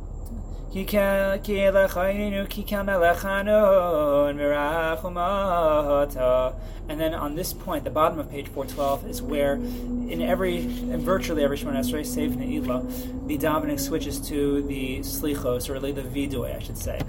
And 6.89 7.01
then 7.01 7.15
on 7.15 7.35
this 7.35 7.53
point, 7.55 7.85
the 7.85 7.91
bottom 7.91 8.19
of 8.19 8.31
page 8.31 8.49
412 8.49 9.07
is 9.07 9.23
where, 9.23 9.55
in 9.55 10.21
every, 10.21 10.59
in 10.59 10.99
virtually 10.99 11.43
every 11.43 11.57
Shemon 11.57 11.77
Esrei, 11.77 12.05
save 12.05 12.33
Ne'ilah, 12.33 13.27
the 13.27 13.39
davening 13.39 13.81
switches 13.81 14.21
to 14.29 14.61
the 14.63 14.99
Slichos, 14.99 15.71
or 15.71 15.73
really 15.73 15.93
the 15.93 16.03
Vidui, 16.03 16.55
I 16.55 16.59
should 16.59 16.77
say. 16.77 17.01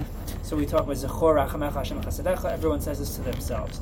So 0.43 0.55
we 0.55 0.65
talk 0.65 0.83
about 0.83 0.95
Zechor 0.95 1.35
Rachamecha 1.45 1.73
Hashem 1.73 2.01
Chasadecha, 2.01 2.53
everyone 2.53 2.79
says 2.79 2.99
this 2.99 3.15
to 3.17 3.21
themselves. 3.21 3.81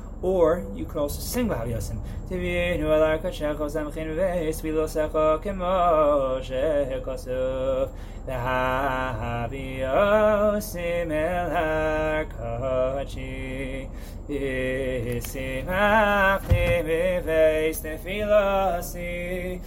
or 0.21 0.63
you 0.75 0.85
could 0.85 0.97
also 0.97 1.19
sing 1.19 1.47
el 11.11 11.49
harkachi 12.29 13.89
Isimachti 14.29 15.65
v'veis 16.85 17.81
tefilasi 17.81 19.59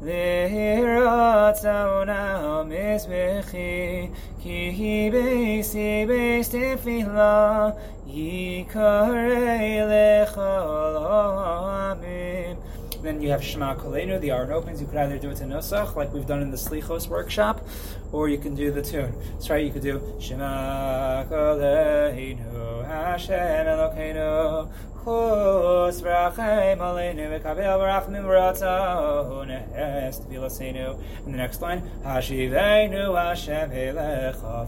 V'hirotzonah 0.00 2.64
mizbechi 2.70 4.10
Ki 4.42 5.10
beisi 5.12 6.06
beis 6.08 6.48
tefila 6.48 7.76
Yikarei 8.08 9.84
lechol 9.90 10.96
amim 11.94 12.56
then 13.02 13.20
you 13.20 13.30
have 13.30 13.42
Shema 13.42 13.74
Kolenu, 13.76 14.20
the 14.20 14.30
Aron 14.30 14.52
opens. 14.52 14.80
You 14.80 14.86
could 14.86 14.98
either 14.98 15.18
do 15.18 15.30
it 15.30 15.36
to 15.36 15.44
Nosach, 15.44 15.96
like 15.96 16.12
we've 16.12 16.26
done 16.26 16.42
in 16.42 16.50
the 16.50 16.56
Slichos 16.56 17.08
workshop, 17.08 17.66
or 18.12 18.28
you 18.28 18.36
can 18.38 18.54
do 18.54 18.70
the 18.70 18.82
tune. 18.82 19.14
That's 19.32 19.48
right, 19.48 19.64
you 19.64 19.72
could 19.72 19.82
do 19.82 20.02
Shema 20.20 21.24
Kolenu, 21.24 22.86
Hashem 22.86 23.66
Elokeinu, 23.66 24.70
Chus. 25.04 26.02
And 31.24 31.34
the 31.34 31.38
next 31.38 31.62
line, 31.62 31.82
Hashivenu 32.04 33.14
Hashem 33.16 33.70
elecha 33.70 34.66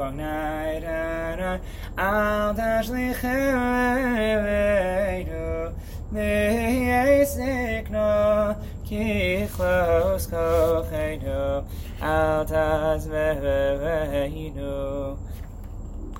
Al 0.00 0.18
Al 1.98 2.54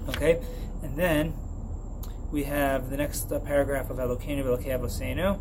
Okay, 0.08 0.40
and 0.82 0.96
then 0.96 1.34
we 2.30 2.44
have 2.44 2.90
the 2.90 2.96
next 2.96 3.32
uh, 3.32 3.38
paragraph 3.40 3.90
of 3.90 3.96
Elokeinu 3.96 4.44
Elokei. 4.44 5.38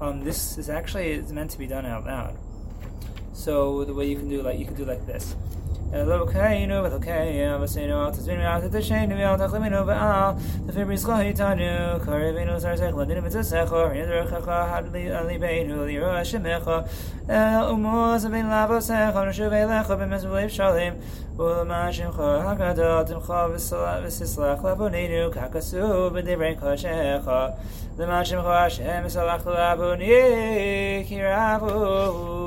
Um, 0.00 0.24
this 0.24 0.58
is 0.58 0.68
actually 0.68 1.12
it's 1.12 1.30
meant 1.30 1.52
to 1.52 1.58
be 1.58 1.66
done 1.66 1.86
out 1.86 2.04
loud. 2.04 2.36
So 3.32 3.84
the 3.84 3.94
way 3.94 4.06
you 4.08 4.16
can 4.16 4.28
do 4.28 4.42
like 4.42 4.58
you 4.58 4.64
can 4.64 4.74
do 4.74 4.84
like 4.84 5.06
this. 5.06 5.36
Elokeinu 5.91 6.83
Elokei 6.83 7.47
Avosenu 7.47 8.05
Al 8.05 8.11
Tazvinu 8.11 8.45
Al 8.45 8.61
Tashenu 8.69 9.15
Al 9.25 9.37
Tachliminu 9.37 9.85
Ve'al 9.85 10.37
Tefir 10.67 10.85
Brizcho 10.85 11.15
Hitanu 11.15 11.99
Karevinu 12.03 12.59
Zarzech 12.59 12.93
Ladinu 12.93 13.23
Mitzasecho 13.23 13.89
Yedrechecha 13.95 14.69
Hadli 14.69 15.07
Alibeinu 15.09 15.85
Liro 15.85 16.07
Hashemecha 16.07 16.85
El 17.29 17.73
Umuz 17.73 18.25
Abin 18.25 18.47
Lavosecha 18.47 19.13
Nushuv 19.13 19.51
Elecha 19.51 19.97
B'mezvelev 19.97 20.49
Shalim 20.49 20.95
ולמה 21.37 21.93
שמך 21.93 22.19
הגדול 22.19 23.03
תמך 23.03 23.33
וססלח 24.03 24.65
לבוננו 24.65 25.31
ככסו 25.31 26.09
בדברי 26.09 26.55
קודשך 26.59 27.29
למען 27.99 28.25
שמך 28.25 28.45
השם 28.45 29.09
סלח 29.09 29.47
לבוני 29.47 31.03
כי 31.07 31.19
רבו 31.23 32.07
And 32.17 32.35
then 32.35 32.40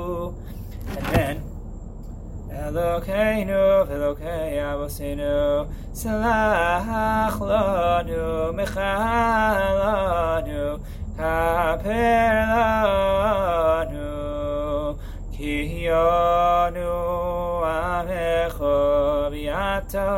Elokeinu 2.66 3.86
v'Elokei 3.86 4.58
Avosenu 4.58 5.68
Salach 5.92 7.38
lanu 7.38 8.52
Mechal 8.56 9.76
lanu 9.78 10.64
Kaper 11.16 12.34
lanu 12.50 14.10
Ki 15.30 15.86
yonu 15.86 16.90
amecho 17.62 19.30
v'yato 19.30 20.08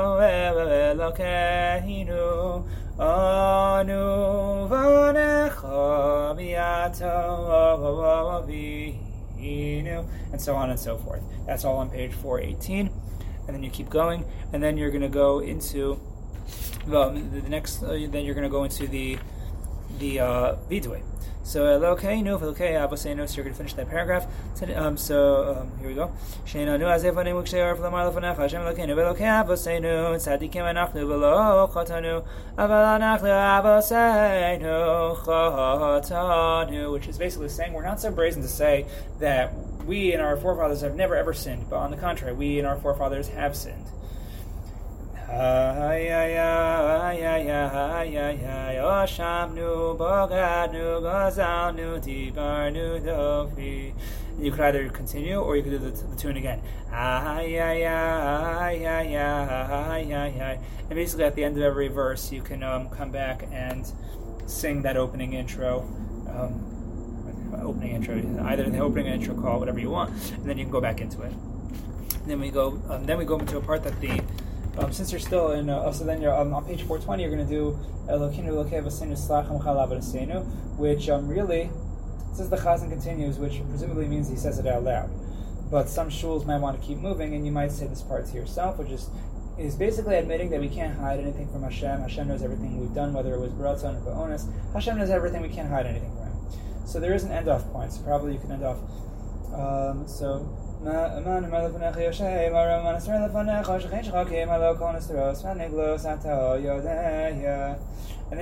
elokeinu 0.96 2.24
anu 2.98 4.02
vanecho 4.70 5.84
v'yato 9.38 9.84
v'inu 9.84 10.08
and 10.32 10.40
so 10.40 10.54
on 10.54 10.70
and 10.70 10.78
so 10.78 10.96
forth. 10.98 11.22
That's 11.46 11.64
all 11.64 11.78
on 11.78 11.90
page 11.90 12.12
418. 12.12 12.90
And 13.46 13.56
then 13.56 13.62
you 13.62 13.70
keep 13.70 13.88
going, 13.88 14.24
and 14.52 14.62
then 14.62 14.76
you're 14.76 14.90
going 14.90 15.02
to 15.02 15.08
go 15.08 15.38
into 15.38 15.98
the 16.86 17.44
next. 17.48 17.82
Uh, 17.82 17.98
then 18.10 18.24
you're 18.24 18.34
going 18.34 18.44
to 18.44 18.50
go 18.50 18.64
into 18.64 18.86
the 18.86 19.18
the 19.98 20.20
uh, 20.20 20.56
vidui. 20.70 21.02
So 21.42 21.64
Elokeinu 21.64 22.38
v'Elokei 22.38 22.72
Avoseinu. 22.72 23.26
So 23.28 23.36
you're 23.36 23.44
going 23.44 23.54
to 23.54 23.58
finish 23.58 23.74
that 23.74 23.88
paragraph. 23.88 24.26
Um, 24.74 24.96
so 24.96 25.56
um, 25.60 25.78
here 25.78 25.88
we 25.88 25.94
go. 25.94 26.12
Sheinu 26.44 26.78
azevanim 26.78 27.42
uksheir 27.42 27.74
v'lamar 27.76 28.12
lefanecha 28.12 28.36
Hashem 28.36 28.62
Elokeinu 28.62 28.94
v'Elokei 28.94 29.44
Avoseinu 29.44 30.14
tzadikim 30.16 30.64
anachnu 30.64 31.04
v'lo 31.06 31.68
chotanu 31.70 32.24
aval 32.56 32.98
anachnu 32.98 33.30
Avoseinu 33.62 35.16
chotanu. 35.24 36.92
Which 36.92 37.08
is 37.08 37.16
basically 37.18 37.48
saying 37.48 37.72
we're 37.72 37.82
not 37.82 38.00
so 38.00 38.10
brazen 38.10 38.42
to 38.42 38.48
say 38.48 38.86
that 39.20 39.52
we 39.86 40.12
and 40.12 40.20
our 40.20 40.36
forefathers 40.36 40.82
have 40.82 40.94
never 40.94 41.16
ever 41.16 41.32
sinned, 41.32 41.64
but 41.70 41.76
on 41.76 41.90
the 41.90 41.96
contrary, 41.96 42.34
we 42.34 42.58
and 42.58 42.68
our 42.68 42.76
forefathers 42.76 43.28
have 43.28 43.56
sinned. 43.56 43.86
Dofi. 53.00 53.92
You 54.40 54.50
could 54.50 54.60
either 54.60 54.88
continue 54.88 55.38
or 55.38 55.56
you 55.56 55.62
could 55.62 55.72
do 55.72 55.78
the, 55.78 55.90
the 55.90 56.16
tune 56.16 56.38
again. 56.38 56.62
And 60.88 60.94
basically, 60.94 61.24
at 61.24 61.34
the 61.34 61.44
end 61.44 61.58
of 61.58 61.62
every 61.62 61.88
verse, 61.88 62.32
you 62.32 62.40
can 62.40 62.62
um, 62.62 62.88
come 62.88 63.10
back 63.10 63.46
and 63.52 63.92
sing 64.46 64.80
that 64.82 64.96
opening 64.96 65.34
intro. 65.34 65.80
Um, 66.30 66.64
opening 67.62 67.96
intro, 67.96 68.14
either 68.46 68.68
the 68.70 68.78
opening 68.78 69.06
intro 69.06 69.34
call, 69.34 69.58
whatever 69.58 69.78
you 69.78 69.90
want, 69.90 70.10
and 70.32 70.46
then 70.46 70.56
you 70.56 70.64
can 70.64 70.72
go 70.72 70.80
back 70.80 71.00
into 71.00 71.20
it. 71.22 71.32
And 71.32 72.26
then 72.26 72.40
we 72.40 72.50
go, 72.50 72.80
um, 72.88 73.04
then 73.04 73.18
we 73.18 73.24
go 73.24 73.38
into 73.38 73.58
a 73.58 73.60
part 73.60 73.82
that 73.84 74.00
the 74.00 74.22
um, 74.78 74.92
since 74.92 75.10
you're 75.10 75.20
still 75.20 75.52
in, 75.52 75.68
uh, 75.68 75.92
so 75.92 76.04
then 76.04 76.22
you're 76.22 76.34
um, 76.34 76.54
on 76.54 76.64
page 76.64 76.82
420, 76.82 77.22
you're 77.22 77.32
going 77.32 77.46
to 77.46 77.52
do 77.52 77.78
Chalav 79.60 80.78
which 80.78 81.08
um, 81.08 81.28
really 81.28 81.70
says 82.32 82.48
the 82.48 82.56
Chazan 82.56 82.88
continues, 82.88 83.38
which 83.38 83.60
presumably 83.68 84.06
means 84.06 84.28
he 84.28 84.36
says 84.36 84.58
it 84.58 84.66
out 84.66 84.84
loud. 84.84 85.10
But 85.70 85.88
some 85.88 86.08
shuls 86.08 86.46
might 86.46 86.58
want 86.58 86.80
to 86.80 86.86
keep 86.86 86.98
moving, 86.98 87.34
and 87.34 87.44
you 87.44 87.52
might 87.52 87.72
say 87.72 87.86
this 87.86 88.02
part 88.02 88.26
to 88.26 88.34
yourself, 88.34 88.78
which 88.78 88.90
is 88.90 89.10
is 89.58 89.74
basically 89.74 90.14
admitting 90.14 90.50
that 90.50 90.60
we 90.60 90.68
can't 90.68 90.96
hide 90.96 91.18
anything 91.18 91.48
from 91.48 91.64
Hashem. 91.64 92.00
Hashem 92.00 92.28
knows 92.28 92.42
everything 92.42 92.78
we've 92.80 92.94
done, 92.94 93.12
whether 93.12 93.34
it 93.34 93.40
was 93.40 93.50
Baratzon 93.50 94.06
or 94.06 94.12
Ba'onis. 94.12 94.46
Hashem 94.72 94.96
knows 94.96 95.10
everything. 95.10 95.42
We 95.42 95.48
can't 95.48 95.68
hide 95.68 95.84
anything 95.84 96.12
from 96.12 96.28
Him. 96.28 96.86
So 96.86 97.00
there 97.00 97.12
is 97.12 97.24
an 97.24 97.32
end 97.32 97.48
off 97.48 97.68
point. 97.72 97.92
So 97.92 98.02
probably 98.02 98.34
you 98.34 98.38
can 98.38 98.52
end 98.52 98.62
off. 98.62 98.78
Um, 99.52 100.06
so 100.06 100.48
and 100.80 101.26
then 101.26 101.42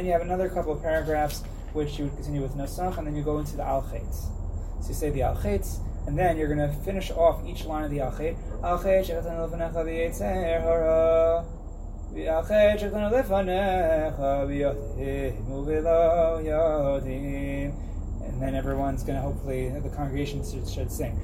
you 0.05 0.13
have 0.13 0.21
another 0.21 0.49
couple 0.49 0.73
of 0.73 0.83
paragraphs 0.83 1.43
which 1.73 1.99
you 1.99 2.05
would 2.05 2.15
continue 2.15 2.43
with 2.43 2.55
Nosach, 2.55 2.99
and 2.99 3.07
then 3.07 3.17
you 3.17 3.23
go 3.23 3.39
into 3.39 3.57
the 3.57 3.63
Al 3.63 3.83
So 3.83 3.97
you 4.89 4.95
say 4.95 5.09
the 5.11 5.23
Al 5.23 5.37
and 6.07 6.19
then 6.19 6.37
you're 6.37 6.55
going 6.55 6.59
to 6.59 6.69
finish 6.85 7.11
off 7.11 7.43
each 7.47 7.65
line 7.65 7.85
of 7.85 7.91
the 7.91 8.01
Al 8.01 8.15
Chet. 8.17 8.37
Al 8.63 8.83
Chet 8.83 9.07
shechatan 9.07 9.51
lefanecha 9.51 9.85
v'yetzer 9.85 10.61
hara. 10.61 11.45
Al 12.17 12.47
Chet 12.47 12.81
shechatan 12.81 13.11
lefanecha 13.13 14.47
v'yotim 14.47 15.49
u'v'lo 15.49 16.41
yodim 16.45 17.73
and 18.37 18.43
then 18.43 18.55
everyone's 18.55 19.03
going 19.03 19.17
to 19.17 19.23
hopefully 19.23 19.71
the 19.71 19.89
congregation 19.89 20.45
should, 20.45 20.69
should 20.69 20.93
sing. 20.93 21.19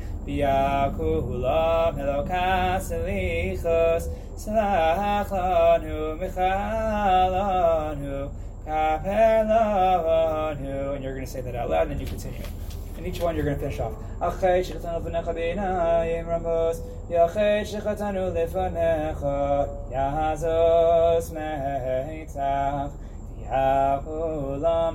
And 10.95 11.05
you're 11.05 11.13
going 11.13 11.27
to 11.27 11.31
say 11.31 11.43
that 11.43 11.55
out 11.55 11.69
loud, 11.69 11.83
and 11.83 11.91
then 11.91 12.01
you 12.01 12.07
continue. 12.07 12.41
And 12.97 13.07
each 13.07 13.21
one 13.21 13.37
you're 13.37 13.45
going 13.45 13.57
to 13.57 13.63
finish 13.63 13.79
off. 13.79 13.93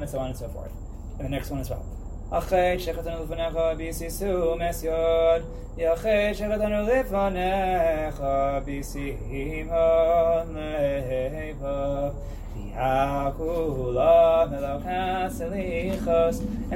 and 0.01 0.09
so 0.09 0.17
on 0.17 0.29
and 0.29 0.37
so 0.37 0.47
forth. 0.47 0.71
And 1.19 1.25
the 1.25 1.29
next 1.29 1.51
one 1.51 1.59
as 1.59 1.69
well. 1.69 1.85
אחרי 2.29 2.79
שחטאנו 2.79 3.23
לפניך 3.23 3.57
בסיסום 3.77 4.61
אסיון, 4.61 5.41
יחד 5.77 6.09
שחטאנו 6.33 6.87
לפניך 6.87 8.23
בסימון 8.65 10.55
לבב. 10.55 12.11
And 12.77 13.33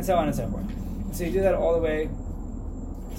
so 0.04 0.18
on 0.18 0.28
and 0.30 0.36
so 0.36 0.48
forth. 0.48 0.66
So 1.12 1.24
you 1.26 1.32
do 1.32 1.42
that 1.42 1.54
all 1.54 1.74
the 1.74 1.80
way 1.80 2.10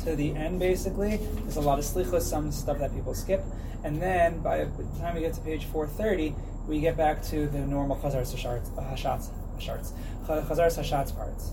to 0.05 0.17
the 0.17 0.35
end, 0.35 0.59
basically. 0.59 1.21
There's 1.43 1.57
a 1.57 1.61
lot 1.61 1.79
of 1.79 1.85
slichos, 1.85 2.23
some 2.23 2.51
stuff 2.51 2.79
that 2.81 2.93
people 2.93 3.15
skip. 3.15 3.45
And 3.85 4.03
then 4.03 4.41
by 4.41 4.65
the 4.65 4.99
time 4.99 5.15
we 5.15 5.21
get 5.21 5.35
to 5.35 5.41
page 5.43 5.67
430, 5.67 6.35
we 6.67 6.81
get 6.81 6.97
back 6.97 7.23
to 7.25 7.47
the 7.47 7.59
normal 7.59 7.97
chazaras 7.99 8.35
hashatz, 8.35 8.69
hashatz, 9.59 9.93
chazar 10.27 10.69
hashatz 10.69 11.13
parts. 11.17 11.53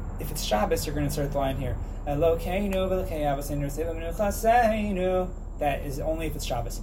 if 0.21 0.31
it's 0.31 0.43
Shabbos, 0.43 0.85
you're 0.85 0.95
going 0.95 1.07
to 1.07 1.11
start 1.11 1.31
the 1.31 1.37
line 1.39 1.57
here. 1.57 1.75
That 5.59 5.81
is 5.85 5.99
only 5.99 6.27
if 6.27 6.35
it's 6.35 6.45
Shabbos. 6.45 6.81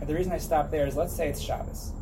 And 0.00 0.08
the 0.08 0.14
reason 0.14 0.32
I 0.32 0.38
stop 0.38 0.70
there 0.70 0.86
is 0.86 0.96
let's 0.96 1.14
say 1.14 1.28
it's 1.28 1.40
Shabbos. 1.40 1.92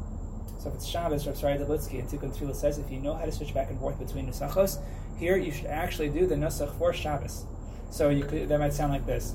So 0.58 0.68
if 0.68 0.74
it's 0.76 0.86
Shabbos, 0.86 1.26
Rav 1.26 1.36
Sari 1.36 1.58
Dablitsky 1.58 1.98
and 1.98 2.08
Tikkun 2.08 2.32
Tefillah 2.36 2.54
says 2.54 2.78
if 2.78 2.90
you 2.90 3.00
know 3.00 3.14
how 3.14 3.24
to 3.24 3.32
switch 3.32 3.52
back 3.52 3.70
and 3.70 3.78
forth 3.80 3.98
between 3.98 4.26
nusachos, 4.28 4.78
here 5.18 5.36
you 5.36 5.50
should 5.50 5.66
actually 5.66 6.08
do 6.08 6.26
the 6.26 6.36
nusach 6.36 6.72
for 6.78 6.92
Shabbos. 6.92 7.44
So 7.90 8.08
you 8.10 8.24
could, 8.24 8.48
that 8.48 8.58
might 8.58 8.72
sound 8.72 8.92
like 8.92 9.04
this. 9.04 9.34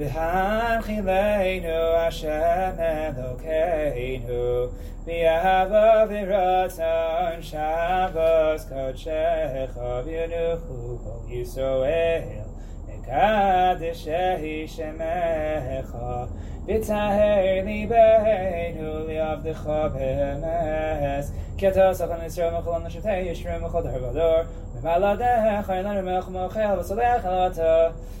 V'hanchileinu 0.00 1.78
Hashem 2.00 2.78
Elokeinu 2.80 4.72
V'yahava 5.06 6.08
v'ratzon 6.08 7.42
Shabbos 7.42 8.64
Kodshecha 8.64 9.90
V'yunuchuvo 10.06 11.28
Yisrael 11.28 12.48
Kadeshei 13.06 14.64
Shemecha 14.64 16.30
B'taher 16.66 17.60
libeinu 17.66 19.04
liavdecha 19.04 19.80
b'emes 19.92 21.26
Ki 21.58 21.66
ata 21.66 21.92
sachan 21.92 22.24
Yisrael 22.24 22.52
mechol 22.56 22.76
an 22.76 22.82
nashetei 22.88 23.28
Yishrim 23.28 23.60
mechol 23.60 23.84
dar 23.84 24.00
vador 24.00 24.46
V'maladecha 24.80 25.68
ilanu 25.68 26.02
mech 26.02 26.28
mochel 26.32 26.78
v'salech 26.78 27.22
alata 27.22 27.92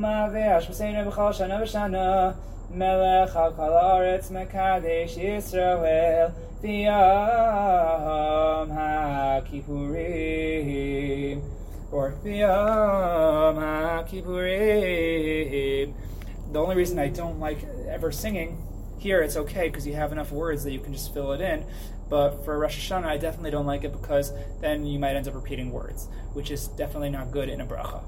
B'Chol 0.00 1.32
Shana 1.34 1.60
V'Shana 1.60 2.36
Melech 2.70 3.34
Al 3.36 3.52
Kol 3.52 3.70
Eretz 3.70 4.30
Mekadesh 4.30 5.16
Yisrael 5.18 6.32
V'Yom 6.62 6.98
HaKippurim 9.48 11.42
or 11.90 12.14
V'Yom 12.24 13.56
HaKippurim. 14.08 15.92
The 16.52 16.58
only 16.58 16.76
reason 16.76 16.98
I 16.98 17.08
don't 17.08 17.40
like 17.40 17.64
ever 17.88 18.10
singing 18.12 18.58
here, 18.98 19.20
it's 19.22 19.36
okay 19.36 19.68
because 19.68 19.86
you 19.86 19.94
have 19.94 20.12
enough 20.12 20.30
words 20.32 20.64
that 20.64 20.72
you 20.72 20.80
can 20.80 20.92
just 20.92 21.12
fill 21.12 21.32
it 21.32 21.40
in. 21.40 21.64
But 22.08 22.44
for 22.44 22.58
Rosh 22.58 22.90
Hashanah, 22.90 23.06
I 23.06 23.16
definitely 23.16 23.50
don't 23.50 23.66
like 23.66 23.84
it 23.84 23.92
because 23.92 24.32
then 24.60 24.86
you 24.86 24.98
might 24.98 25.16
end 25.16 25.28
up 25.28 25.34
repeating 25.34 25.72
words, 25.72 26.08
which 26.34 26.50
is 26.50 26.68
definitely 26.68 27.10
not 27.10 27.30
good 27.30 27.48
in 27.48 27.60
a 27.60 27.66
bracha. 27.66 28.02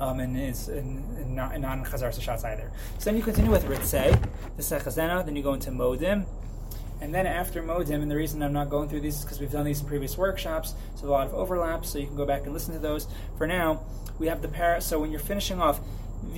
Um, 0.00 0.18
and 0.18 0.34
is 0.34 0.68
in, 0.68 1.04
in 1.20 1.34
not 1.34 1.54
in 1.54 1.60
non 1.60 1.84
Chazaras 1.84 2.18
Hashatz 2.18 2.42
either. 2.44 2.72
So 2.98 3.04
then 3.04 3.18
you 3.18 3.22
continue 3.22 3.50
with 3.50 3.66
Ritzei, 3.66 4.18
the 4.56 4.62
Sechazena, 4.62 5.24
then 5.26 5.36
you 5.36 5.42
go 5.42 5.52
into 5.52 5.70
Modim, 5.70 6.24
and 7.02 7.14
then 7.14 7.26
after 7.26 7.62
Modim, 7.62 8.02
and 8.02 8.10
the 8.10 8.16
reason 8.16 8.42
I'm 8.42 8.52
not 8.52 8.68
going 8.68 8.88
through 8.88 9.00
these 9.00 9.18
is 9.18 9.24
because 9.24 9.40
we've 9.40 9.50
done 9.50 9.64
these 9.64 9.80
in 9.80 9.86
previous 9.86 10.18
workshops, 10.18 10.74
so 10.96 11.06
a 11.06 11.10
lot 11.10 11.26
of 11.26 11.34
overlaps, 11.34 11.88
so 11.88 11.98
you 11.98 12.06
can 12.06 12.16
go 12.16 12.26
back 12.26 12.44
and 12.44 12.52
listen 12.52 12.74
to 12.74 12.80
those. 12.80 13.08
For 13.38 13.46
now, 13.46 13.84
we 14.18 14.26
have 14.26 14.42
the 14.42 14.48
para. 14.48 14.82
So 14.82 14.98
when 14.98 15.10
you're 15.10 15.20
finishing 15.20 15.60
off, 15.62 15.80
that 16.22 16.34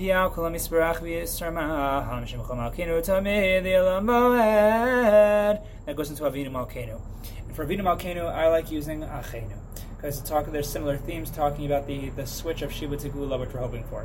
goes 5.96 6.10
into 6.10 6.22
Avinu 6.22 6.50
Malkenu. 6.50 7.00
And 7.46 7.56
for 7.56 7.66
Avinu 7.66 7.80
Malkenu, 7.80 8.32
I 8.32 8.48
like 8.48 8.70
using 8.70 9.00
Achenu 9.00 9.58
because 10.03 10.20
talk, 10.20 10.50
there's 10.50 10.68
similar 10.68 10.96
themes 10.96 11.30
talking 11.30 11.64
about 11.64 11.86
the, 11.86 12.09
the 12.11 12.26
switch 12.26 12.62
of 12.62 12.72
Shiva 12.72 12.96
to 12.96 13.09
Geulah, 13.09 13.38
which 13.38 13.50
we're 13.55 13.61
hoping 13.61 13.84
for. 13.84 14.05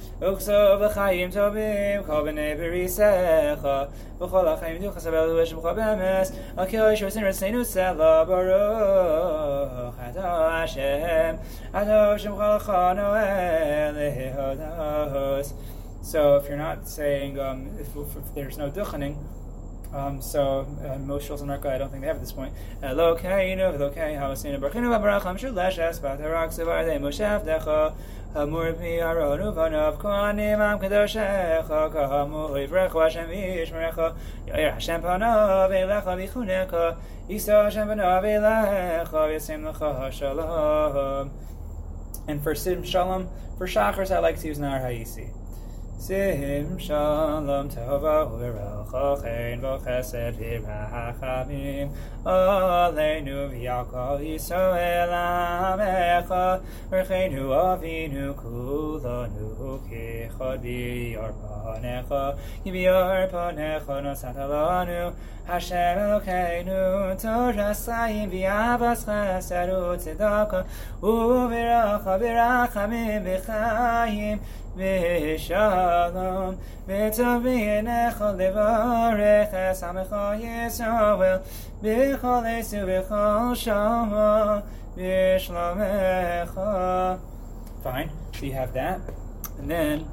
וכסו 0.20 0.52
בחיים 0.84 1.30
טובים, 1.30 2.02
כל 2.06 2.22
בני 2.24 2.54
בריסך, 2.54 3.68
בכל 4.18 4.48
החיים 4.48 4.82
דו 4.82 4.90
חסבל 4.90 5.40
ושמך 5.42 5.64
במס, 5.64 6.32
הכי 6.56 6.96
שעושים 6.96 7.24
רצינו 7.24 7.64
סלע 7.64 8.24
ברוך, 8.24 9.94
אתה 10.10 10.62
השם, 10.62 11.34
אתה 11.70 12.14
שמך 12.18 12.44
לך 12.56 12.72
נועל 12.96 13.94
להודות. 13.94 15.52
So 16.02 16.36
if 16.36 16.48
you're 16.48 16.56
not 16.56 16.86
saying, 16.86 17.40
um, 17.40 17.68
if, 17.80 17.88
if 17.96 18.34
there's 18.34 18.56
no 18.58 18.70
duchening, 18.70 19.16
um, 19.93 20.21
so 20.21 20.65
uh, 20.85 20.97
most 20.99 21.27
Shulchan 21.27 21.47
Aruch, 21.47 21.65
I 21.65 21.77
don't 21.77 21.89
think 21.89 22.01
they 22.01 22.07
have 22.07 22.17
at 22.17 22.21
this 22.21 22.31
point. 22.31 22.53
Elokeinu, 22.81 23.77
Elokeinu, 23.77 24.19
Havasinu, 24.19 24.59
Barchinu, 24.59 24.89
Babaracham, 24.89 25.37
Shuleshes, 25.37 25.99
Batarak, 25.99 26.49
Sevarde, 26.49 26.99
Moshe, 26.99 27.25
Avdecha, 27.25 27.93
Hamur 28.33 28.73
pi 28.79 29.03
aronu 29.03 29.53
vanav 29.53 29.97
kohanim 29.97 30.59
am 30.59 30.79
kadoshecha 30.79 31.91
kahamu 31.91 32.65
ivrecha 32.65 33.03
Hashem 33.03 33.27
v'yishmerecha 33.27 34.15
Yair 34.47 34.73
Hashem 34.75 35.01
panav 35.01 35.69
elecha 35.69 36.15
v'chunecha 36.15 36.97
Yisa 37.27 37.65
Hashem 37.65 37.89
panav 37.89 38.23
elecha 38.23 39.11
v'yisim 39.11 39.69
lecha 39.69 40.09
shalom. 40.13 41.29
And 42.29 42.41
for 42.41 42.55
Sim 42.55 42.83
Shalom, 42.83 43.27
for 43.57 43.67
Shacharis, 43.67 44.15
I 44.15 44.19
like 44.19 44.39
to 44.39 44.47
use 44.47 44.59
Nar 44.59 44.79
שים 46.07 46.79
שלום 46.79 47.67
טובה 47.75 48.23
ורוחו 48.39 49.15
חן 49.15 49.65
וחסד 49.65 50.31
ורחמים 50.63 51.89
עלינו 52.25 53.31
ועל 53.51 53.85
כל 53.91 54.21
ישראל 54.21 55.09
עמך 55.13 56.33
ורחנו 56.89 57.73
אבינו 57.73 58.33
כולנו 58.35 59.77
כאחד 59.89 60.57
ביור 60.61 61.27
פניך 61.41 62.13
וביור 62.65 63.27
פניך 63.31 63.89
נשאת 64.03 64.35
לנו 64.35 65.09
השם 65.47 65.95
אלוקינו 65.97 66.71
תורה 67.21 67.73
סיים 67.73 68.29
ויעבס 68.29 69.09
חסד 69.09 69.67
וצדקה 69.93 70.61
וברכה 71.03 72.17
ברחמים 72.17 73.21
בחיים 73.23 74.37
ושלום, 74.76 76.54
ותביא 76.86 77.70
עיניך 77.70 78.24
לברך 78.36 79.48
את 79.54 79.82
עמך 79.82 80.16
ישראל, 80.38 81.36
בכל 81.82 82.42
עץ 82.48 82.74
ובכל 82.82 83.54
שעה, 83.54 84.58
בשלומך. 84.96 86.60
Fine, 87.84 88.10
so 88.32 88.44
you 88.44 88.52
have 88.52 88.72
that, 88.72 89.00
and 89.58 89.70
then 89.70 90.06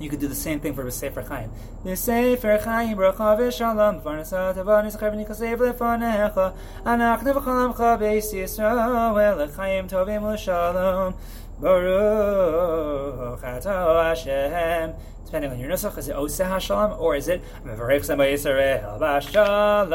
you 0.00 0.08
could 0.08 0.20
do 0.20 0.28
the 0.28 0.34
same 0.34 0.58
thing 0.60 0.74
for 0.74 0.90
Sefer 0.90 1.22
Chaim. 1.22 1.50
Sefer 1.94 2.58
Chaim 2.64 2.96
bracha 2.96 3.36
v'shalom 3.38 4.00
v'arnasat 4.02 4.56
avanis 4.56 4.96
chavni 4.98 5.24
kasev 5.28 5.58
lefanecha 5.58 6.52
anachnu 6.84 7.34
v'chalamcha 7.34 7.98
beis 8.00 8.32
Yisrael 8.32 9.36
lechaim 9.40 9.88
tovim 9.88 10.22
l'shalom 10.32 11.14
Baruch 11.63 13.41
Atah 13.41 14.03
Hashem. 14.09 14.93
Depending 15.25 15.51
on 15.51 15.59
your 15.59 15.69
nusach, 15.69 15.97
is 15.97 16.09
it 16.09 16.15
Oseh 16.15 16.45
Hashalom 16.45 16.99
or 16.99 17.15
is 17.15 17.29
it 17.29 17.41
Mevarech 17.65 18.03
Sema 18.03 18.25
Yisrael 18.25 18.99
Bashalom? 18.99 19.89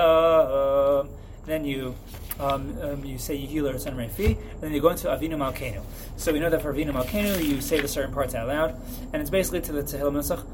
Then 1.44 1.66
you 1.66 1.94
um, 2.40 2.74
um, 2.80 3.04
you 3.04 3.18
say 3.18 3.36
Yehil 3.36 3.74
or 3.74 3.78
Son 3.78 3.94
Refi, 3.96 4.38
and 4.38 4.60
then 4.62 4.72
you 4.72 4.80
go 4.80 4.88
into 4.88 5.08
Avinu 5.08 5.34
Malkenu. 5.34 5.82
So 6.16 6.32
we 6.32 6.38
know 6.40 6.48
that 6.48 6.62
for 6.62 6.72
Avinu 6.72 6.92
Malkenu, 6.92 7.44
you 7.44 7.60
say 7.60 7.80
the 7.80 7.88
certain 7.88 8.14
parts 8.14 8.34
out 8.34 8.48
loud, 8.48 8.80
and 9.12 9.20
it's 9.20 9.28
basically 9.30 9.60
to 9.62 9.72
the 9.72 9.82
Tehillim 9.82 10.14
Nusach, 10.14 10.46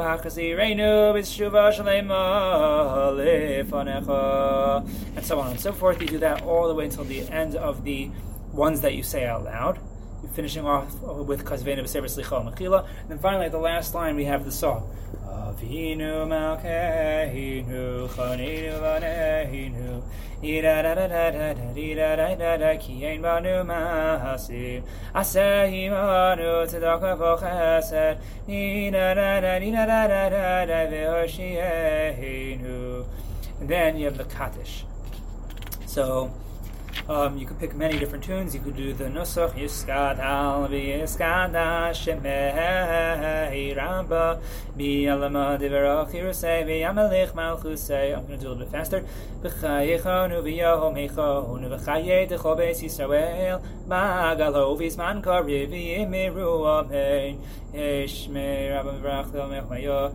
Hakazirenu 0.00 1.12
B'Shuva 1.14 1.70
Shalema 1.70 3.12
Lefanecha, 3.14 4.88
and 5.16 5.24
so 5.24 5.38
on 5.38 5.50
and 5.50 5.60
so 5.60 5.72
forth. 5.72 6.00
You 6.00 6.08
do 6.08 6.18
that 6.18 6.42
all 6.42 6.68
the 6.68 6.74
way 6.74 6.86
until 6.86 7.04
the 7.04 7.28
end 7.28 7.56
of 7.56 7.84
the 7.84 8.10
ones 8.52 8.80
that 8.80 8.94
you 8.94 9.02
say 9.02 9.26
out 9.26 9.44
loud. 9.44 9.78
You're 10.22 10.32
finishing 10.32 10.64
off 10.64 10.94
with 11.02 11.44
Kazvena 11.44 11.80
B'Sever 11.80 12.04
Slicha 12.04 12.42
Mechila, 12.42 12.86
and 13.02 13.10
then 13.10 13.18
finally 13.18 13.44
at 13.46 13.52
the 13.52 13.58
last 13.58 13.94
line 13.94 14.16
we 14.16 14.24
have 14.24 14.46
the 14.46 14.52
song. 14.52 14.88
Avinu 15.34 16.12
Malkeinu 16.30 18.08
Chaninu 18.08 18.74
Vaneinu 18.80 20.02
Ida 20.42 20.82
da 20.82 20.94
da 20.94 21.06
da 21.08 21.30
da 21.30 21.54
da 21.54 21.72
da 21.74 22.16
da 22.16 22.34
da 22.34 22.56
da 22.56 22.76
Ki 22.78 23.18
Banu 23.20 23.64
Mahasim 23.64 24.82
Asehi 25.14 25.90
Manu 25.90 26.66
Tzedaka 26.66 27.16
V'Chesed 27.18 28.16
Ida 28.48 29.14
da 29.14 29.40
da 29.40 29.58
da 29.58 29.86
da 29.86 30.06
da 30.06 30.28
da 30.28 30.66
da 30.66 30.86
V'Hoshienu 30.90 33.04
then 33.60 33.96
you 33.96 34.06
have 34.06 34.18
the 34.18 34.24
Kaddish. 34.24 34.84
So 35.86 36.32
Um, 37.08 37.36
you 37.36 37.44
could 37.46 37.58
pick 37.58 37.74
many 37.74 37.98
different 37.98 38.24
tunes. 38.24 38.54
You 38.54 38.60
could 38.60 38.76
do 38.76 38.94
the 38.94 39.04
Nusach 39.04 39.52
Yiskadal 39.52 40.68
V'Yiskada 40.70 41.90
Shemei 41.92 43.76
Rabba 43.76 44.40
B'Alama 44.76 45.58
Divarach 45.60 46.12
Yerusei 46.12 46.64
V'Yamelech 46.64 47.30
I'm 48.16 48.26
going 48.26 48.38
to 48.38 48.44
do 48.44 48.48
a 48.48 48.50
little 48.50 48.56
bit 48.56 48.70
faster. 48.70 49.04
B'Chayechonu 49.42 50.42
V'Yahom 50.42 50.96
Echonu 51.10 51.68
V'Chaye 51.78 52.26
Decho 52.26 52.56
Beis 52.56 52.82
Yisrael 52.82 53.62
Magalo 53.86 54.74
V'Zman 54.78 55.22
Kariv 55.22 55.70
V'Yimiru 55.70 56.86
Amen. 56.86 57.38
Eshmei 57.74 58.72
Rabba 58.72 58.92
V'Rach 58.92 59.68
Mayo 59.68 60.14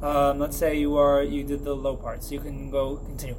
Um, 0.00 0.38
let's 0.38 0.56
say 0.56 0.78
you 0.78 0.96
are 0.96 1.24
you 1.24 1.42
did 1.42 1.64
the 1.64 1.74
low 1.74 1.96
part, 1.96 2.22
so 2.22 2.34
you 2.34 2.40
can 2.40 2.70
go 2.70 2.96
continue. 2.98 3.34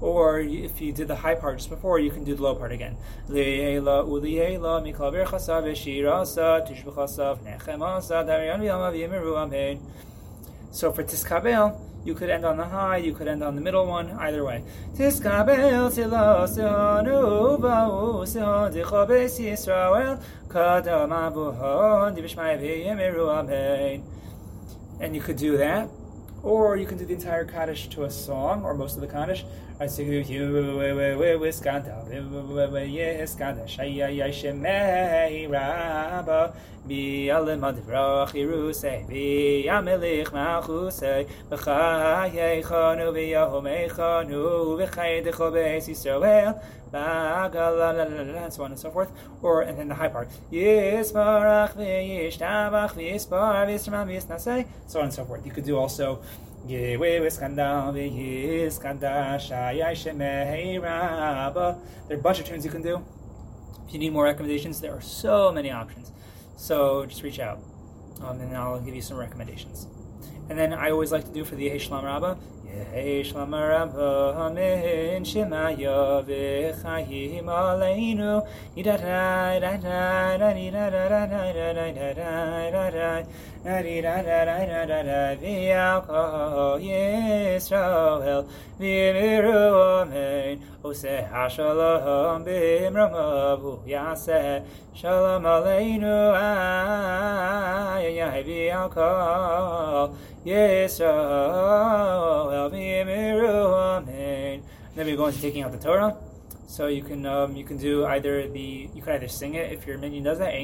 Or 0.00 0.40
if 0.40 0.80
you 0.82 0.92
did 0.92 1.08
the 1.08 1.16
high 1.16 1.34
part 1.36 1.56
just 1.56 1.70
before, 1.70 1.98
you 1.98 2.10
can 2.10 2.24
do 2.24 2.34
the 2.34 2.42
low 2.42 2.54
part 2.54 2.72
again. 2.72 2.96
So 10.70 10.92
for 10.92 11.04
tiskabel, 11.04 11.80
you 12.04 12.14
could 12.14 12.28
end 12.28 12.44
on 12.44 12.56
the 12.56 12.64
high, 12.64 12.98
you 12.98 13.14
could 13.14 13.28
end 13.28 13.42
on 13.42 13.54
the 13.54 13.60
middle 13.60 13.86
one, 13.86 14.10
either 14.12 14.44
way. 14.44 14.62
And 25.00 25.14
you 25.16 25.22
could 25.22 25.36
do 25.36 25.56
that. 25.56 25.88
Or 26.42 26.76
you 26.76 26.86
can 26.86 26.98
do 26.98 27.06
the 27.06 27.14
entire 27.14 27.44
Kaddish 27.46 27.88
to 27.88 28.04
a 28.04 28.10
song, 28.10 28.64
or 28.64 28.74
most 28.74 28.96
of 28.96 29.00
the 29.00 29.06
Kaddish. 29.06 29.44
I 29.84 29.86
say, 29.86 30.24
bi 36.86 37.30
alle 37.30 37.56
mad 37.56 37.76
vrach 37.86 38.34
iruse 38.34 39.06
bi 39.08 39.64
amelich 39.68 40.30
machuse 40.32 41.26
bchaye 41.50 42.62
khanu 42.62 43.12
bi 43.14 43.32
yom 43.32 43.64
khanu 43.64 44.76
bi 44.78 44.86
khayde 44.86 45.32
khobes 45.32 45.88
israel 45.88 46.60
and 46.94 48.52
so 48.52 48.62
on 48.62 48.70
and 48.70 48.78
so 48.78 48.90
forth, 48.90 49.10
or 49.42 49.62
and 49.62 49.76
then 49.76 49.88
the 49.88 49.94
high 49.96 50.06
part, 50.06 50.28
so 54.86 54.98
on 55.00 55.04
and 55.04 55.12
so 55.12 55.24
forth. 55.24 55.44
You 55.44 55.50
could 55.50 55.64
do 55.64 55.76
also 55.76 56.20
Yewe 56.66 57.20
v'skandal 57.20 57.92
v'yiskandal 57.92 59.36
shayai 59.36 59.92
shemei 59.92 60.82
rabba. 60.82 61.78
There 62.08 62.16
are 62.16 62.20
a 62.20 62.22
bunch 62.22 62.40
of 62.40 62.46
tunes 62.46 62.64
you 62.64 62.70
can 62.70 62.80
do. 62.80 63.04
If 63.86 63.92
you 63.92 63.98
need 63.98 64.12
more 64.14 64.24
recommendations, 64.24 64.80
there 64.80 64.94
are 64.94 65.00
so 65.02 65.52
many 65.52 65.70
options. 65.70 66.10
So 66.56 67.04
just 67.04 67.22
reach 67.22 67.38
out, 67.38 67.58
um, 68.22 68.40
and 68.40 68.56
I'll 68.56 68.80
give 68.80 68.94
you 68.94 69.02
some 69.02 69.18
recommendations. 69.18 69.86
And 70.48 70.58
then 70.58 70.72
I 70.72 70.90
always 70.90 71.12
like 71.12 71.24
to 71.24 71.32
do 71.32 71.44
for 71.44 71.54
the 71.54 71.68
Yehi 71.68 71.76
Shlam 71.76 72.02
Rabbah, 72.02 72.36
Yehi 72.66 73.20
Shlam 73.20 73.52
Rabbah, 73.52 74.46
Amen, 74.46 75.22
Shemaya, 75.24 76.24
V'chayim 76.24 77.44
Aleinu, 77.44 78.46
Yidarai, 78.74 79.60
Darai, 79.60 80.38
Darai, 80.38 80.72
Darai, 80.72 81.10
Darai, 81.10 81.54
Darai, 81.54 82.16
Darai, 82.16 82.72
Darai, 82.72 83.26
V'yalko 85.40 86.78
Yisrael, 86.80 88.42
V'miru 88.78 90.02
Amen, 90.02 90.60
Ose 90.84 91.26
HaShalom, 91.32 92.44
B'mramavu, 92.44 93.72
Yaseh, 93.88 94.62
Shalom 94.94 95.44
Aleinu, 95.44 96.34
Ayayay, 97.96 98.44
V'yalko, 98.44 100.14
Yisrael 100.44 102.04
v'yimiru 102.70 103.72
amen. 103.96 104.62
Then 104.94 105.06
we 105.06 105.16
go 105.16 105.26
into 105.26 105.40
taking 105.40 105.62
out 105.62 105.72
the 105.72 105.78
Torah. 105.78 106.14
So 106.66 106.86
you 106.86 107.02
can 107.02 107.24
um, 107.26 107.54
you 107.56 107.64
can 107.64 107.76
do 107.76 108.04
either 108.06 108.48
the 108.48 108.88
you 108.94 109.02
can 109.02 109.12
either 109.14 109.28
sing 109.28 109.54
it 109.54 109.72
if 109.72 109.86
your 109.86 109.98
minyan 109.98 110.24
does 110.24 110.38
that, 110.38 110.54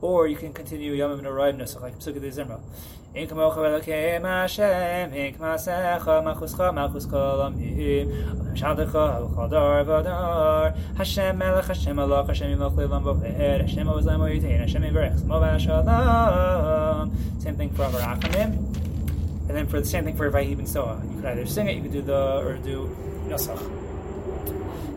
or 0.00 0.28
you 0.28 0.36
can 0.36 0.52
continue 0.52 0.92
Yom 0.92 1.20
Noraim 1.20 1.56
Nusach 1.56 1.80
like 1.80 1.98
Pesukei 1.98 2.20
de 2.20 2.30
Zimra. 2.30 2.60
Same 3.14 3.26
thing 17.56 17.70
for 17.70 17.84
Avarachamim. 17.84 18.78
And 19.48 19.56
then 19.56 19.66
for 19.66 19.80
the 19.80 19.86
same 19.86 20.04
thing 20.04 20.14
for 20.14 20.30
Vayhi 20.30 20.54
Ben 20.54 20.66
Soa, 20.66 21.02
you 21.08 21.16
could 21.16 21.24
either 21.24 21.46
sing 21.46 21.68
it, 21.68 21.76
you 21.76 21.82
could 21.82 21.92
do 21.92 22.02
the 22.02 22.36
or 22.38 22.58
do 22.58 22.94
Nosach. 23.28 23.60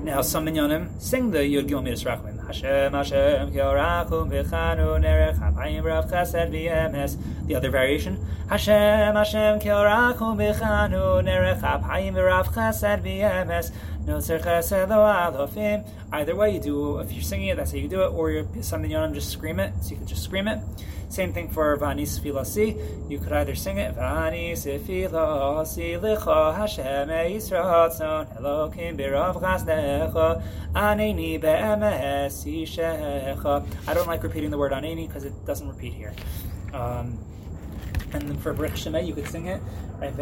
Now 0.03 0.21
some 0.21 0.45
minyanim 0.47 0.99
sing 0.99 1.29
the 1.29 1.39
Yud 1.39 1.67
Gimel 1.67 1.83
Midas 1.83 2.03
Rachman. 2.05 2.43
Hashem 2.47 2.93
Hashem 2.93 3.51
Kyorakum 3.51 4.31
V'chanu 4.31 4.99
Nerech 4.99 5.37
Hapayim 5.37 5.83
Rav 5.83 6.09
Chesed 6.09 6.49
V'emes. 6.49 7.17
The 7.45 7.55
other 7.55 7.69
variation. 7.69 8.17
Hashem 8.49 9.15
Hashem 9.15 9.59
Kyorakum 9.59 10.37
V'chanu 10.37 11.21
Nerech 11.23 11.61
Hapayim 11.61 12.15
Rav 12.15 12.47
Chesed 12.47 13.03
V'emes. 13.03 13.71
No 14.07 14.17
Chesed 14.17 14.89
Lo 14.89 15.03
Alofim. 15.03 15.87
Either 16.11 16.35
way, 16.35 16.55
you 16.55 16.59
do. 16.59 16.99
If 16.99 17.11
you're 17.11 17.21
singing 17.21 17.49
it, 17.49 17.57
that's 17.57 17.71
how 17.71 17.77
you 17.77 17.87
do 17.87 18.01
it. 18.03 18.07
Or 18.07 18.31
you're 18.31 18.47
some 18.61 18.81
minyanim 18.83 19.13
just 19.13 19.29
scream 19.29 19.59
it, 19.59 19.71
so 19.81 19.91
you 19.91 19.97
can 19.97 20.07
just 20.07 20.23
scream 20.23 20.47
it. 20.47 20.59
Same 21.11 21.33
thing 21.33 21.49
for 21.49 21.77
Vanis 21.77 22.17
Filasi. 22.21 23.09
You 23.09 23.19
could 23.19 23.33
either 23.33 23.53
sing 23.53 23.79
it 23.79 23.93
Vanis 23.97 24.63
Filasi 24.79 25.99
Licha 25.99 26.55
Hashem 26.55 27.09
Yisrael 27.09 27.91
Elokim 28.39 28.97
Birav 28.97 29.41
Chasdecha 29.41 30.41
Aneni 30.73 31.39
Be'emes 31.41 32.45
Yishecha. 32.45 33.65
I 33.88 33.93
don't 33.93 34.07
like 34.07 34.23
repeating 34.23 34.51
the 34.51 34.57
word 34.57 34.71
Aneni 34.71 35.05
because 35.05 35.25
it 35.25 35.33
doesn't 35.45 35.67
repeat 35.67 35.93
here. 35.93 36.13
Um, 36.73 37.19
and 38.13 38.21
then 38.21 38.38
for 38.38 38.53
Brich 38.53 38.77
Shemay, 38.85 39.05
you 39.05 39.13
could 39.13 39.27
sing 39.27 39.47
it. 39.47 39.61
And 40.01 40.19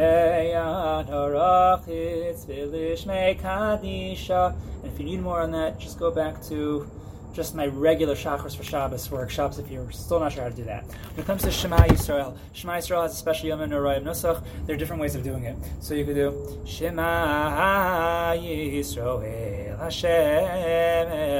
if 4.86 5.00
you 5.00 5.06
need 5.06 5.22
more 5.22 5.42
on 5.42 5.52
that, 5.52 5.80
just 5.80 6.00
go 6.00 6.10
back 6.10 6.42
to 6.46 6.90
just 7.34 7.56
my 7.56 7.68
regular 7.68 8.16
Shachris 8.16 8.56
for 8.56 8.64
Shabbos 8.64 9.10
workshops 9.12 9.58
if 9.58 9.70
you're 9.70 9.92
still 9.92 10.20
not 10.20 10.34
sure 10.34 10.44
how 10.44 10.50
to 10.50 10.56
do 10.56 10.64
that. 10.66 10.86
When 10.86 11.24
it 11.24 11.26
comes 11.26 11.44
to 11.44 11.52
Shema 11.52 11.78
Yisrael, 11.78 12.38
Shema 12.54 12.74
Yisrael 12.74 13.04
has 13.04 13.14
a 13.14 13.16
special 13.16 13.50
Yom 13.50 13.60
Noraim 13.60 14.04
Nusach. 14.04 14.44
There 14.66 14.76
are 14.76 14.80
different 14.80 15.02
ways 15.02 15.16
of 15.16 15.24
doing 15.24 15.44
it. 15.46 15.58
So 15.80 15.94
you 15.94 16.06
could 16.06 16.16
do 16.16 16.62
Shema 16.66 18.34
Yisrael 18.36 19.80
Hashem 19.80 20.10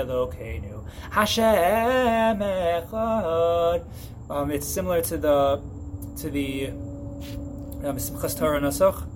Elokeinu 0.08 0.80
Hashem 1.12 2.40
Echad. 2.40 3.86
Um, 4.30 4.52
it's 4.52 4.68
similar 4.68 5.02
to 5.02 5.18
the 5.18 5.62
to 6.18 6.30
the 6.30 6.68
um, 6.68 7.98
Simchas 7.98 8.38
Torah 8.38 8.62
Nusach. 8.62 9.08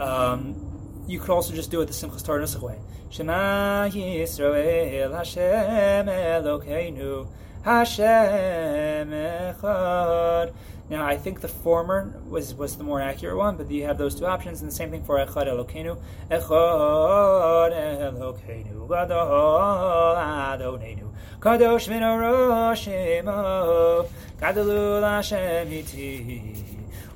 Um, 0.00 1.04
you 1.06 1.20
could 1.20 1.30
also 1.30 1.54
just 1.54 1.70
do 1.70 1.80
it 1.80 1.86
the 1.86 1.92
Simchas 1.92 2.24
Torah 2.24 2.42
Nusach 2.42 2.60
way. 2.60 2.78
Shema 3.12 3.88
Yisrael 3.90 5.14
Hashem 5.14 6.06
Elokeinu 6.06 7.28
Hashem 7.62 9.10
Echad. 9.10 10.54
Now, 10.88 11.04
I 11.04 11.18
think 11.18 11.42
the 11.42 11.48
former 11.48 12.18
was, 12.26 12.54
was 12.54 12.78
the 12.78 12.84
more 12.84 13.02
accurate 13.02 13.36
one, 13.36 13.58
but 13.58 13.70
you 13.70 13.84
have 13.84 13.98
those 13.98 14.14
two 14.14 14.24
options, 14.24 14.62
and 14.62 14.70
the 14.70 14.74
same 14.74 14.90
thing 14.90 15.04
for 15.04 15.18
Echad 15.18 15.46
Elokeinu. 15.46 16.00
Echad 16.30 17.72
Elokeinu 18.16 18.88
Gadol 18.88 20.16
Adonenu 20.16 21.12
Kadosh 21.38 21.88
V'Noroshimo 21.90 24.08
Gadolul 24.40 25.02
Hashem 25.02 25.70
Iti 25.70 26.56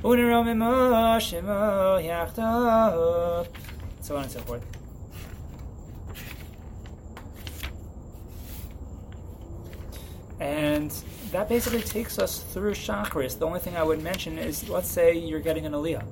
Uneromimo 0.03 1.17
Shemo 1.17 1.99
Yachtov 2.05 3.47
so 4.03 4.15
on 4.15 4.25
and 4.25 4.31
so 4.31 4.41
forth. 4.41 4.76
And 10.39 10.91
that 11.31 11.49
basically 11.49 11.81
takes 11.83 12.19
us 12.19 12.41
through 12.41 12.73
Shacharis. 12.73 13.39
The 13.39 13.47
only 13.47 13.61
thing 13.61 13.77
I 13.77 13.83
would 13.83 14.03
mention 14.03 14.39
is, 14.39 14.69
let's 14.69 14.91
say 14.91 15.17
you're 15.17 15.41
getting 15.41 15.65
an 15.67 15.73
aliyah. 15.73 16.05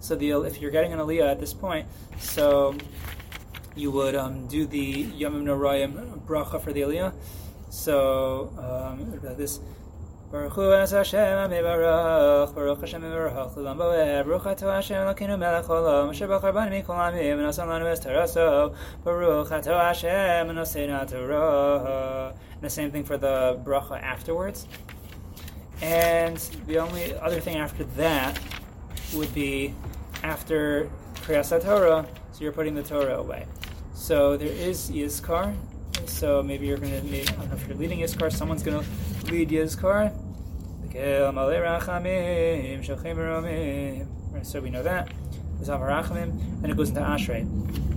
So 0.00 0.14
the 0.14 0.42
if 0.42 0.60
you're 0.60 0.70
getting 0.70 0.92
an 0.92 0.98
aliyah 0.98 1.30
at 1.30 1.40
this 1.40 1.54
point, 1.54 1.86
so 2.18 2.74
you 3.74 3.90
would 3.90 4.14
um, 4.14 4.46
do 4.46 4.66
the 4.66 5.04
Yomim 5.04 5.44
Nora'im 5.44 6.20
bracha 6.26 6.60
for 6.60 6.72
the 6.72 6.82
aliyah. 6.82 7.12
So 7.70 8.52
um, 8.58 9.18
this. 9.36 9.58
Baruch 10.30 10.52
Hu 10.54 10.72
es 10.72 10.92
Hashem 10.92 11.50
Baruch 11.50 12.80
Hashem 12.80 13.02
Mevarach 13.02 13.54
L'lam 13.54 13.76
Boeh 13.76 14.24
Baruch 14.24 14.46
Ato 14.46 14.70
Hashem 14.70 14.96
Elokeinu 14.96 15.38
Melech 15.38 15.66
Olam 15.66 16.08
Asher 16.08 16.26
Bachar 16.26 16.54
Bani 16.54 16.80
Mikol 16.80 16.96
Amim 16.96 17.36
V'nasan 17.36 17.68
Lanu 17.68 17.84
Hashem 17.84 18.02
Torah 21.06 22.32
the 22.62 22.70
same 22.70 22.90
thing 22.90 23.04
for 23.04 23.18
the 23.18 23.60
bracha 23.64 24.00
afterwards. 24.00 24.66
And 25.82 26.38
the 26.66 26.78
only 26.78 27.14
other 27.18 27.40
thing 27.40 27.56
after 27.56 27.84
that 27.96 28.38
would 29.14 29.34
be 29.34 29.74
after 30.22 30.88
Kriyas 31.16 31.50
Torah, 31.62 32.06
so 32.32 32.40
you're 32.42 32.52
putting 32.52 32.74
the 32.74 32.82
Torah 32.82 33.18
away. 33.18 33.46
So 33.94 34.36
there 34.36 34.48
is 34.48 34.90
Yizkor. 34.90 35.54
So 36.06 36.42
maybe 36.42 36.66
you're 36.66 36.78
going 36.78 36.92
to, 36.92 36.98
I 36.98 37.24
don't 37.24 37.48
know 37.50 37.56
if 37.56 37.68
you're 37.68 37.76
leading 37.76 37.98
Yizkor, 38.00 38.32
someone's 38.32 38.62
going 38.62 38.82
to 38.82 38.86
lead 39.30 39.50
Yizkor. 39.50 40.12
So 44.44 44.60
we 44.60 44.70
know 44.70 44.82
that. 44.82 45.12
And 45.58 46.70
it 46.70 46.76
goes 46.76 46.88
into 46.88 47.00
Ashrei. 47.00 47.91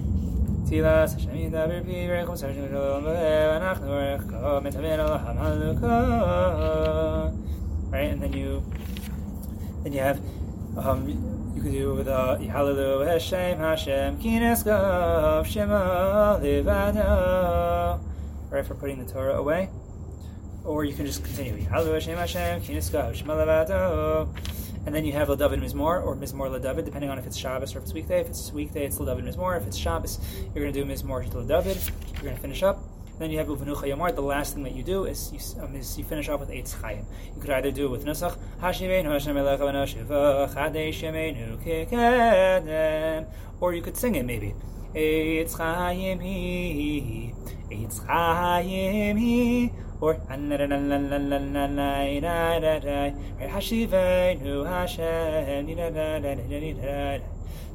Right, 7.91 8.09
and 8.09 8.21
then 8.21 8.33
you 8.33 8.65
then 9.83 9.93
you 9.93 9.99
have 9.99 10.19
um, 10.77 11.07
you 11.55 11.61
could 11.61 11.71
do 11.71 11.93
with 11.93 12.07
uh, 12.07 12.37
Hallelu 12.39 13.05
Hashem 13.07 13.59
Hashem 13.59 14.17
Kineskav 14.19 15.45
Shema 15.45 16.39
Levado. 16.39 18.01
Right, 18.49 18.65
for 18.65 18.75
putting 18.75 19.05
the 19.05 19.11
Torah 19.11 19.35
away. 19.35 19.69
Or 20.63 20.83
you 20.83 20.93
can 20.93 21.05
just 21.05 21.23
continue. 21.23 21.63
Hallelu 21.67 21.93
Hashem 21.93 22.17
Hashem 22.17 22.61
Kineskav 22.61 23.13
Shema 23.13 23.35
Levado. 23.35 24.33
And 24.85 24.93
then 24.93 25.03
you 25.03 25.13
have 25.13 25.27
David 25.27 25.59
Mizmor 25.59 26.05
or 26.05 26.15
Mizmor 26.15 26.61
David, 26.61 26.85
depending 26.85 27.09
on 27.09 27.17
if 27.17 27.25
it's 27.25 27.37
Shabbos 27.37 27.73
or 27.75 27.79
if 27.79 27.85
it's 27.85 27.93
weekday. 27.93 28.21
If 28.21 28.27
it's 28.27 28.51
weekday, 28.51 28.85
it's 28.85 28.97
David 28.97 29.25
Mizmor. 29.25 29.57
If 29.59 29.65
it's 29.67 29.77
Shabbos, 29.77 30.19
you're 30.53 30.63
going 30.63 30.73
to 30.73 30.83
do 30.83 30.85
Mizmor 30.85 31.23
David. 31.47 31.77
You're 32.13 32.23
going 32.23 32.35
to 32.35 32.41
finish 32.41 32.61
up. 32.63 32.79
Then 33.17 33.31
you 33.31 33.37
have 33.37 33.47
Uvanucha 33.47 33.83
Yomar. 33.83 34.13
The 34.13 34.21
last 34.21 34.53
thing 34.53 34.63
that 34.63 34.75
you 34.75 34.83
do 34.83 35.05
is 35.05 35.31
you, 35.31 35.63
um, 35.63 35.73
is 35.75 35.97
you 35.97 36.03
finish 36.03 36.27
off 36.27 36.41
with 36.41 36.49
Eitz 36.49 36.75
Chayim. 36.75 37.05
You 37.33 37.41
could 37.41 37.49
either 37.49 37.71
do 37.71 37.85
it 37.85 37.91
with 37.91 38.05
Nusach 38.05 38.37
Hashivenu 38.61 39.05
Hashem 39.05 39.35
Elecha 39.37 39.59
V'Noshiva 39.59 40.53
Chadesh 40.53 41.01
Yemenu 41.01 41.57
Kekedem, 41.63 43.25
or 43.61 43.73
you 43.73 43.81
could 43.81 43.95
sing 43.95 44.15
it 44.15 44.25
maybe. 44.25 44.53
Eitz 44.93 45.53
Chayim 45.53 46.19
Hi, 46.19 47.33
Eitz 47.73 48.01
Chayim 48.01 49.17
Hi, 49.17 49.71
or 50.05 50.13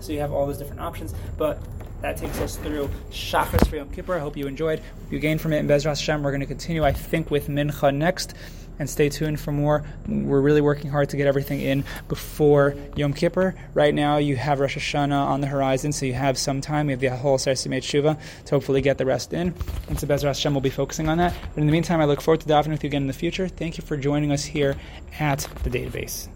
So 0.00 0.12
you 0.12 0.20
have 0.20 0.32
all 0.32 0.46
those 0.46 0.58
different 0.58 0.80
options, 0.80 1.14
but 1.36 1.58
that 2.02 2.16
takes 2.16 2.38
us 2.40 2.56
through 2.56 2.88
Shachris 3.10 3.66
for 3.68 3.76
Yom 3.76 3.90
Kippur. 3.90 4.14
I 4.14 4.20
hope 4.20 4.36
you 4.36 4.46
enjoyed. 4.46 4.80
You 5.10 5.18
gained 5.18 5.40
from 5.40 5.52
it 5.52 5.58
in 5.58 5.68
Bezras 5.68 5.98
Hashem. 5.98 6.22
We're 6.22 6.30
going 6.30 6.40
to 6.40 6.46
continue, 6.46 6.84
I 6.84 6.92
think, 6.92 7.30
with 7.30 7.48
Mincha 7.48 7.94
next. 7.94 8.34
And 8.80 8.88
stay 8.88 9.10
tuned 9.10 9.38
for 9.38 9.52
more. 9.52 9.84
We're 10.08 10.40
really 10.40 10.62
working 10.62 10.90
hard 10.90 11.10
to 11.10 11.18
get 11.18 11.26
everything 11.26 11.60
in 11.60 11.84
before 12.08 12.74
Yom 12.96 13.12
Kippur. 13.12 13.54
Right 13.74 13.94
now, 13.94 14.16
you 14.16 14.36
have 14.36 14.58
Rosh 14.58 14.76
Hashanah 14.76 15.12
on 15.12 15.42
the 15.42 15.46
horizon, 15.46 15.92
so 15.92 16.06
you 16.06 16.14
have 16.14 16.38
some 16.38 16.62
time. 16.62 16.86
We 16.86 16.94
have 16.94 17.00
the 17.00 17.14
whole 17.14 17.36
Aseres 17.36 17.68
Yemei 17.68 17.82
Teshuva 17.82 18.18
to 18.46 18.54
hopefully 18.54 18.80
get 18.80 18.96
the 18.96 19.04
rest 19.04 19.34
in. 19.34 19.54
And 19.88 20.00
so 20.00 20.06
Bezras 20.06 20.22
Hashem 20.22 20.54
will 20.54 20.62
be 20.62 20.70
focusing 20.70 21.10
on 21.10 21.18
that. 21.18 21.36
But 21.54 21.60
in 21.60 21.66
the 21.66 21.72
meantime, 21.72 22.00
I 22.00 22.06
look 22.06 22.22
forward 22.22 22.40
to 22.40 22.48
davening 22.48 22.70
with 22.70 22.82
you 22.82 22.88
again 22.88 23.02
in 23.02 23.08
the 23.08 23.12
future. 23.12 23.48
Thank 23.48 23.76
you 23.76 23.84
for 23.84 23.98
joining 23.98 24.32
us 24.32 24.44
here 24.44 24.76
at 25.18 25.46
the 25.62 25.68
database. 25.70 26.28